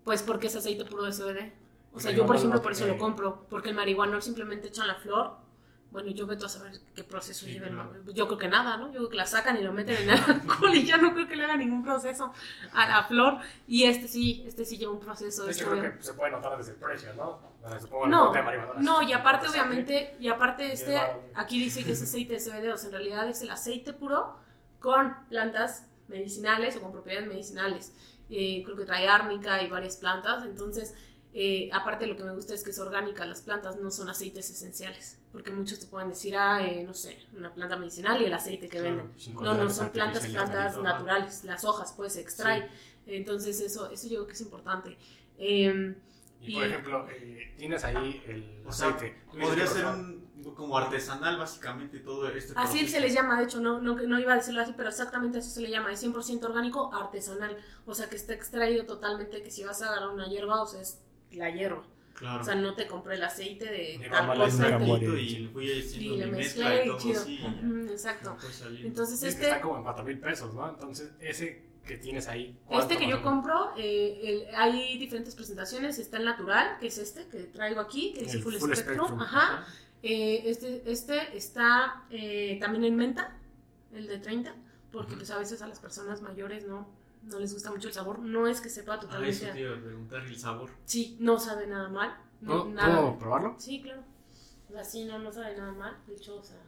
pues 0.04 0.22
porque 0.22 0.46
es 0.46 0.54
aceite 0.56 0.84
puro 0.84 1.02
de 1.02 1.10
CBD. 1.12 1.52
O 1.92 1.98
sea, 1.98 2.12
yo 2.12 2.26
por 2.26 2.36
lo 2.36 2.38
ejemplo 2.38 2.62
por 2.62 2.72
eso 2.72 2.86
lo 2.86 2.96
compro, 2.98 3.46
porque 3.50 3.70
el 3.70 3.74
marihuana 3.74 4.20
simplemente 4.20 4.68
echan 4.68 4.86
la 4.86 4.94
flor. 4.96 5.38
Bueno, 5.96 6.10
yo 6.10 6.26
veto 6.26 6.44
a 6.44 6.48
saber 6.50 6.72
qué 6.94 7.04
proceso 7.04 7.46
Sí, 7.46 7.52
lleva 7.54 7.68
el 7.68 7.72
mar- 7.72 7.88
Yo 8.12 8.26
creo 8.26 8.36
que 8.36 8.48
nada, 8.48 8.76
¿no? 8.76 8.88
Yo 8.88 8.98
creo 8.98 9.08
que 9.08 9.16
la 9.16 9.24
sacan 9.24 9.56
y 9.56 9.62
lo 9.62 9.72
meten 9.72 9.96
en 9.96 10.10
el 10.10 10.18
alcohol 10.18 10.74
y 10.74 10.84
ya 10.84 10.98
no 10.98 11.14
creo 11.14 11.26
que 11.26 11.36
le 11.36 11.44
haga 11.44 11.56
ningún 11.56 11.82
proceso 11.82 12.34
a 12.74 12.86
la 12.86 13.04
flor. 13.04 13.38
Y 13.66 13.84
este 13.84 14.06
sí, 14.06 14.44
este 14.46 14.66
sí 14.66 14.76
lleva 14.76 14.92
un 14.92 15.00
proceso. 15.00 15.46
De 15.46 15.52
este 15.52 15.62
hecho, 15.62 15.70
creo 15.70 15.82
obvia- 15.84 15.96
que 15.96 16.02
se 16.04 16.12
puede 16.12 16.32
notar 16.32 16.58
desde 16.58 16.72
el 16.72 16.76
precio, 16.76 17.14
¿no? 17.14 17.38
Supongo 17.80 18.08
No, 18.08 18.30
de 18.30 18.42
no, 18.80 19.00
y 19.02 19.12
aparte 19.14 19.48
obviamente, 19.48 20.14
y 20.20 20.28
aparte 20.28 20.70
este, 20.70 21.00
aquí 21.34 21.58
dice 21.58 21.82
que 21.82 21.92
es 21.92 22.02
aceite 22.02 22.34
de 22.34 22.40
CBD, 22.40 22.72
o 22.74 22.76
sea, 22.76 22.88
en 22.88 22.92
realidad 22.92 23.26
es 23.28 23.40
el 23.40 23.50
aceite 23.50 23.94
puro 23.94 24.36
con 24.80 25.14
plantas 25.30 25.86
medicinales 26.08 26.76
o 26.76 26.82
con 26.82 26.92
propiedades 26.92 27.26
medicinales. 27.26 27.92
Eh, 28.28 28.62
creo 28.64 28.76
que 28.76 28.84
trae 28.84 29.08
árnica 29.08 29.62
y 29.62 29.68
varias 29.70 29.96
plantas, 29.96 30.44
entonces, 30.44 30.94
eh, 31.38 31.68
aparte 31.70 32.06
lo 32.06 32.16
que 32.16 32.24
me 32.24 32.32
gusta 32.34 32.54
es 32.54 32.62
que 32.64 32.70
es 32.70 32.78
orgánica, 32.78 33.26
las 33.26 33.42
plantas 33.42 33.76
no 33.76 33.90
son 33.90 34.08
aceites 34.08 34.48
esenciales, 34.48 35.18
porque 35.32 35.50
muchos 35.50 35.78
te 35.78 35.86
pueden 35.86 36.08
decir, 36.08 36.34
ah, 36.34 36.66
eh, 36.66 36.82
no 36.82 36.94
sé, 36.94 37.18
una 37.36 37.52
planta 37.52 37.76
medicinal 37.76 38.22
y 38.22 38.24
el 38.24 38.32
aceite 38.32 38.68
que 38.70 38.78
Claro, 38.78 38.96
venden. 38.96 39.20
sin 39.20 39.34
No, 39.34 39.52
no, 39.52 39.68
son 39.68 39.90
plantas, 39.90 40.26
plantas 40.26 40.78
naturales, 40.80 41.44
las 41.44 41.62
hojas 41.66 41.92
pues 41.94 42.14
se 42.14 42.22
extrae, 42.22 42.66
entonces 43.06 43.60
eso, 43.60 43.90
eso 43.90 44.04
yo 44.08 44.14
creo 44.16 44.26
que 44.28 44.32
es 44.32 44.40
importante. 44.40 44.96
Em, 45.38 45.94
Y 46.40 46.52
por 46.54 46.62
Y- 46.64 46.66
ejemplo, 46.66 47.06
eh, 47.10 47.54
tienes 47.58 47.82
ahí 47.84 48.22
el 48.28 48.62
O 48.64 48.68
aceite. 48.68 49.16
Podría 49.40 49.66
ser 49.66 49.84
un 49.86 50.24
como 50.54 50.76
artesanal 50.78 51.38
básicamente 51.38 51.98
todo 52.00 52.28
este 52.28 52.52
Así 52.56 52.78
proceso. 52.78 52.92
se 52.92 53.00
les 53.00 53.14
llama, 53.14 53.38
de 53.38 53.44
hecho, 53.44 53.58
no, 53.60 53.80
no, 53.80 53.94
no 53.96 54.18
iba 54.20 54.32
a 54.32 54.36
decirlo 54.36 54.60
así, 54.62 54.72
pero 54.76 54.88
exactamente 54.90 55.38
así 55.38 55.50
se 55.50 55.60
le 55.60 55.70
llama, 55.70 55.92
es 55.92 55.98
100% 56.00 56.44
orgánico 56.46 56.94
artesanal, 56.94 57.56
o 57.84 57.94
sea 57.94 58.08
que 58.08 58.16
está 58.16 58.32
extraído 58.34 58.84
totalmente, 58.86 59.42
que 59.42 59.50
si 59.50 59.64
vas 59.64 59.82
a 59.82 59.88
agarrar 59.88 60.10
una 60.10 60.28
hierba, 60.28 60.62
o 60.62 60.66
sea, 60.66 60.80
es 60.82 61.00
la 61.32 61.50
hierba, 61.50 61.84
Claro. 62.14 62.40
o 62.40 62.44
sea, 62.44 62.54
no 62.54 62.74
te 62.74 62.86
compré 62.86 63.16
el 63.16 63.22
aceite 63.24 63.66
de 63.66 63.98
De 63.98 64.08
tal 64.10 64.36
cosa, 64.38 64.68
la 64.70 64.82
y- 64.82 64.86
muere. 64.86 65.06
y 65.20 65.38
le 65.40 65.48
fui 65.50 65.66
y 65.66 66.16
le 66.16 66.26
mezclé 66.26 66.84
y 66.84 66.88
todo 66.88 66.98
chido, 66.98 67.20
así, 67.20 67.40
exacto, 67.90 68.36
Me 68.42 68.52
saliendo. 68.52 68.88
entonces 68.88 69.22
este... 69.22 69.42
está 69.44 69.60
como 69.60 69.76
en 69.78 69.82
4 69.82 70.04
mil 70.04 70.18
pesos, 70.18 70.54
¿no? 70.54 70.68
Entonces, 70.68 71.10
ese 71.20 71.66
que 71.84 71.98
tienes 71.98 72.26
ahí. 72.26 72.46
Este 72.48 72.64
¿cuánto 72.66 72.98
que 72.98 73.08
yo 73.08 73.22
compro, 73.22 73.72
eh, 73.76 74.20
el- 74.48 74.54
hay 74.56 74.98
diferentes 74.98 75.34
presentaciones. 75.36 75.98
Está 76.00 76.16
el 76.16 76.24
natural, 76.24 76.78
que 76.80 76.88
es 76.88 76.98
este 76.98 77.28
que 77.28 77.44
traigo 77.44 77.80
aquí, 77.80 78.12
que 78.12 78.22
dice 78.22 78.38
El 78.38 78.42
Full, 78.42 78.54
Full 78.54 78.72
Spectrum. 78.74 78.96
Spectrum, 79.06 79.20
Ajá. 79.22 79.66
Eh, 80.02 80.42
este, 80.46 80.82
este 80.90 81.36
está 81.36 82.04
eh, 82.10 82.58
también 82.60 82.84
en 82.84 82.96
menta, 82.96 83.36
el 83.94 84.06
de 84.08 84.18
30, 84.18 84.54
porque 84.90 85.14
pues 85.16 85.30
a 85.30 85.38
veces 85.38 85.62
a 85.62 85.68
las 85.68 85.78
personas 85.80 86.22
mayores 86.22 86.66
no, 86.66 86.88
no 87.26 87.38
les 87.38 87.52
gusta 87.52 87.70
mucho 87.70 87.88
el 87.88 87.94
sabor. 87.94 88.18
No 88.20 88.46
es 88.46 88.60
que 88.60 88.68
sepa 88.68 88.92
Ah, 88.94 88.96
eso 88.96 89.06
totalmente. 89.06 89.52
te 89.52 89.60
iba 89.60 89.76
a 89.76 89.80
preguntar 89.80 90.22
el 90.24 90.38
sabor. 90.38 90.70
Sí, 90.84 91.16
no 91.20 91.38
sabe 91.38 91.66
nada 91.66 91.88
mal. 91.88 92.16
No, 92.40 92.48
¿Puedo, 92.62 92.74
nada. 92.74 93.00
¿Puedo 93.00 93.18
probarlo? 93.18 93.54
Sí, 93.58 93.82
claro. 93.82 94.02
O 94.68 94.72
sea, 94.72 94.84
sí, 94.84 95.04
no, 95.04 95.18
no 95.18 95.30
sabe 95.32 95.56
nada 95.56 95.72
mal. 95.72 95.96
De 96.06 96.14
hecho, 96.14 96.36
o 96.36 96.42
sea, 96.42 96.58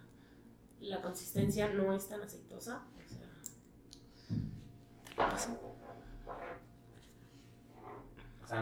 la 0.80 1.00
consistencia 1.02 1.68
no 1.72 1.92
es 1.92 2.08
tan 2.08 2.20
aceitosa. 2.22 2.82
O 2.96 3.08
sea, 3.08 3.26
¿qué 5.10 5.16
pasa? 5.16 5.58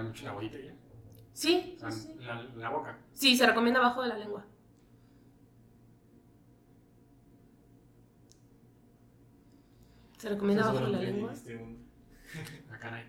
Mucho 0.02 0.24
una 0.24 0.32
bolita 0.32 0.58
ya. 0.58 0.74
Sí, 1.32 1.74
O 1.76 1.80
sea, 1.80 1.90
sí, 1.90 2.14
la, 2.18 2.40
en 2.40 2.58
la 2.60 2.70
boca. 2.70 2.98
Sí, 3.12 3.36
se 3.36 3.46
recomienda 3.46 3.78
abajo 3.80 4.02
de 4.02 4.08
la 4.08 4.18
lengua. 4.18 4.44
Se 10.18 10.28
recomienda 10.28 10.64
abajo 10.68 10.86
de 10.86 10.92
la 10.92 10.98
lengua. 11.00 11.32
un- 11.32 11.85
Ah, 12.72 12.78
caray. 12.78 13.04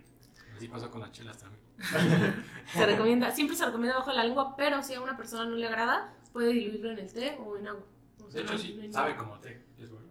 Así 0.55 0.67
pasó 0.67 0.89
con 0.89 1.01
las 1.01 1.11
chelas 1.11 1.37
también. 1.37 1.61
Se 2.73 2.85
recomienda, 2.85 3.31
siempre 3.31 3.55
se 3.55 3.65
recomienda 3.65 3.95
abajo 3.95 4.09
de 4.09 4.17
la 4.17 4.23
lengua, 4.23 4.55
pero 4.57 4.81
si 4.81 4.95
a 4.95 5.01
una 5.01 5.15
persona 5.15 5.45
no 5.45 5.55
le 5.55 5.67
agrada, 5.67 6.11
puede 6.33 6.51
diluirlo 6.53 6.91
en 6.91 6.99
el 6.99 7.13
té 7.13 7.37
o 7.39 7.55
en 7.57 7.67
agua. 7.67 7.83
O 8.23 8.27
De 8.29 8.41
hecho, 8.41 8.53
no- 8.53 8.59
sí, 8.59 8.73
no 8.73 8.91
sabe 8.93 9.11
nada. 9.13 9.23
como 9.23 9.39
té. 9.39 9.63
Es 9.79 9.91
bueno. 9.91 10.07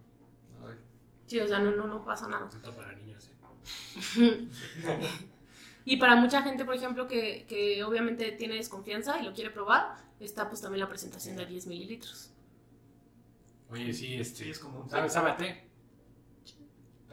Sí, 1.27 1.41
o 1.41 1.49
sea, 1.49 1.59
no, 1.59 1.73
no, 1.73 1.89
no 1.89 2.05
pasa 2.05 2.29
nada. 2.29 2.45
receta 2.47 2.71
para 2.71 2.93
niños. 2.93 3.29
¿eh? 4.19 4.49
Y 5.89 5.99
para 5.99 6.17
mucha 6.17 6.43
gente, 6.43 6.65
por 6.65 6.75
ejemplo, 6.75 7.07
que, 7.07 7.47
que 7.49 7.85
obviamente 7.85 8.33
tiene 8.33 8.57
desconfianza 8.57 9.21
y 9.21 9.25
lo 9.25 9.33
quiere 9.33 9.51
probar, 9.51 9.95
está 10.19 10.49
pues 10.49 10.61
también 10.61 10.81
la 10.81 10.89
presentación 10.89 11.37
de 11.37 11.47
10 11.47 11.69
mililitros. 11.69 12.33
Oye, 13.71 13.93
sí, 13.93 14.15
este. 14.17 14.45
Sí, 14.45 14.51
es 14.51 14.59
como 14.59 14.81
un 14.81 14.91
¿Sabe, 14.91 15.09
sabe 15.09 15.31
a 15.31 15.37
té? 15.37 15.66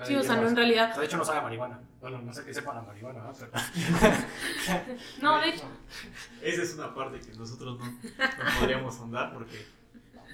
Sí, 0.03 0.15
o 0.15 0.23
sea, 0.23 0.36
no 0.38 0.47
en 0.47 0.56
realidad. 0.56 0.95
De 0.95 1.06
hecho, 1.06 1.17
no 1.17 1.23
sabe 1.25 1.39
a 1.39 1.43
marihuana. 1.43 1.79
Bueno, 2.01 2.21
no 2.21 2.34
sé 2.34 2.43
qué 2.43 2.53
sepa 2.53 2.73
la 2.73 2.82
marihuana, 2.82 3.23
¿no? 3.23 3.32
Pero... 3.34 3.51
No, 5.21 5.39
de 5.39 5.49
hecho. 5.49 5.63
Esa 6.41 6.63
es 6.63 6.73
una 6.75 6.93
parte 6.93 7.19
que 7.19 7.34
nosotros 7.38 7.77
no, 7.79 7.86
no 7.86 8.60
podríamos 8.60 8.99
andar 8.99 9.34
porque 9.34 9.65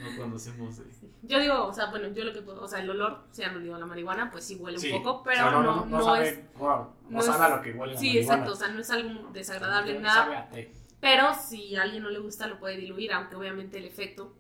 no 0.02 0.18
conocemos. 0.18 0.76
Yo 1.24 1.40
digo, 1.40 1.66
o 1.68 1.74
sea, 1.74 1.88
bueno, 1.88 2.08
yo 2.10 2.24
lo 2.24 2.34
que 2.34 2.42
puedo, 2.42 2.62
o 2.64 2.68
sea, 2.68 2.80
el 2.80 2.90
olor, 2.90 3.26
si 3.32 3.44
han 3.44 3.58
olido 3.58 3.78
la 3.78 3.86
marihuana, 3.86 4.32
pues 4.32 4.46
sí 4.46 4.56
huele 4.56 4.80
Sí. 4.80 4.92
un 4.92 5.04
poco, 5.04 5.20
O 5.20 5.24
pero 5.24 5.36
sea, 5.36 5.52
no, 5.52 5.86
no, 5.86 6.04
sabe, 6.04 6.30
es. 6.30 6.54
wow, 6.58 6.88
no, 7.10 7.22
sabe 7.22 7.46
a 7.46 7.58
lo 7.58 7.62
que 7.62 7.74
huele 7.74 7.98
Sí, 7.98 8.18
exacto, 8.18 8.54
o 8.54 8.56
sea, 8.56 8.70
no 8.70 8.80
es 8.80 8.90
algo 8.90 9.30
desagradable, 9.34 10.00
nada. 10.00 10.24
Sabe 10.24 10.38
a 10.38 10.50
té. 10.50 10.72
Pero 11.02 11.34
si 11.34 11.76
a 11.76 11.84
alguien 11.84 12.04
no 12.04 12.10
le 12.10 12.20
gusta, 12.20 12.48
lo 12.48 12.60
puede 12.60 12.78
diluir, 12.78 13.12
aunque 13.14 13.36
obviamente 13.36 13.78
el 13.78 13.86
efecto 13.86 14.34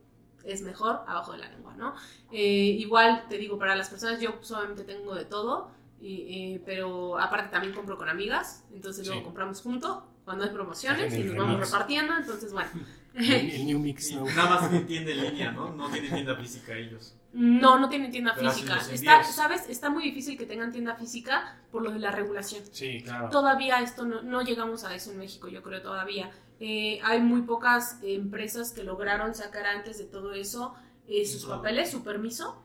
es 0.52 0.62
mejor 0.62 1.02
abajo 1.08 1.32
de 1.34 1.40
la 1.40 1.50
lengua, 1.50 1.76
¿no? 1.78 1.94
Eh, 2.32 2.76
igual, 2.80 3.26
te 3.30 3.38
digo, 3.38 3.58
para 3.58 3.76
las 3.76 3.90
personas, 3.90 4.20
yo 4.22 4.38
solamente 4.42 4.84
tengo 4.84 5.16
de 5.16 5.26
todo, 5.26 5.72
y, 6.02 6.56
eh, 6.56 6.62
pero 6.66 7.20
aparte 7.20 7.50
también 7.50 7.74
compro 7.74 7.98
con 7.98 8.10
amigas, 8.10 8.64
entonces 8.74 9.06
luego 9.06 9.22
Sí. 9.22 9.26
compramos 9.26 9.62
juntos 9.62 10.00
cuando 10.26 10.46
hay 10.46 10.52
promociones 10.52 11.14
y 11.14 11.24
nos 11.24 11.36
vamos 11.36 11.54
remix. 11.56 11.72
repartiendo, 11.72 12.18
entonces 12.18 12.52
bueno. 12.54 12.70
El, 13.16 13.26
el 13.50 13.66
New 13.66 13.80
Mix, 13.80 14.12
¿no? 14.14 14.24
Nada 14.24 14.62
más 14.62 14.86
tienda 14.86 15.12
en 15.12 15.24
línea, 15.24 15.52
¿no? 15.52 15.72
No 15.74 15.90
tiene 15.90 16.10
tienda 16.10 16.36
física 16.36 16.74
ellos. 16.78 17.16
No, 17.34 17.80
no 17.80 17.90
tienen 17.90 18.12
tienda 18.12 18.34
Pero 18.36 18.52
física. 18.52 18.78
Está. 18.92 19.24
¿Sabes? 19.24 19.68
Está 19.68 19.90
muy 19.90 20.04
difícil 20.04 20.38
que 20.38 20.46
tengan 20.46 20.72
tienda 20.72 20.96
física 20.96 21.58
por 21.72 21.82
lo 21.82 21.90
de 21.92 21.98
la 22.00 22.12
regulación. 22.12 22.64
Sí, 22.72 23.02
claro. 23.04 23.30
Todavía 23.30 23.82
esto 23.82 24.06
no, 24.06 24.22
no 24.22 24.44
llegamos 24.44 24.84
a 24.84 24.94
eso 24.94 25.12
en 25.12 25.18
México, 25.18 25.48
yo 25.48 25.64
creo 25.64 25.82
todavía. 25.82 26.30
Eh, 26.60 27.00
hay 27.04 27.22
muy 27.22 27.44
pocas 27.44 27.98
empresas 28.04 28.72
que 28.72 28.84
lograron 28.84 29.34
sacar 29.34 29.66
antes 29.66 29.98
de 29.98 30.06
todo 30.06 30.34
eso 30.34 30.74
eh, 31.08 31.26
sus 31.26 31.46
papeles, 31.46 31.90
su 31.92 32.04
permiso. 32.04 32.64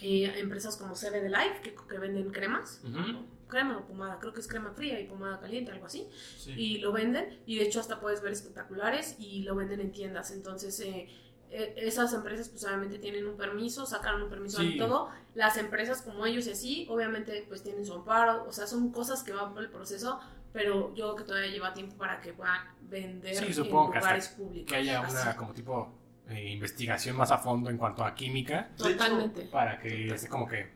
Eh, 0.00 0.32
empresas 0.38 0.76
como 0.78 0.94
CBD 0.94 1.28
Life 1.28 1.60
que, 1.62 1.74
que 1.88 1.98
venden 1.98 2.30
cremas, 2.30 2.80
Ujú. 2.82 3.26
crema 3.46 3.76
o 3.78 3.86
pomada, 3.86 4.18
creo 4.18 4.32
que 4.32 4.40
es 4.40 4.48
crema 4.48 4.72
fría 4.72 4.98
y 4.98 5.04
pomada 5.06 5.38
caliente, 5.38 5.70
algo 5.70 5.84
así 5.84 6.08
Sí. 6.38 6.52
y 6.56 6.78
lo 6.78 6.92
venden 6.92 7.38
y 7.44 7.58
de 7.58 7.64
hecho 7.64 7.78
hasta 7.78 8.00
puedes 8.00 8.22
ver 8.22 8.32
espectaculares 8.32 9.16
y 9.18 9.42
lo 9.42 9.54
venden 9.54 9.80
en 9.80 9.92
tiendas 9.92 10.30
entonces 10.30 10.80
eh, 10.80 11.08
eh, 11.50 11.74
esas 11.76 12.14
empresas 12.14 12.48
pues 12.48 12.64
obviamente 12.64 12.98
tienen 12.98 13.26
un 13.26 13.36
permiso 13.36 13.84
sacaron 13.84 14.22
un 14.22 14.30
permiso 14.30 14.58
Sí. 14.62 14.74
y 14.74 14.78
todo 14.78 15.10
las 15.34 15.58
empresas 15.58 16.00
como 16.00 16.24
ellos 16.24 16.46
y 16.46 16.52
así 16.52 16.86
obviamente 16.88 17.44
pues 17.46 17.62
tienen 17.62 17.84
su 17.84 17.92
amparo 17.92 18.46
o 18.48 18.52
sea 18.52 18.66
son 18.66 18.90
cosas 18.92 19.22
que 19.22 19.32
van 19.34 19.52
por 19.52 19.62
el 19.62 19.68
proceso 19.68 20.18
pero 20.52 20.94
yo 20.94 21.14
creo 21.14 21.16
que 21.16 21.24
todavía 21.24 21.50
lleva 21.50 21.72
tiempo 21.72 21.96
para 21.96 22.20
que 22.20 22.32
puedan 22.32 22.60
vender 22.82 23.34
Sí, 23.34 23.46
en 23.46 23.54
supongo 23.54 23.90
que 23.90 23.98
hasta 23.98 24.08
lugares 24.10 24.28
públicos 24.28 24.68
Que 24.70 24.76
haya 24.76 25.00
Así. 25.00 25.16
una 25.22 25.36
como 25.36 25.52
tipo 25.52 25.98
eh, 26.28 26.50
investigación 26.50 27.16
más 27.16 27.30
a 27.30 27.38
fondo 27.38 27.70
en 27.70 27.78
cuanto 27.78 28.04
a 28.04 28.14
química 28.14 28.70
totalmente 28.76 29.42
para 29.46 29.78
que 29.78 30.08
esté 30.08 30.28
como 30.28 30.46
que, 30.46 30.70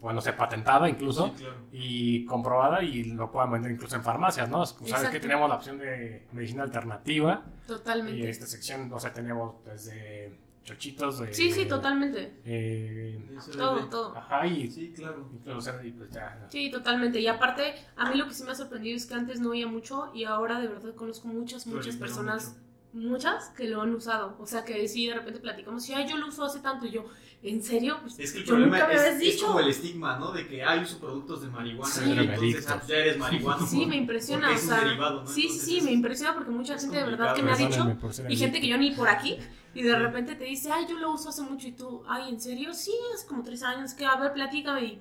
bueno, 0.00 0.20
sea 0.20 0.36
patentada 0.36 0.88
incluso 0.88 1.28
Sí, 1.36 1.42
claro. 1.44 1.56
y 1.72 2.24
comprobada 2.24 2.82
y 2.82 3.04
lo 3.04 3.30
puedan 3.30 3.50
vender 3.52 3.72
incluso 3.72 3.96
en 3.96 4.02
farmacias, 4.02 4.48
¿no? 4.48 4.64
Sabes 4.64 4.88
Exacto. 4.88 5.10
que 5.10 5.20
tenemos 5.20 5.48
la 5.48 5.56
opción 5.56 5.78
de 5.78 6.26
medicina 6.32 6.62
alternativa 6.62 7.44
y 7.64 7.66
totalmente 7.66 8.22
en 8.22 8.28
esta 8.28 8.46
sección, 8.46 8.90
o 8.92 8.98
sea, 9.00 9.12
tenemos 9.12 9.62
desde 9.64 10.38
chochitos 10.64 11.20
de... 11.20 11.32
sí 11.32 11.50
sí 11.50 11.64
totalmente 11.66 12.34
eh, 12.44 13.18
todo 13.56 13.86
todo 13.88 14.16
ajá, 14.16 14.46
y 14.46 14.70
Sí, 14.70 14.92
claro. 14.94 15.28
incluso 15.32 15.72
y 15.82 15.90
pues 15.92 16.10
ya... 16.10 16.46
Sí, 16.50 16.70
totalmente. 16.70 17.20
Y 17.20 17.26
aparte, 17.26 17.74
a 17.96 18.10
mí 18.10 18.16
lo 18.18 18.26
que 18.28 18.34
sí 18.34 18.42
me 18.44 18.50
ha 18.50 18.54
sorprendido 18.54 18.96
es 18.96 19.06
que 19.06 19.14
antes 19.14 19.40
no 19.40 19.50
oía 19.50 19.66
mucho 19.66 20.10
y 20.14 20.24
ahora 20.24 20.60
de 20.60 20.68
verdad 20.68 20.94
conozco 20.94 21.28
muchas, 21.28 21.66
muchas 21.66 21.96
personas, 21.96 22.56
muchas 22.92 23.48
que 23.56 23.68
lo 23.68 23.80
han 23.82 23.94
usado. 23.94 24.36
O 24.40 24.46
sea, 24.46 24.64
que 24.64 24.86
sí, 24.88 25.06
de 25.06 25.14
repente 25.14 25.40
platicamos, 25.40 25.88
y 25.88 25.94
ay, 25.94 26.06
yo 26.08 26.16
lo 26.16 26.28
uso 26.28 26.44
hace 26.44 26.60
tanto. 26.60 26.86
Y 26.86 26.90
yo, 26.90 27.04
¿en 27.42 27.62
serio? 27.62 27.98
Pues, 28.02 28.18
Es 28.18 28.32
que 28.32 28.38
el 28.40 28.44
yo 28.44 28.48
problema 28.54 28.76
nunca 28.78 28.88
me 28.88 28.94
es, 28.94 29.00
habías 29.00 29.14
es 29.14 29.20
dicho. 29.20 29.46
como 29.46 29.60
el 29.60 29.68
estigma, 29.68 30.18
¿no? 30.18 30.32
De 30.32 30.46
que 30.48 30.62
hay 30.64 30.80
uso 30.82 30.98
productos 30.98 31.42
de 31.42 31.48
marihuana 31.48 31.92
Sí. 31.94 32.02
y 32.10 32.18
entonces 32.18 32.66
ah, 32.68 32.82
ya 32.86 32.96
eres 32.96 33.18
marihuana. 33.18 33.66
Sí, 33.66 33.78
por- 33.78 33.86
me 33.88 33.96
impresiona. 33.96 34.48
porque 34.48 34.62
O 34.62 34.66
sea, 34.68 34.80
derivado, 34.84 35.20
¿no? 35.22 35.26
sí, 35.26 35.34
sí, 35.34 35.40
Entonces 35.42 35.64
sí, 35.66 35.78
es- 35.78 35.84
me 35.84 35.92
impresiona 35.92 36.34
porque 36.34 36.50
mucha 36.50 36.78
gente 36.78 36.96
de 36.96 37.04
verdad 37.04 37.34
que 37.34 37.42
me 37.42 37.52
ha 37.52 37.56
dicho. 37.56 37.96
Y 38.28 38.36
gente 38.36 38.60
que 38.60 38.68
yo 38.68 38.76
ni 38.78 38.90
por 38.92 39.08
aquí, 39.08 39.38
y 39.74 39.82
de 39.82 39.98
repente 39.98 40.34
te 40.34 40.44
dice, 40.44 40.70
ay, 40.72 40.86
yo 40.88 40.98
lo 40.98 41.12
uso 41.12 41.28
hace 41.28 41.42
mucho, 41.42 41.68
y 41.68 41.72
tú, 41.72 42.02
ay, 42.08 42.30
¿en 42.30 42.40
serio? 42.40 42.72
Sí, 42.74 42.92
hace 43.14 43.26
como 43.26 43.42
tres 43.42 43.62
años, 43.62 43.94
que 43.94 44.04
a 44.06 44.16
ver, 44.16 44.32
platícame, 44.32 44.84
y, 44.84 45.00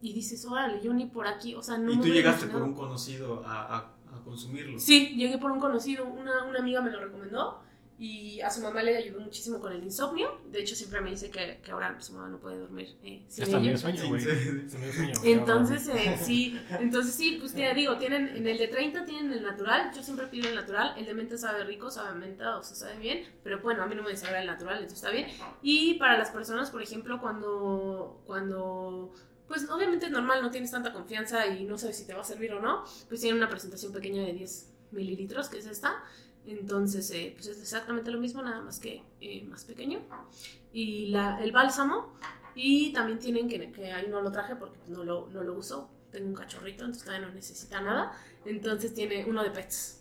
y 0.00 0.12
dices, 0.12 0.44
órale, 0.46 0.80
yo 0.82 0.92
ni 0.92 1.06
por 1.06 1.26
aquí, 1.26 1.54
o 1.54 1.62
sea, 1.62 1.78
no 1.78 1.92
y 1.92 1.96
me 1.96 2.02
tú 2.02 2.08
hubiera 2.10 2.30
llegaste 2.30 2.46
por 2.46 2.62
un 2.62 2.74
conocido 2.74 3.44
a, 3.46 3.76
a, 3.76 3.78
a 4.16 4.20
consumirlo. 4.24 4.78
Sí, 4.78 5.14
llegué 5.16 5.38
por 5.38 5.50
un 5.50 5.60
conocido, 5.60 6.06
una, 6.06 6.44
una 6.44 6.58
amiga 6.58 6.80
me 6.82 6.90
lo 6.90 7.00
recomendó 7.00 7.60
y 8.02 8.40
a 8.40 8.50
su 8.50 8.60
mamá 8.62 8.82
le 8.82 8.96
ayudó 8.96 9.20
muchísimo 9.20 9.60
con 9.60 9.72
el 9.72 9.84
insomnio. 9.84 10.40
De 10.50 10.60
hecho, 10.60 10.74
siempre 10.74 11.00
me 11.00 11.10
dice 11.10 11.30
que, 11.30 11.60
que 11.62 11.70
ahora 11.70 12.00
su 12.00 12.12
mamá 12.14 12.28
no 12.28 12.40
puede 12.40 12.58
dormir 12.58 12.96
eh, 13.04 13.22
sin 13.28 13.44
ella. 13.44 13.60
dio 13.60 13.78
sueño, 13.78 14.08
güey. 14.08 14.20
sí. 14.20 14.28
Se 14.68 14.76
me 14.76 14.86
dio 14.86 14.92
sueño, 14.92 15.12
güey. 15.20 15.32
Entonces, 15.32 15.86
eh, 15.86 16.18
sí, 16.20 16.60
entonces 16.80 17.14
sí, 17.14 17.36
pues 17.38 17.54
te 17.54 17.72
digo, 17.74 17.98
tienen, 17.98 18.26
en 18.36 18.48
el 18.48 18.58
de 18.58 18.66
30 18.66 19.04
tienen 19.04 19.32
el 19.32 19.44
natural, 19.44 19.92
yo 19.94 20.02
siempre 20.02 20.26
pido 20.26 20.48
el 20.48 20.56
natural, 20.56 20.94
el 20.98 21.06
de 21.06 21.14
menta 21.14 21.38
sabe 21.38 21.62
rico, 21.62 21.92
sabe 21.92 22.18
menta, 22.18 22.58
o 22.58 22.64
sea, 22.64 22.74
sabe 22.74 22.98
bien, 22.98 23.24
pero 23.44 23.60
bueno, 23.60 23.84
a 23.84 23.86
mí 23.86 23.94
no 23.94 24.02
me 24.02 24.10
desagrada 24.10 24.40
el 24.40 24.48
natural, 24.48 24.78
entonces 24.78 24.98
está 24.98 25.10
bien. 25.10 25.28
Y 25.62 25.94
para 25.94 26.18
las 26.18 26.30
personas, 26.30 26.72
por 26.72 26.82
ejemplo, 26.82 27.20
cuando, 27.20 28.20
cuando, 28.26 29.12
pues 29.46 29.70
obviamente 29.70 30.06
es 30.06 30.12
normal, 30.12 30.42
no 30.42 30.50
tienes 30.50 30.72
tanta 30.72 30.92
confianza 30.92 31.46
y 31.46 31.62
no 31.62 31.78
sabes 31.78 31.98
si 31.98 32.04
te 32.04 32.14
va 32.14 32.22
a 32.22 32.24
servir 32.24 32.52
o 32.52 32.60
no, 32.60 32.82
pues 33.08 33.20
tienen 33.20 33.40
una 33.40 33.48
presentación 33.48 33.92
pequeña 33.92 34.24
de 34.24 34.32
10 34.32 34.70
mililitros, 34.90 35.48
que 35.48 35.58
es 35.58 35.66
esta, 35.66 36.02
entonces, 36.46 37.10
eh, 37.12 37.32
pues 37.34 37.46
es 37.48 37.60
exactamente 37.60 38.10
lo 38.10 38.18
mismo, 38.20 38.42
nada 38.42 38.60
más 38.60 38.78
que 38.80 39.02
eh, 39.20 39.44
más 39.44 39.64
pequeño. 39.64 40.00
Y 40.72 41.06
la, 41.08 41.42
el 41.42 41.52
bálsamo, 41.52 42.14
y 42.54 42.92
también 42.92 43.18
tienen 43.18 43.48
que, 43.48 43.70
que 43.72 43.92
ahí 43.92 44.06
no 44.08 44.20
lo 44.22 44.32
traje 44.32 44.56
porque 44.56 44.78
no, 44.88 45.04
lo, 45.04 45.28
no 45.28 45.42
lo 45.42 45.54
uso. 45.54 45.90
Tengo 46.10 46.28
un 46.28 46.34
cachorrito, 46.34 46.84
entonces 46.84 47.04
todavía 47.04 47.26
no 47.28 47.34
necesita 47.34 47.80
nada. 47.80 48.12
Entonces 48.44 48.92
tiene 48.94 49.24
uno 49.24 49.42
de 49.42 49.50
pets. 49.50 49.98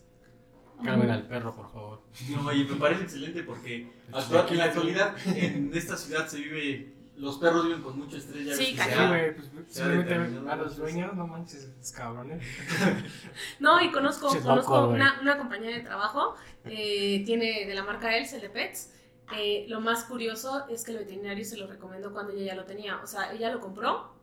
Calmen 0.83 1.11
al 1.11 1.27
perro, 1.27 1.55
por 1.55 1.71
favor. 1.71 2.01
No, 2.31 2.51
y 2.51 2.65
me 2.65 2.75
parece 2.75 3.03
excelente 3.03 3.43
porque 3.43 3.91
actual- 4.11 4.47
en 4.49 4.57
la 4.57 4.63
actualidad 4.65 5.15
en 5.27 5.71
esta 5.75 5.95
ciudad 5.95 6.27
se 6.27 6.37
vive, 6.39 6.93
los 7.17 7.37
perros 7.37 7.65
viven 7.65 7.81
con 7.81 7.99
mucho 7.99 8.17
estrés. 8.17 8.45
Ya 8.45 8.55
Sí, 8.55 8.75
cañón. 8.75 9.09
güey, 9.09 9.35
pues 9.35 9.79
a 9.79 10.55
los 10.55 10.77
dueños, 10.77 11.13
no 11.13 11.27
manches, 11.27 11.69
es 11.79 11.91
cabrones. 11.91 12.43
No, 13.59 13.81
y 13.81 13.91
conozco, 13.91 14.29
conozco 14.41 14.87
una, 14.87 15.19
una 15.21 15.37
compañía 15.37 15.69
de 15.69 15.81
trabajo, 15.81 16.35
eh, 16.65 17.23
tiene 17.25 17.65
de 17.65 17.73
la 17.73 17.83
marca 17.83 18.17
Els, 18.17 18.33
el 18.33 18.41
de 18.41 18.49
Pets. 18.49 18.93
Eh, 19.37 19.65
lo 19.69 19.79
más 19.79 20.03
curioso 20.03 20.67
es 20.67 20.83
que 20.83 20.91
el 20.91 20.97
veterinario 20.99 21.45
se 21.45 21.57
lo 21.57 21.67
recomendó 21.67 22.11
cuando 22.11 22.33
ella 22.33 22.47
ya 22.47 22.55
lo 22.55 22.65
tenía. 22.65 22.97
O 23.01 23.07
sea, 23.07 23.31
ella 23.31 23.51
lo 23.51 23.59
compró 23.59 24.13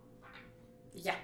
y 0.92 1.02
ya. 1.02 1.18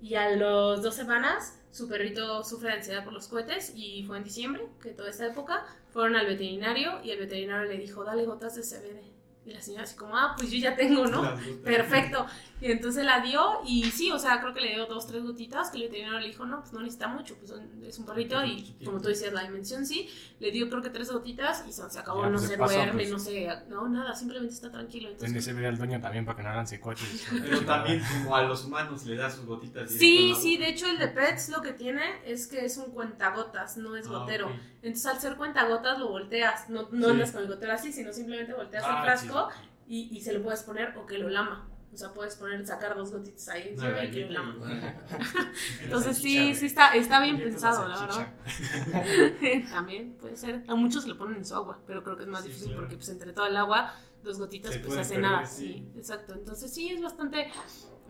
Y 0.00 0.14
a 0.14 0.30
los 0.36 0.82
dos 0.82 0.94
semanas, 0.94 1.60
su 1.70 1.88
perrito 1.88 2.44
sufre 2.44 2.68
de 2.70 2.76
ansiedad 2.76 3.04
por 3.04 3.12
los 3.12 3.28
cohetes 3.28 3.72
y 3.74 4.04
fue 4.04 4.16
en 4.18 4.24
diciembre, 4.24 4.66
que 4.80 4.90
toda 4.90 5.10
esta 5.10 5.26
época, 5.26 5.66
fueron 5.92 6.16
al 6.16 6.26
veterinario 6.26 7.00
y 7.02 7.10
el 7.10 7.18
veterinario 7.18 7.68
le 7.68 7.78
dijo, 7.78 8.04
dale 8.04 8.24
gotas 8.24 8.54
de 8.54 8.62
CBD. 8.62 9.17
Y 9.48 9.52
la 9.52 9.62
señora 9.62 9.84
así 9.84 9.96
como, 9.96 10.14
ah, 10.14 10.34
pues 10.36 10.50
yo 10.50 10.58
ya 10.58 10.76
tengo, 10.76 11.06
¿no? 11.06 11.22
Perfecto. 11.64 12.26
Y 12.60 12.70
entonces 12.72 13.04
la 13.04 13.20
dio 13.20 13.60
y 13.64 13.84
sí, 13.84 14.10
o 14.10 14.18
sea, 14.18 14.40
creo 14.40 14.52
que 14.52 14.60
le 14.60 14.74
dio 14.74 14.84
dos, 14.86 15.06
tres 15.06 15.22
gotitas, 15.22 15.70
que 15.70 15.76
el 15.78 15.84
veterinario 15.84 16.18
le 16.18 16.26
dijo, 16.26 16.44
no, 16.44 16.60
pues 16.60 16.72
no 16.72 16.80
necesita 16.80 17.06
mucho, 17.08 17.36
pues 17.36 17.52
es 17.86 17.98
un 17.98 18.04
perrito 18.04 18.44
y 18.44 18.76
como 18.84 19.00
tú 19.00 19.08
decías, 19.08 19.32
la 19.32 19.42
dimensión 19.44 19.86
sí, 19.86 20.10
le 20.40 20.50
dio 20.50 20.68
creo 20.68 20.82
que 20.82 20.90
tres 20.90 21.10
gotitas 21.10 21.64
y 21.68 21.72
se, 21.72 21.88
se 21.88 21.98
acabó, 22.00 22.22
Ya, 22.24 22.30
no 22.30 22.36
pues, 22.38 22.48
se 22.50 22.56
duerme, 22.56 22.92
pues. 22.94 23.10
no 23.10 23.18
sé, 23.20 23.48
no, 23.68 23.88
nada, 23.88 24.14
simplemente 24.14 24.52
está 24.54 24.70
tranquilo. 24.72 25.08
Entonces, 25.08 25.36
ese 25.36 25.52
video 25.54 25.68
al 25.70 25.78
dueño 25.78 26.00
también 26.00 26.26
para 26.26 26.36
que 26.36 26.42
no 26.42 26.48
hagan 26.50 26.66
secuaces. 26.66 27.26
Pero 27.30 27.60
también 27.60 28.02
como 28.24 28.34
a 28.36 28.42
los 28.42 28.64
humanos 28.64 29.06
le 29.06 29.16
da 29.16 29.30
sus 29.30 29.46
gotitas. 29.46 29.90
sí, 29.90 30.34
sí, 30.38 30.58
de 30.58 30.68
hecho 30.68 30.86
el 30.88 30.98
de 30.98 31.08
Pets 31.08 31.48
lo 31.50 31.62
que 31.62 31.72
tiene 31.72 32.02
es 32.26 32.48
que 32.48 32.64
es 32.66 32.76
un 32.76 32.90
cuentagotas, 32.92 33.76
no 33.78 33.94
es 33.96 34.06
Ah, 34.08 34.10
gotero. 34.10 34.50
Entonces 34.82 35.06
al 35.06 35.20
ser 35.20 35.36
cuentagotas 35.36 35.98
lo 35.98 36.08
volteas, 36.08 36.68
no, 36.68 36.88
no 36.90 37.06
Sí. 37.06 37.12
andas 37.12 37.30
con 37.32 37.42
el 37.42 37.48
gotero 37.48 37.72
así, 37.72 37.92
sino 37.92 38.12
simplemente 38.12 38.52
volteas 38.52 38.82
Ah, 38.86 38.96
el 38.98 39.02
frasco 39.04 39.37
y, 39.86 40.08
y 40.16 40.20
se 40.20 40.32
lo 40.32 40.42
puedes 40.42 40.62
poner 40.62 40.96
o 40.96 41.06
que 41.06 41.18
lo 41.18 41.28
lama. 41.28 41.68
O 41.90 41.96
sea, 41.96 42.12
puedes 42.12 42.36
poner, 42.36 42.64
sacar 42.66 42.94
dos 42.96 43.10
gotitas 43.10 43.48
ahí 43.48 43.68
encima 43.70 44.04
y 44.04 44.10
que 44.10 44.26
lo 44.26 44.32
lama. 44.32 44.54
Entonces 45.82 46.18
sí, 46.18 46.54
sí 46.54 46.66
está, 46.66 46.94
está 46.94 47.20
bien 47.22 47.38
pensado, 47.38 47.88
la 47.88 47.98
verdad. 47.98 48.28
También 49.70 50.12
puede 50.20 50.36
ser. 50.36 50.64
A 50.68 50.74
muchos 50.74 51.04
se 51.04 51.08
lo 51.08 51.16
ponen 51.16 51.36
en 51.38 51.44
su 51.44 51.54
agua, 51.54 51.78
pero 51.86 52.02
creo 52.04 52.16
que 52.16 52.24
es 52.24 52.28
más 52.28 52.42
Sí, 52.42 52.48
difícil 52.48 52.68
claro. 52.68 52.82
porque 52.82 52.96
pues 52.96 53.08
entre 53.08 53.32
todo 53.32 53.46
el 53.46 53.56
agua, 53.56 53.94
dos 54.22 54.38
gotitas 54.38 54.74
Se 54.74 54.80
pues 54.80 54.98
hace 54.98 55.14
perder, 55.14 55.30
nada. 55.30 55.46
sí. 55.46 55.88
Sí, 55.92 55.98
exacto. 55.98 56.34
Entonces 56.34 56.72
sí, 56.72 56.90
es 56.90 57.00
bastante, 57.00 57.50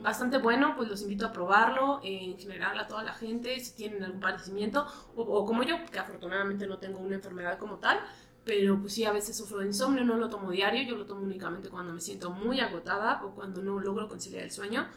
bastante 0.00 0.38
bueno, 0.38 0.74
pues 0.76 0.88
los 0.88 1.02
invito 1.02 1.26
a 1.26 1.32
probarlo, 1.32 2.00
eh, 2.02 2.18
en 2.32 2.38
general 2.38 2.78
a 2.78 2.86
toda 2.88 3.04
la 3.04 3.12
gente, 3.12 3.58
si 3.60 3.76
tienen 3.76 4.02
algún 4.02 4.20
padecimiento, 4.20 4.86
o, 5.14 5.22
o 5.22 5.44
como 5.46 5.62
yo, 5.62 5.76
que 5.90 5.98
afortunadamente 5.98 6.66
no 6.66 6.78
tengo 6.78 6.98
una 6.98 7.14
enfermedad 7.14 7.58
como 7.58 7.76
tal, 7.78 8.00
pero 8.48 8.80
pues 8.80 8.94
sí, 8.94 9.04
a 9.04 9.12
veces 9.12 9.36
sufro 9.36 9.58
de 9.58 9.66
insomnio, 9.66 10.02
no 10.04 10.16
lo 10.16 10.30
tomo 10.30 10.50
diario, 10.50 10.82
yo 10.88 10.96
lo 10.96 11.04
tomo 11.04 11.20
únicamente 11.20 11.68
cuando 11.68 11.92
me 11.92 12.00
siento 12.00 12.30
muy 12.30 12.58
agotada 12.60 13.22
o 13.22 13.34
cuando 13.34 13.62
no 13.62 13.78
logro 13.78 14.08
conciliar 14.08 14.42
el 14.42 14.50
sueño. 14.50 14.88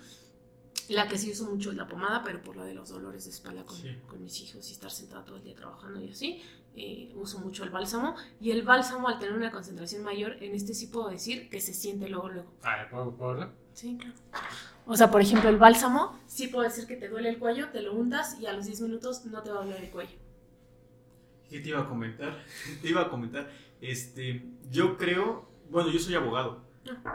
La 0.87 1.09
que 1.09 1.17
sí 1.17 1.31
uso 1.31 1.45
mucho 1.49 1.71
es 1.71 1.75
la 1.75 1.85
pomada, 1.85 2.23
pero 2.23 2.41
por 2.41 2.55
lo 2.55 2.63
de 2.63 2.73
los 2.73 2.87
dolores 2.89 3.25
de 3.25 3.31
espalda 3.31 3.65
con, 3.65 3.75
Sí. 3.75 3.93
con 4.07 4.23
mis 4.23 4.39
hijos 4.41 4.69
y 4.69 4.71
estar 4.71 4.89
sentada 4.89 5.25
todo 5.25 5.35
el 5.35 5.43
día 5.43 5.53
trabajando 5.55 5.99
y 6.01 6.09
así, 6.09 6.41
eh, 6.77 7.11
uso 7.15 7.39
mucho 7.39 7.65
el 7.65 7.69
bálsamo. 7.71 8.15
Y 8.39 8.51
el 8.51 8.63
bálsamo, 8.63 9.09
al 9.09 9.19
tener 9.19 9.35
una 9.35 9.51
concentración 9.51 10.01
mayor, 10.03 10.37
en 10.41 10.55
este 10.55 10.73
sí 10.73 10.87
puedo 10.87 11.09
decir 11.09 11.49
que 11.49 11.59
se 11.59 11.73
siente 11.73 12.07
luego, 12.07 12.29
luego. 12.29 12.51
A 12.63 12.77
ver, 12.77 12.89
¿puedo, 12.89 13.11
puedo 13.17 13.31
verlo? 13.33 13.51
Sí, 13.73 13.97
claro. 13.97 14.15
O 14.85 14.95
sea, 14.95 15.11
por 15.11 15.19
ejemplo, 15.21 15.49
el 15.49 15.57
bálsamo, 15.57 16.17
sí 16.25 16.47
puedo 16.47 16.63
decir 16.63 16.87
que 16.87 16.95
te 16.95 17.09
duele 17.09 17.27
el 17.29 17.37
cuello, 17.37 17.67
te 17.69 17.81
lo 17.81 17.93
untas 17.93 18.39
y 18.39 18.45
a 18.45 18.53
los 18.53 18.65
10 18.65 18.79
minutos 18.81 19.25
no 19.25 19.43
te 19.43 19.51
va 19.51 19.59
a 19.61 19.65
doler 19.65 19.83
el 19.83 19.91
cuello. 19.91 20.17
¿Qué 21.51 21.59
te 21.59 21.69
iba 21.69 21.81
a 21.81 21.87
comentar? 21.87 22.43
te 22.81 22.89
iba 22.89 23.01
a 23.01 23.09
comentar. 23.09 23.51
Este, 23.81 24.43
yo 24.71 24.97
creo, 24.97 25.49
bueno, 25.69 25.91
yo 25.91 25.99
soy 25.99 26.15
abogado. 26.15 26.63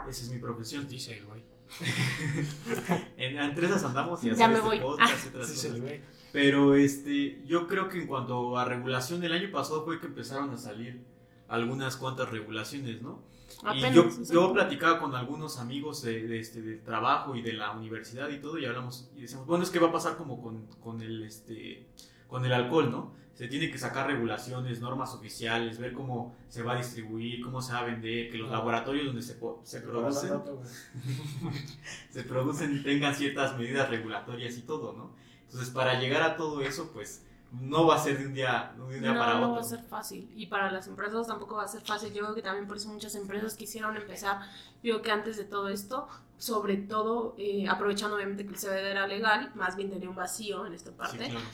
Esa 0.07 0.23
es 0.23 0.29
mi 0.31 0.39
profesión. 0.39 0.87
Dice 0.87 1.17
el 1.17 1.25
güey. 1.25 1.41
En, 3.17 3.37
entre 3.37 3.65
esas 3.65 3.83
andamos 3.83 4.23
y 4.23 4.33
Ya 4.33 4.47
me 4.47 4.53
este 4.55 4.65
voy. 4.67 4.79
podcast 4.79 5.33
cosas. 5.33 5.65
el 5.65 5.81
güey. 5.81 6.01
Pero 6.31 6.75
este, 6.75 7.43
yo 7.45 7.67
creo 7.67 7.89
que 7.89 7.99
en 8.01 8.07
cuanto 8.07 8.57
a 8.57 8.63
regulación 8.63 9.19
del 9.19 9.33
año 9.33 9.51
pasado 9.51 9.83
fue 9.83 9.99
que 9.99 10.05
empezaron 10.07 10.51
a 10.51 10.57
salir 10.57 11.03
algunas 11.47 11.97
cuantas 11.97 12.29
regulaciones, 12.29 13.01
¿no? 13.01 13.23
Apenas. 13.63 14.19
y 14.29 14.33
yo 14.33 14.53
platicaba 14.53 14.99
con 14.99 15.15
algunos 15.15 15.57
amigos 15.57 16.03
de, 16.03 16.27
de 16.27 16.39
este, 16.39 16.61
del 16.61 16.83
trabajo 16.83 17.35
y 17.35 17.41
de 17.41 17.53
la 17.53 17.71
universidad 17.71 18.29
y 18.29 18.39
todo 18.39 18.59
y 18.59 18.65
hablamos 18.65 19.09
y 19.15 19.21
decíamos, 19.21 19.47
bueno, 19.47 19.63
es 19.63 19.69
que 19.69 19.79
va 19.79 19.87
a 19.87 19.91
pasar 19.91 20.17
como 20.17 20.41
con, 20.41 20.67
con 20.81 21.01
el 21.01 21.23
este 21.23 21.87
con 22.27 22.45
el 22.45 22.51
alcohol, 22.53 22.91
¿no? 22.91 23.13
Se 23.37 23.47
tiene 23.47 23.69
que 23.69 23.77
sacar 23.77 24.07
regulaciones, 24.07 24.81
normas 24.81 25.13
oficiales, 25.13 25.77
ver 25.77 25.93
cómo 25.93 26.35
se 26.49 26.63
va 26.63 26.73
a 26.73 26.77
distribuir, 26.77 27.39
cómo 27.43 27.61
se 27.61 27.71
va 27.71 27.79
a 27.79 27.83
vender, 27.83 28.31
que 28.31 28.37
los 28.39 28.49
laboratorios 28.49 29.05
donde 29.05 29.21
se, 29.21 29.35
po- 29.35 29.61
se 29.63 29.79
producen 29.81 30.31
se 32.09 32.23
producen 32.23 32.83
tengan 32.83 33.13
ciertas 33.13 33.57
medidas 33.57 33.89
regulatorias 33.89 34.57
y 34.57 34.61
todo, 34.61 34.93
¿no? 34.93 35.11
Entonces, 35.45 35.69
para 35.69 35.99
llegar 35.99 36.23
a 36.23 36.35
todo 36.35 36.61
eso, 36.61 36.91
pues 36.91 37.23
no 37.51 37.85
va 37.85 37.95
a 37.95 37.99
ser 37.99 38.17
de 38.17 38.25
un 38.27 38.33
día, 38.33 38.73
de 38.75 38.81
un 38.83 38.89
día 39.01 39.13
no, 39.13 39.19
para 39.19 39.33
no 39.35 39.39
otro. 39.43 39.51
va 39.55 39.61
a 39.61 39.63
ser 39.63 39.83
fácil. 39.83 40.29
Y 40.35 40.47
para 40.47 40.71
las 40.71 40.87
empresas 40.87 41.27
tampoco 41.27 41.55
va 41.55 41.63
a 41.63 41.67
ser 41.67 41.81
fácil. 41.81 42.09
Yo 42.13 42.23
creo 42.23 42.35
que 42.35 42.41
también 42.41 42.67
por 42.67 42.75
eso 42.77 42.89
muchas 42.89 43.15
empresas 43.15 43.53
quisieron 43.55 43.95
empezar. 43.95 44.41
Yo 44.83 44.93
creo 44.95 45.01
que 45.01 45.11
antes 45.11 45.37
de 45.37 45.45
todo 45.45 45.69
esto, 45.69 46.07
sobre 46.37 46.75
todo 46.77 47.35
eh, 47.37 47.67
aprovechando 47.69 48.15
obviamente 48.17 48.45
que 48.45 48.53
el 48.53 48.57
CBD 48.59 48.91
era 48.91 49.07
legal, 49.07 49.51
más 49.55 49.75
bien 49.77 49.89
tenía 49.89 50.09
un 50.09 50.15
vacío 50.15 50.65
en 50.65 50.73
esta 50.73 50.89
Sí, 50.91 50.97
parte. 50.97 51.29
claro. 51.29 51.45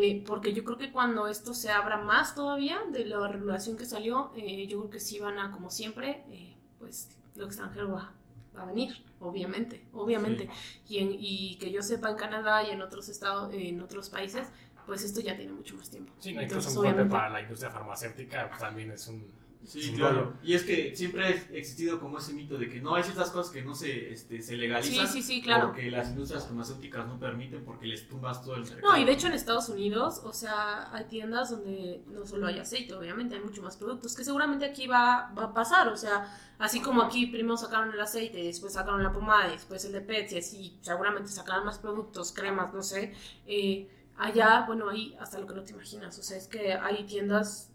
Eh, 0.00 0.22
porque 0.26 0.52
yo 0.52 0.64
creo 0.64 0.78
que 0.78 0.90
cuando 0.92 1.26
esto 1.28 1.54
se 1.54 1.70
abra 1.70 1.98
más 1.98 2.34
todavía 2.34 2.80
de 2.90 3.04
la 3.04 3.26
regulación 3.28 3.76
que 3.76 3.84
salió, 3.84 4.32
eh, 4.36 4.66
yo 4.66 4.78
creo 4.80 4.90
que 4.90 5.00
sí 5.00 5.18
van 5.18 5.38
a, 5.38 5.50
como 5.50 5.70
siempre, 5.70 6.24
eh, 6.30 6.56
pues 6.78 7.08
lo 7.34 7.46
extranjero 7.46 7.92
va, 7.92 8.12
va 8.56 8.62
a 8.62 8.66
venir, 8.66 9.04
obviamente, 9.20 9.84
obviamente. 9.92 10.48
Y, 10.88 10.98
en- 10.98 11.16
y 11.18 11.56
que 11.56 11.70
yo 11.70 11.82
sepa 11.82 12.10
en 12.10 12.16
Canadá 12.16 12.62
y 12.66 12.70
en 12.70 12.80
otros 12.82 13.08
estados, 13.08 13.52
en 13.52 13.80
otros 13.80 14.08
países, 14.08 14.48
pues 14.86 15.04
esto 15.04 15.20
ya 15.20 15.36
tiene 15.36 15.52
mucho 15.52 15.76
más 15.76 15.90
tiempo. 15.90 16.12
Sí, 16.18 16.30
incluso 16.30 16.42
Entonces, 16.42 16.76
un 16.76 16.84
golpe 16.84 17.04
para 17.06 17.28
la 17.28 17.40
industria 17.42 17.70
farmacéutica 17.70 18.48
pues, 18.48 18.60
también 18.60 18.90
es 18.92 19.06
un... 19.08 19.26
Sí, 19.64 19.92
claro. 19.94 20.34
Y 20.42 20.54
es 20.54 20.64
que 20.64 20.94
siempre 20.96 21.24
ha 21.24 21.28
existido 21.28 22.00
como 22.00 22.18
ese 22.18 22.32
mito 22.32 22.58
de 22.58 22.68
que 22.68 22.80
no 22.80 22.94
hay 22.94 23.02
ciertas 23.02 23.30
cosas 23.30 23.52
que 23.52 23.62
no 23.62 23.74
se, 23.74 24.12
este, 24.12 24.42
se 24.42 24.56
legalizan. 24.56 25.06
Sí, 25.06 25.12
sí, 25.12 25.22
sí, 25.22 25.42
claro. 25.42 25.68
Porque 25.68 25.90
las 25.90 26.08
industrias 26.08 26.46
farmacéuticas 26.46 27.06
no 27.06 27.18
permiten 27.18 27.64
porque 27.64 27.86
les 27.86 28.08
tumbas 28.08 28.42
todo 28.42 28.56
el 28.56 28.62
mercado. 28.62 28.92
No, 28.92 28.98
y 28.98 29.04
de 29.04 29.12
hecho 29.12 29.28
en 29.28 29.34
Estados 29.34 29.68
Unidos, 29.68 30.20
o 30.24 30.32
sea, 30.32 30.94
hay 30.94 31.04
tiendas 31.04 31.50
donde 31.50 32.02
no 32.08 32.26
solo 32.26 32.46
hay 32.46 32.58
aceite, 32.58 32.94
obviamente 32.94 33.36
hay 33.36 33.42
mucho 33.42 33.62
más 33.62 33.76
productos, 33.76 34.16
que 34.16 34.24
seguramente 34.24 34.64
aquí 34.64 34.86
va, 34.86 35.32
va 35.38 35.44
a 35.44 35.54
pasar, 35.54 35.88
o 35.88 35.96
sea, 35.96 36.28
así 36.58 36.80
como 36.80 37.02
aquí 37.02 37.26
primero 37.26 37.56
sacaron 37.56 37.92
el 37.92 38.00
aceite, 38.00 38.40
y 38.40 38.46
después 38.46 38.72
sacaron 38.72 39.02
la 39.02 39.12
pomada, 39.12 39.48
y 39.48 39.52
después 39.52 39.84
el 39.84 39.92
de 39.92 40.28
y 40.30 40.38
así 40.38 40.78
seguramente 40.82 41.30
sacarán 41.30 41.64
más 41.64 41.78
productos, 41.78 42.32
cremas, 42.32 42.72
no 42.74 42.82
sé, 42.82 43.14
eh, 43.46 43.88
allá, 44.16 44.64
bueno, 44.66 44.88
ahí 44.88 45.16
hasta 45.20 45.38
lo 45.38 45.46
que 45.46 45.54
no 45.54 45.62
te 45.62 45.72
imaginas, 45.72 46.18
o 46.18 46.22
sea, 46.22 46.36
es 46.36 46.48
que 46.48 46.72
hay 46.74 47.04
tiendas 47.04 47.71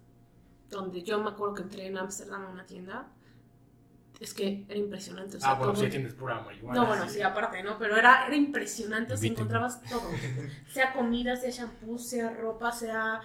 donde 0.70 1.04
yo 1.04 1.20
me 1.20 1.30
acuerdo 1.30 1.56
que 1.56 1.64
entré 1.64 1.88
en 1.88 1.98
Ámsterdam 1.98 2.46
a 2.46 2.50
una 2.50 2.66
tienda, 2.66 3.08
es 4.20 4.34
que 4.34 4.66
era 4.68 4.80
impresionante, 4.80 5.38
o 5.38 5.40
sea, 5.40 5.52
Ah, 5.52 5.54
bueno, 5.56 5.74
todo- 5.74 5.84
sí 5.84 5.90
tienes 5.92 6.14
pura 6.16 6.42
marihuana. 6.42 6.80
no, 6.82 6.88
bueno, 6.88 7.08
sí, 7.08 7.22
aparte, 7.22 7.62
¿no? 7.62 7.78
Pero 7.78 7.96
era, 7.98 8.26
era 8.26 8.36
impresionante, 8.36 9.14
o 9.14 9.18
sea, 9.18 9.30
encontrabas 9.30 9.82
todo. 9.84 10.02
Sea 10.74 10.92
comida, 10.94 11.36
sea 11.36 11.50
shampoo, 11.52 11.98
sea 12.00 12.32
ropa, 12.32 12.72
sea... 12.72 13.22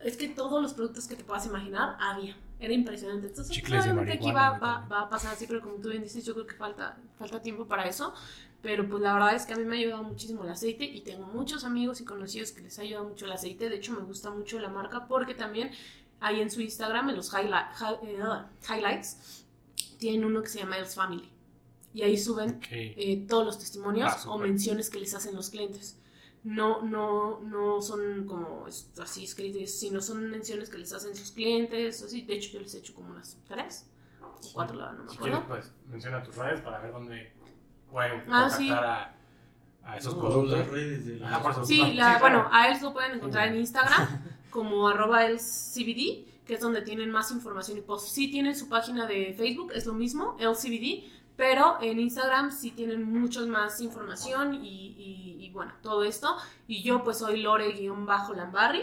Es 0.00 0.16
que 0.16 0.28
todos 0.28 0.62
los 0.62 0.72
productos 0.72 1.06
que 1.06 1.14
te 1.14 1.24
puedas 1.24 1.44
imaginar 1.44 1.96
había. 2.00 2.34
Era 2.58 2.72
impresionante. 2.72 3.26
Entonces, 3.26 3.54
Chicles 3.54 3.84
de 3.84 3.90
obviamente 3.90 4.12
aquí 4.14 4.32
va, 4.32 4.58
va, 4.58 4.86
va 4.90 5.00
a 5.02 5.08
pasar 5.10 5.34
así, 5.34 5.46
pero 5.46 5.60
como 5.60 5.74
tú 5.76 5.90
bien 5.90 6.02
dices, 6.02 6.24
yo 6.24 6.32
creo 6.34 6.46
que 6.46 6.54
falta, 6.54 6.96
falta 7.18 7.40
tiempo 7.42 7.66
para 7.66 7.84
eso. 7.86 8.14
Pero 8.62 8.86
pues 8.88 9.02
la 9.02 9.12
verdad 9.14 9.34
es 9.34 9.44
que 9.46 9.54
a 9.54 9.56
mí 9.56 9.64
me 9.64 9.76
ha 9.76 9.78
ayudado 9.78 10.02
muchísimo 10.02 10.44
el 10.44 10.50
aceite 10.50 10.84
y 10.84 11.00
tengo 11.02 11.26
muchos 11.26 11.64
amigos 11.64 12.00
y 12.02 12.04
conocidos 12.04 12.52
que 12.52 12.60
les 12.62 12.78
ha 12.78 12.82
ayudado 12.82 13.08
mucho 13.08 13.24
el 13.26 13.32
aceite. 13.32 13.68
De 13.70 13.76
hecho, 13.76 13.92
me 13.92 14.00
gusta 14.00 14.30
mucho 14.30 14.58
la 14.58 14.68
marca 14.68 15.06
porque 15.06 15.34
también 15.34 15.70
ahí 16.20 16.40
en 16.40 16.50
su 16.50 16.60
Instagram, 16.60 17.10
en 17.10 17.16
los 17.16 17.32
highlight- 17.32 17.70
hi- 17.78 18.06
eh, 18.06 18.18
highlights, 18.68 19.44
tienen 19.98 20.24
uno 20.24 20.42
que 20.42 20.48
se 20.48 20.58
llama 20.60 20.78
Els 20.78 20.94
Family. 20.94 21.30
Y 21.92 22.02
ahí 22.02 22.16
suben 22.16 22.56
Ok. 22.56 22.66
eh, 22.70 23.26
todos 23.28 23.44
los 23.44 23.58
testimonios 23.58 24.12
Ah, 24.24 24.30
o 24.30 24.38
menciones 24.38 24.90
que 24.90 25.00
les 25.00 25.14
hacen 25.14 25.34
los 25.34 25.50
clientes. 25.50 25.96
No, 26.44 26.80
no, 26.82 27.40
no 27.40 27.82
son 27.82 28.24
como 28.26 28.64
así 29.02 29.24
escritos, 29.24 29.70
sino 29.72 30.00
son 30.00 30.30
menciones 30.30 30.70
que 30.70 30.78
les 30.78 30.92
hacen 30.92 31.14
sus 31.14 31.32
clientes. 31.32 32.02
Así. 32.02 32.22
De 32.22 32.34
hecho, 32.34 32.50
yo 32.52 32.60
les 32.60 32.74
he 32.74 32.78
hecho 32.78 32.94
como 32.94 33.10
unas 33.10 33.36
tres 33.46 33.90
o 34.22 34.52
cuatro, 34.54 34.76
la 34.76 34.86
verdad, 34.86 34.98
no 34.98 35.04
me 35.04 35.10
Si 35.10 35.16
quieres, 35.18 35.38
acuerdo. 35.38 35.62
pues 35.62 35.72
menciona 35.88 36.22
tus 36.22 36.36
redes 36.36 36.60
para 36.62 36.78
ver 36.78 36.92
dónde 36.92 37.32
pueden 37.90 38.20
Ah, 38.30 38.48
contactar 38.48 38.50
sí. 38.58 38.70
a, 38.70 39.14
a 39.82 39.96
esos 39.98 40.14
No, 40.14 40.20
productos. 40.20 40.58
las 40.60 40.68
redes 40.68 41.06
de 41.06 41.16
la- 41.16 41.36
Ah. 41.36 41.64
Sí, 41.64 41.74
Sí, 41.74 41.80
la, 41.94 42.18
claro. 42.18 42.20
bueno, 42.20 42.48
a 42.52 42.68
él 42.68 42.78
lo 42.80 42.92
pueden 42.92 43.12
encontrar 43.16 43.48
en 43.48 43.56
Instagram 43.56 44.08
como 44.50 44.88
arroba 44.88 45.26
el 45.26 45.38
CBD, 45.38 46.26
que 46.46 46.54
es 46.54 46.60
donde 46.60 46.82
tienen 46.82 47.10
más 47.10 47.30
información 47.30 47.78
y 47.78 47.80
posts. 47.82 48.10
Sí 48.12 48.30
tienen 48.30 48.56
su 48.56 48.68
página 48.68 49.06
de 49.06 49.34
Facebook, 49.34 49.72
es 49.74 49.86
lo 49.86 49.94
mismo, 49.94 50.36
el 50.40 50.54
CBD, 50.54 51.04
pero 51.36 51.78
en 51.80 51.98
Instagram 52.00 52.50
sí 52.50 52.72
tienen 52.72 53.02
mucho 53.04 53.46
más 53.46 53.80
información 53.80 54.54
y, 54.62 54.68
y- 54.68 55.36
y, 55.44 55.50
bueno, 55.50 55.72
todo 55.82 56.04
esto. 56.04 56.36
Y 56.68 56.82
yo 56.82 57.02
pues 57.02 57.18
soy 57.18 57.40
Lore-Lambarri. 57.40 58.82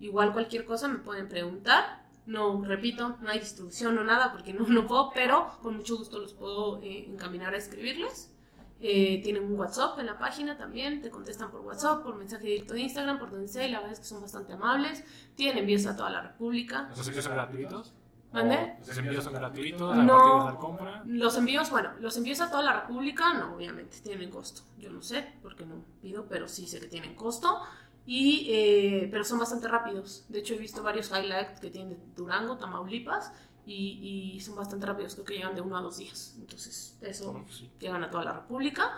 Igual 0.00 0.32
cualquier 0.32 0.64
cosa 0.64 0.88
me 0.88 0.98
pueden 0.98 1.28
preguntar. 1.28 2.04
No, 2.26 2.64
repito, 2.64 3.16
no 3.20 3.28
hay 3.28 3.38
distribución 3.38 3.96
o 3.98 4.04
nada 4.04 4.32
porque 4.32 4.52
no, 4.54 4.66
no 4.66 4.86
puedo, 4.86 5.10
pero 5.14 5.58
con 5.62 5.76
mucho 5.76 5.96
gusto 5.96 6.18
los 6.18 6.32
puedo 6.32 6.80
eh, 6.82 7.04
encaminar 7.08 7.54
a 7.54 7.58
escribirles. 7.58 8.33
Eh, 8.80 9.22
tienen 9.22 9.44
un 9.44 9.58
WhatsApp 9.58 9.98
en 9.98 10.06
la 10.06 10.18
página 10.18 10.58
también, 10.58 11.00
te 11.00 11.08
contestan 11.10 11.50
por 11.50 11.60
WhatsApp, 11.62 12.02
por 12.02 12.16
mensaje 12.16 12.44
directo 12.46 12.74
de 12.74 12.80
Instagram, 12.80 13.18
por 13.18 13.30
donde 13.30 13.48
sea, 13.48 13.66
y 13.66 13.70
la 13.70 13.78
verdad 13.78 13.94
es 13.94 14.00
que 14.00 14.04
son 14.06 14.20
bastante 14.20 14.52
amables. 14.52 15.02
Tienen 15.36 15.58
envíos 15.58 15.86
a 15.86 15.96
toda 15.96 16.10
la 16.10 16.20
República. 16.20 16.88
¿Los 16.94 17.06
envíos 17.06 17.24
son 17.24 17.34
gratuitos? 17.34 17.94
¿Mande? 18.32 18.56
¿O 18.82 18.86
¿Los 18.86 18.98
envíos 18.98 19.24
son 19.24 19.32
gratuitos? 19.32 19.92
¿A 19.92 20.02
No. 20.02 20.50
la 20.50 20.56
compra? 20.58 21.02
Los 21.06 21.36
envíos, 21.38 21.70
bueno, 21.70 21.90
los 22.00 22.16
envíos 22.16 22.40
a 22.40 22.50
toda 22.50 22.62
la 22.64 22.80
República, 22.80 23.32
no, 23.34 23.54
obviamente, 23.54 23.98
tienen 24.02 24.28
costo. 24.30 24.62
Yo 24.78 24.90
no 24.90 25.00
sé, 25.02 25.24
porque 25.40 25.64
no 25.64 25.76
pido, 26.02 26.26
pero 26.28 26.48
sí 26.48 26.66
sé 26.66 26.80
que 26.80 26.88
tienen 26.88 27.14
costo. 27.14 27.60
Y, 28.06 28.48
eh, 28.50 29.08
pero 29.10 29.24
son 29.24 29.38
bastante 29.38 29.66
rápidos. 29.68 30.26
De 30.28 30.40
hecho, 30.40 30.52
he 30.54 30.58
visto 30.58 30.82
varios 30.82 31.10
highlights 31.10 31.58
que 31.60 31.70
tienen 31.70 31.90
de 31.90 31.98
Durango, 32.14 32.58
Tamaulipas, 32.58 33.32
y, 33.66 34.32
y 34.36 34.40
son 34.40 34.56
bastante 34.56 34.86
rápidos. 34.86 35.14
Creo 35.14 35.24
que 35.24 35.34
llegan 35.34 35.54
de 35.54 35.60
uno 35.60 35.76
a 35.76 35.80
dos 35.82 35.98
días. 35.98 36.34
Entonces, 36.38 36.96
eso 37.00 37.26
Bueno, 37.32 37.44
pues 37.46 37.58
sí. 37.58 37.70
llegan 37.80 38.02
a 38.04 38.10
toda 38.10 38.24
la 38.24 38.32
República. 38.34 38.90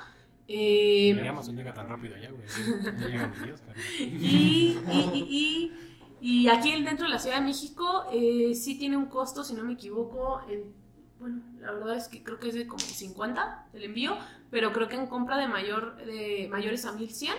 Eh, 0.49 1.13
Ni 1.21 1.27
Amazon 1.27 1.57
llega 1.57 1.75
tan 1.75 1.89
rápido 1.89 2.15
allá, 2.15 2.31
güey. 2.31 2.45
No 3.01 3.09
llegan 3.09 3.33
envíos, 3.35 3.61
pero- 3.67 3.81
Y, 4.01 4.79
y, 4.91 5.11
y, 5.15 5.27
y- 5.29 5.73
y 6.45 6.49
aquí 6.49 6.83
dentro 6.83 7.07
de 7.07 7.13
la 7.13 7.19
Ciudad 7.19 7.37
de 7.41 7.45
México 7.45 8.07
eh, 8.13 8.55
sí 8.55 8.79
tiene 8.79 8.97
un 8.97 9.07
costo, 9.07 9.45
si 9.45 9.55
no 9.55 9.63
me 9.65 9.75
equivoco, 9.75 10.41
en, 10.49 10.73
bueno, 11.21 11.43
la 11.61 11.73
verdad 11.73 11.97
es 11.97 12.09
que 12.09 12.23
creo 12.25 12.39
que 12.39 12.49
es 12.49 12.55
de 12.55 12.67
como 12.67 12.79
50 12.81 13.69
el 13.75 13.85
envío, 13.85 14.17
pero 14.51 14.73
creo 14.73 14.89
que 14.89 14.97
en 14.97 15.07
compra 15.09 15.37
de, 15.37 15.47
mayor, 15.47 15.97
de 15.97 16.49
mayores 16.51 16.85
a 16.87 16.93
1100 16.93 17.35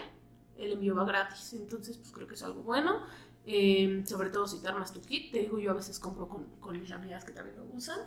el 0.57 0.73
envío 0.73 0.95
va 0.95 1.05
gratis, 1.05 1.53
entonces 1.53 1.97
pues 1.97 2.11
creo 2.11 2.27
que 2.27 2.35
es 2.35 2.43
algo 2.43 2.61
bueno, 2.63 3.01
eh, 3.47 4.03
sobre 4.05 4.29
todo 4.29 4.45
si 4.45 4.61
te 4.61 4.67
armas 4.67 4.93
tu 4.93 5.01
kit, 5.01 5.31
te 5.31 5.39
digo 5.39 5.57
yo 5.57 5.71
a 5.71 5.75
veces 5.75 5.97
compro 5.99 6.27
con, 6.27 6.43
con 6.59 6.79
mis 6.79 6.91
amigas 6.91 7.23
que 7.25 7.31
también 7.31 7.57
lo 7.57 7.65
usan. 7.75 7.99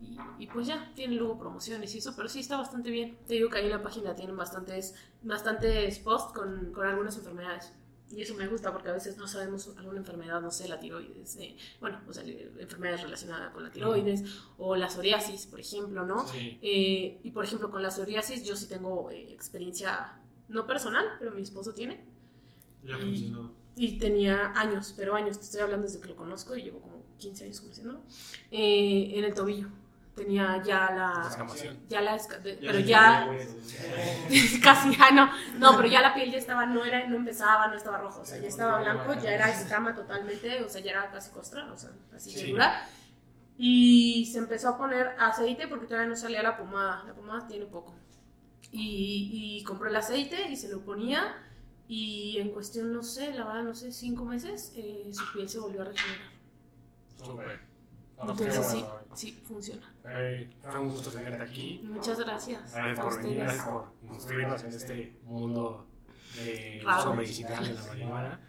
Y, 0.00 0.18
y 0.42 0.46
pues 0.48 0.66
ya, 0.66 0.92
tienen 0.96 1.16
luego 1.18 1.38
promociones 1.38 1.94
y 1.94 1.98
eso, 1.98 2.12
pero 2.16 2.28
sí 2.28 2.40
está 2.40 2.56
bastante 2.56 2.90
bien. 2.90 3.16
Te 3.28 3.34
digo 3.34 3.48
que 3.48 3.58
ahí 3.58 3.66
en 3.66 3.70
la 3.70 3.82
página 3.82 4.14
tienen 4.16 4.36
bastantes, 4.36 4.94
bastantes 5.22 5.98
posts 6.00 6.32
con, 6.32 6.72
con 6.72 6.86
algunas 6.86 7.16
enfermedades. 7.16 7.72
Y 8.10 8.20
eso 8.20 8.34
me 8.34 8.46
gusta 8.46 8.72
porque 8.72 8.90
a 8.90 8.92
veces 8.92 9.16
no 9.16 9.26
sabemos 9.26 9.72
alguna 9.78 9.98
enfermedad, 10.00 10.40
no 10.42 10.50
sé, 10.50 10.68
la 10.68 10.78
tiroides, 10.78 11.36
eh, 11.36 11.56
bueno, 11.80 11.98
o 12.06 12.12
sea, 12.12 12.22
enfermedades 12.24 13.02
relacionadas 13.04 13.54
con 13.54 13.62
la 13.62 13.70
tiroides 13.70 14.24
o 14.58 14.76
la 14.76 14.90
psoriasis, 14.90 15.46
por 15.46 15.60
ejemplo, 15.60 16.04
¿no? 16.04 16.26
Sí. 16.28 16.58
Eh, 16.60 17.20
y 17.22 17.30
por 17.30 17.44
ejemplo, 17.44 17.70
con 17.70 17.82
la 17.82 17.90
psoriasis 17.90 18.44
yo 18.44 18.54
sí 18.54 18.66
tengo 18.68 19.10
eh, 19.10 19.32
experiencia 19.32 20.20
no 20.48 20.66
personal, 20.66 21.06
pero 21.18 21.30
mi 21.30 21.40
esposo 21.40 21.72
tiene. 21.72 22.04
Ya 22.84 22.98
Y- 22.98 23.00
funcionó. 23.02 23.61
Y 23.76 23.98
tenía 23.98 24.52
años, 24.54 24.94
pero 24.96 25.14
años, 25.14 25.38
te 25.38 25.44
estoy 25.44 25.60
hablando 25.62 25.86
desde 25.86 26.00
que 26.00 26.08
lo 26.08 26.16
conozco 26.16 26.54
y 26.56 26.62
llevo 26.62 26.80
como 26.80 27.02
15 27.18 27.44
años 27.44 27.60
conociéndolo, 27.60 28.02
eh, 28.50 29.12
en 29.14 29.24
el 29.24 29.34
tobillo. 29.34 29.68
tenía 30.14 30.62
ya 30.62 30.90
la... 30.90 31.30
Ya 31.88 32.02
la 32.02 32.18
de- 32.42 32.58
Ya 32.60 32.66
pero 32.70 32.78
ya... 32.80 33.28
casi 34.62 34.94
ya 34.96 35.10
no. 35.10 35.30
No, 35.58 35.74
pero 35.76 35.88
ya 35.88 36.02
la 36.02 36.12
piel 36.12 36.30
ya 36.30 36.36
estaba, 36.38 36.66
no 36.66 36.84
era, 36.84 37.06
no 37.08 37.16
empezaba, 37.16 37.68
no 37.68 37.76
estaba 37.76 37.96
rojo, 37.98 38.20
o 38.20 38.24
sea, 38.26 38.38
ya 38.38 38.48
estaba 38.48 38.80
blanco, 38.82 39.14
ya 39.14 39.32
era 39.32 39.48
escama 39.50 39.94
totalmente, 39.94 40.62
o 40.62 40.68
sea, 40.68 40.82
ya 40.82 40.90
era 40.90 41.10
casi 41.10 41.30
costra, 41.30 41.72
o 41.72 41.78
sea, 41.78 41.90
así 42.14 42.34
de 42.34 42.40
Sí. 42.40 42.50
dura. 42.50 42.86
Y 43.56 44.26
se 44.32 44.38
empezó 44.38 44.68
a 44.70 44.78
poner 44.78 45.14
aceite 45.18 45.66
porque 45.68 45.86
todavía 45.86 46.08
no 46.10 46.16
salía 46.16 46.42
la 46.42 46.56
pomada, 46.58 47.04
la 47.06 47.14
pomada 47.14 47.46
tiene 47.46 47.66
poco. 47.66 47.94
Y, 48.70 49.58
y 49.60 49.64
compró 49.64 49.88
el 49.88 49.96
aceite 49.96 50.50
y 50.50 50.56
se 50.56 50.68
lo 50.68 50.80
ponía 50.80 51.34
y 51.94 52.38
en 52.38 52.48
cuestión, 52.50 52.90
no 52.92 53.02
sé, 53.02 53.34
la 53.34 53.44
verdad, 53.44 53.64
no 53.64 53.74
sé, 53.74 53.92
cinco 53.92 54.24
meses, 54.24 54.72
eh, 54.76 55.10
su 55.12 55.30
piel 55.34 55.46
se 55.46 55.58
volvió 55.58 55.82
a 55.82 55.84
regenerar. 55.84 56.32
Súper. 57.22 57.60
Entonces 58.18 58.56
Qué 58.56 58.62
sí, 58.62 58.84
sí, 59.14 59.32
funciona. 59.46 59.94
Eh, 60.06 60.48
Fue 60.62 60.80
un 60.80 60.88
gusto 60.88 61.10
tenerte 61.10 61.42
aquí. 61.42 61.82
Muchas 61.84 62.18
gracias. 62.20 62.72
Gracias 62.72 62.98
a 62.98 63.02
por 63.02 63.16
venir, 63.18 63.30
ustedes. 63.42 63.44
gracias 63.44 63.66
por 63.68 63.92
inscribirnos 64.14 64.64
en 64.64 64.72
este 64.72 65.16
mundo 65.24 65.86
de 66.36 66.82
uso 66.86 67.14
medicinal 67.14 67.62
de 67.68 67.74
la 67.74 67.82
marihuana. 67.82 68.40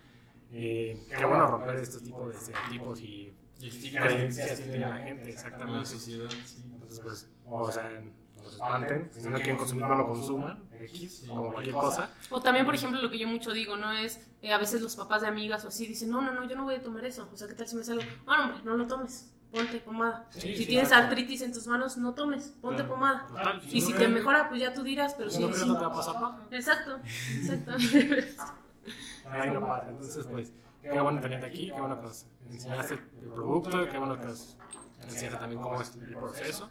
Eh, 0.51 1.05
qué 1.09 1.25
bueno 1.25 1.47
romper 1.47 1.75
estos 1.77 2.01
tipos 2.03 2.29
de 2.31 2.37
estereotipos 2.37 3.01
y 3.01 3.33
Y 3.59 3.91
creencias 3.91 4.59
que 4.59 4.63
tiene 4.67 4.79
la 4.87 4.97
gente, 4.97 5.09
en 5.21 5.27
la 5.27 5.33
exactamente. 5.33 5.89
sociedad, 5.89 6.29
sí. 6.45 6.61
Entonces, 6.65 6.99
pues, 7.01 7.29
o 7.45 7.71
sea, 7.71 8.03
no 8.43 8.49
se 8.49 8.55
espanten, 8.55 9.09
si 9.13 9.27
no 9.29 9.35
quieren 9.37 9.57
consumir, 9.57 9.85
no 9.85 9.95
lo 9.95 10.07
consuman, 10.07 10.63
X, 10.81 11.23
como 11.27 11.51
cualquier 11.53 11.75
cosa. 11.75 12.09
O 12.29 12.41
también, 12.41 12.65
por 12.65 12.75
ejemplo, 12.75 13.01
lo 13.01 13.09
que 13.09 13.17
yo 13.17 13.27
mucho 13.27 13.51
digo, 13.51 13.77
¿no? 13.77 13.91
Es, 13.93 14.19
eh, 14.41 14.51
a 14.53 14.57
veces 14.57 14.81
los 14.81 14.95
papás 14.95 15.21
de 15.21 15.27
amigas 15.27 15.63
o 15.65 15.69
así 15.69 15.87
dicen, 15.87 16.09
no, 16.09 16.21
no, 16.21 16.33
no, 16.33 16.43
yo 16.47 16.55
no 16.55 16.63
voy 16.65 16.75
a 16.75 16.81
tomar 16.83 17.05
eso. 17.05 17.29
O 17.33 17.37
sea, 17.37 17.47
¿qué 17.47 17.53
tal 17.53 17.67
si 17.67 17.75
me 17.77 17.83
salgo? 17.83 18.03
Ah, 18.27 18.37
no, 18.37 18.43
hombre, 18.45 18.61
no 18.65 18.75
lo 18.77 18.85
tomes, 18.87 19.31
ponte 19.51 19.79
pomada. 19.79 20.27
Sí, 20.31 20.41
si 20.41 20.55
sí, 20.57 20.65
tienes 20.65 20.91
artritis 20.91 21.41
en 21.43 21.53
tus 21.53 21.67
manos, 21.67 21.95
no 21.97 22.13
tomes, 22.13 22.53
ponte 22.61 22.77
Claro. 22.83 22.89
pomada. 22.93 23.27
Total, 23.27 23.61
Y 23.71 23.81
si 23.81 23.93
no 23.93 23.97
te 23.99 24.07
mejora, 24.09 24.49
pues 24.49 24.59
ya 24.61 24.73
tú 24.73 24.83
dirás, 24.83 25.13
pero 25.15 25.29
si 25.29 25.39
no 25.41 25.53
sí. 25.53 25.65
no 25.67 25.77
te 25.77 25.85
va 25.85 25.91
a 25.91 25.93
pasar 25.95 26.15
nada. 26.15 26.47
Exacto, 26.51 26.99
exacto. 27.35 27.71
Ahí 29.29 29.51
no 29.51 29.61
pasa. 29.61 29.89
Entonces, 29.89 30.27
pues, 30.29 30.51
qué 30.81 30.99
bueno 30.99 31.21
tenerte 31.21 31.45
aquí, 31.45 31.71
qué 31.73 31.79
bueno 31.79 31.95
que 31.97 32.07
nos 32.07 32.25
enseñaste 32.49 32.95
el 32.95 33.29
producto, 33.29 33.89
qué 33.89 33.97
bueno 33.97 34.19
que 34.19 34.25
nos 34.25 34.57
enseñaste 35.01 35.37
también 35.39 35.61
cómo 35.61 35.81
es 35.81 35.95
el 35.95 36.15
proceso. 36.15 36.69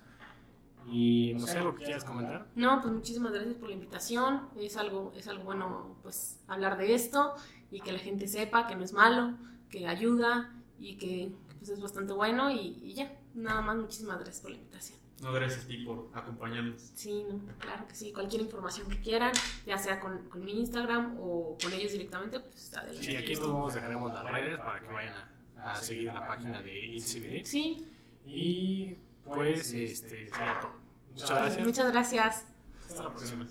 Y 0.86 1.34
no 1.34 1.46
sé, 1.46 1.60
lo 1.60 1.74
que 1.74 1.84
quieras 1.84 2.04
comentar. 2.04 2.46
No, 2.54 2.80
pues 2.80 2.92
muchísimas 2.92 3.32
gracias 3.32 3.54
por 3.56 3.68
la 3.68 3.74
invitación. 3.74 4.48
Es 4.58 4.76
algo, 4.76 5.12
es 5.16 5.28
algo 5.28 5.44
bueno, 5.44 5.96
pues, 6.02 6.40
hablar 6.48 6.76
de 6.76 6.94
esto 6.94 7.34
y 7.70 7.80
que 7.80 7.92
la 7.92 7.98
gente 7.98 8.26
sepa 8.28 8.66
que 8.66 8.74
no 8.74 8.84
es 8.84 8.92
malo, 8.92 9.36
que 9.70 9.86
ayuda 9.86 10.52
y 10.78 10.96
que 10.96 11.32
pues, 11.58 11.70
es 11.70 11.80
bastante 11.80 12.12
bueno 12.12 12.50
y, 12.50 12.78
y 12.82 12.94
ya. 12.94 13.16
Nada 13.34 13.62
más, 13.62 13.76
muchísimas 13.76 14.16
gracias 14.16 14.40
por 14.40 14.50
la 14.50 14.58
invitación. 14.58 14.98
No, 15.22 15.32
gracias 15.32 15.64
a 15.64 15.68
ti 15.68 15.76
por 15.84 16.10
acompañarnos. 16.12 16.90
Sí, 16.94 17.24
no, 17.30 17.40
claro 17.58 17.86
que 17.86 17.94
sí. 17.94 18.12
Cualquier 18.12 18.42
información 18.42 18.88
que 18.88 19.00
quieran, 19.00 19.32
ya 19.64 19.78
sea 19.78 20.00
con, 20.00 20.28
con 20.28 20.44
mi 20.44 20.58
Instagram 20.58 21.16
o 21.20 21.56
con 21.62 21.72
ellos 21.72 21.92
directamente, 21.92 22.40
pues 22.40 22.64
está 22.64 22.80
adelante. 22.80 23.06
Sí, 23.06 23.16
aquí 23.16 23.34
todos 23.34 23.72
dejaremos 23.74 24.12
las 24.12 24.24
redes 24.24 24.58
para 24.58 24.80
que 24.80 24.92
vayan 24.92 25.14
a, 25.58 25.72
a 25.72 25.76
seguir 25.76 26.12
la 26.12 26.26
página 26.26 26.60
de 26.60 26.86
InCBD. 26.86 27.44
Sí, 27.44 27.86
Y 28.26 28.96
pues, 29.24 29.72
este, 29.72 30.28
sería 30.28 30.60
todo. 30.60 30.72
Muchas 31.10 31.30
gracias. 31.30 31.66
muchas 31.66 31.92
gracias. 31.92 32.44
Hasta 32.88 33.02
la 33.02 33.10
próxima. 33.10 33.46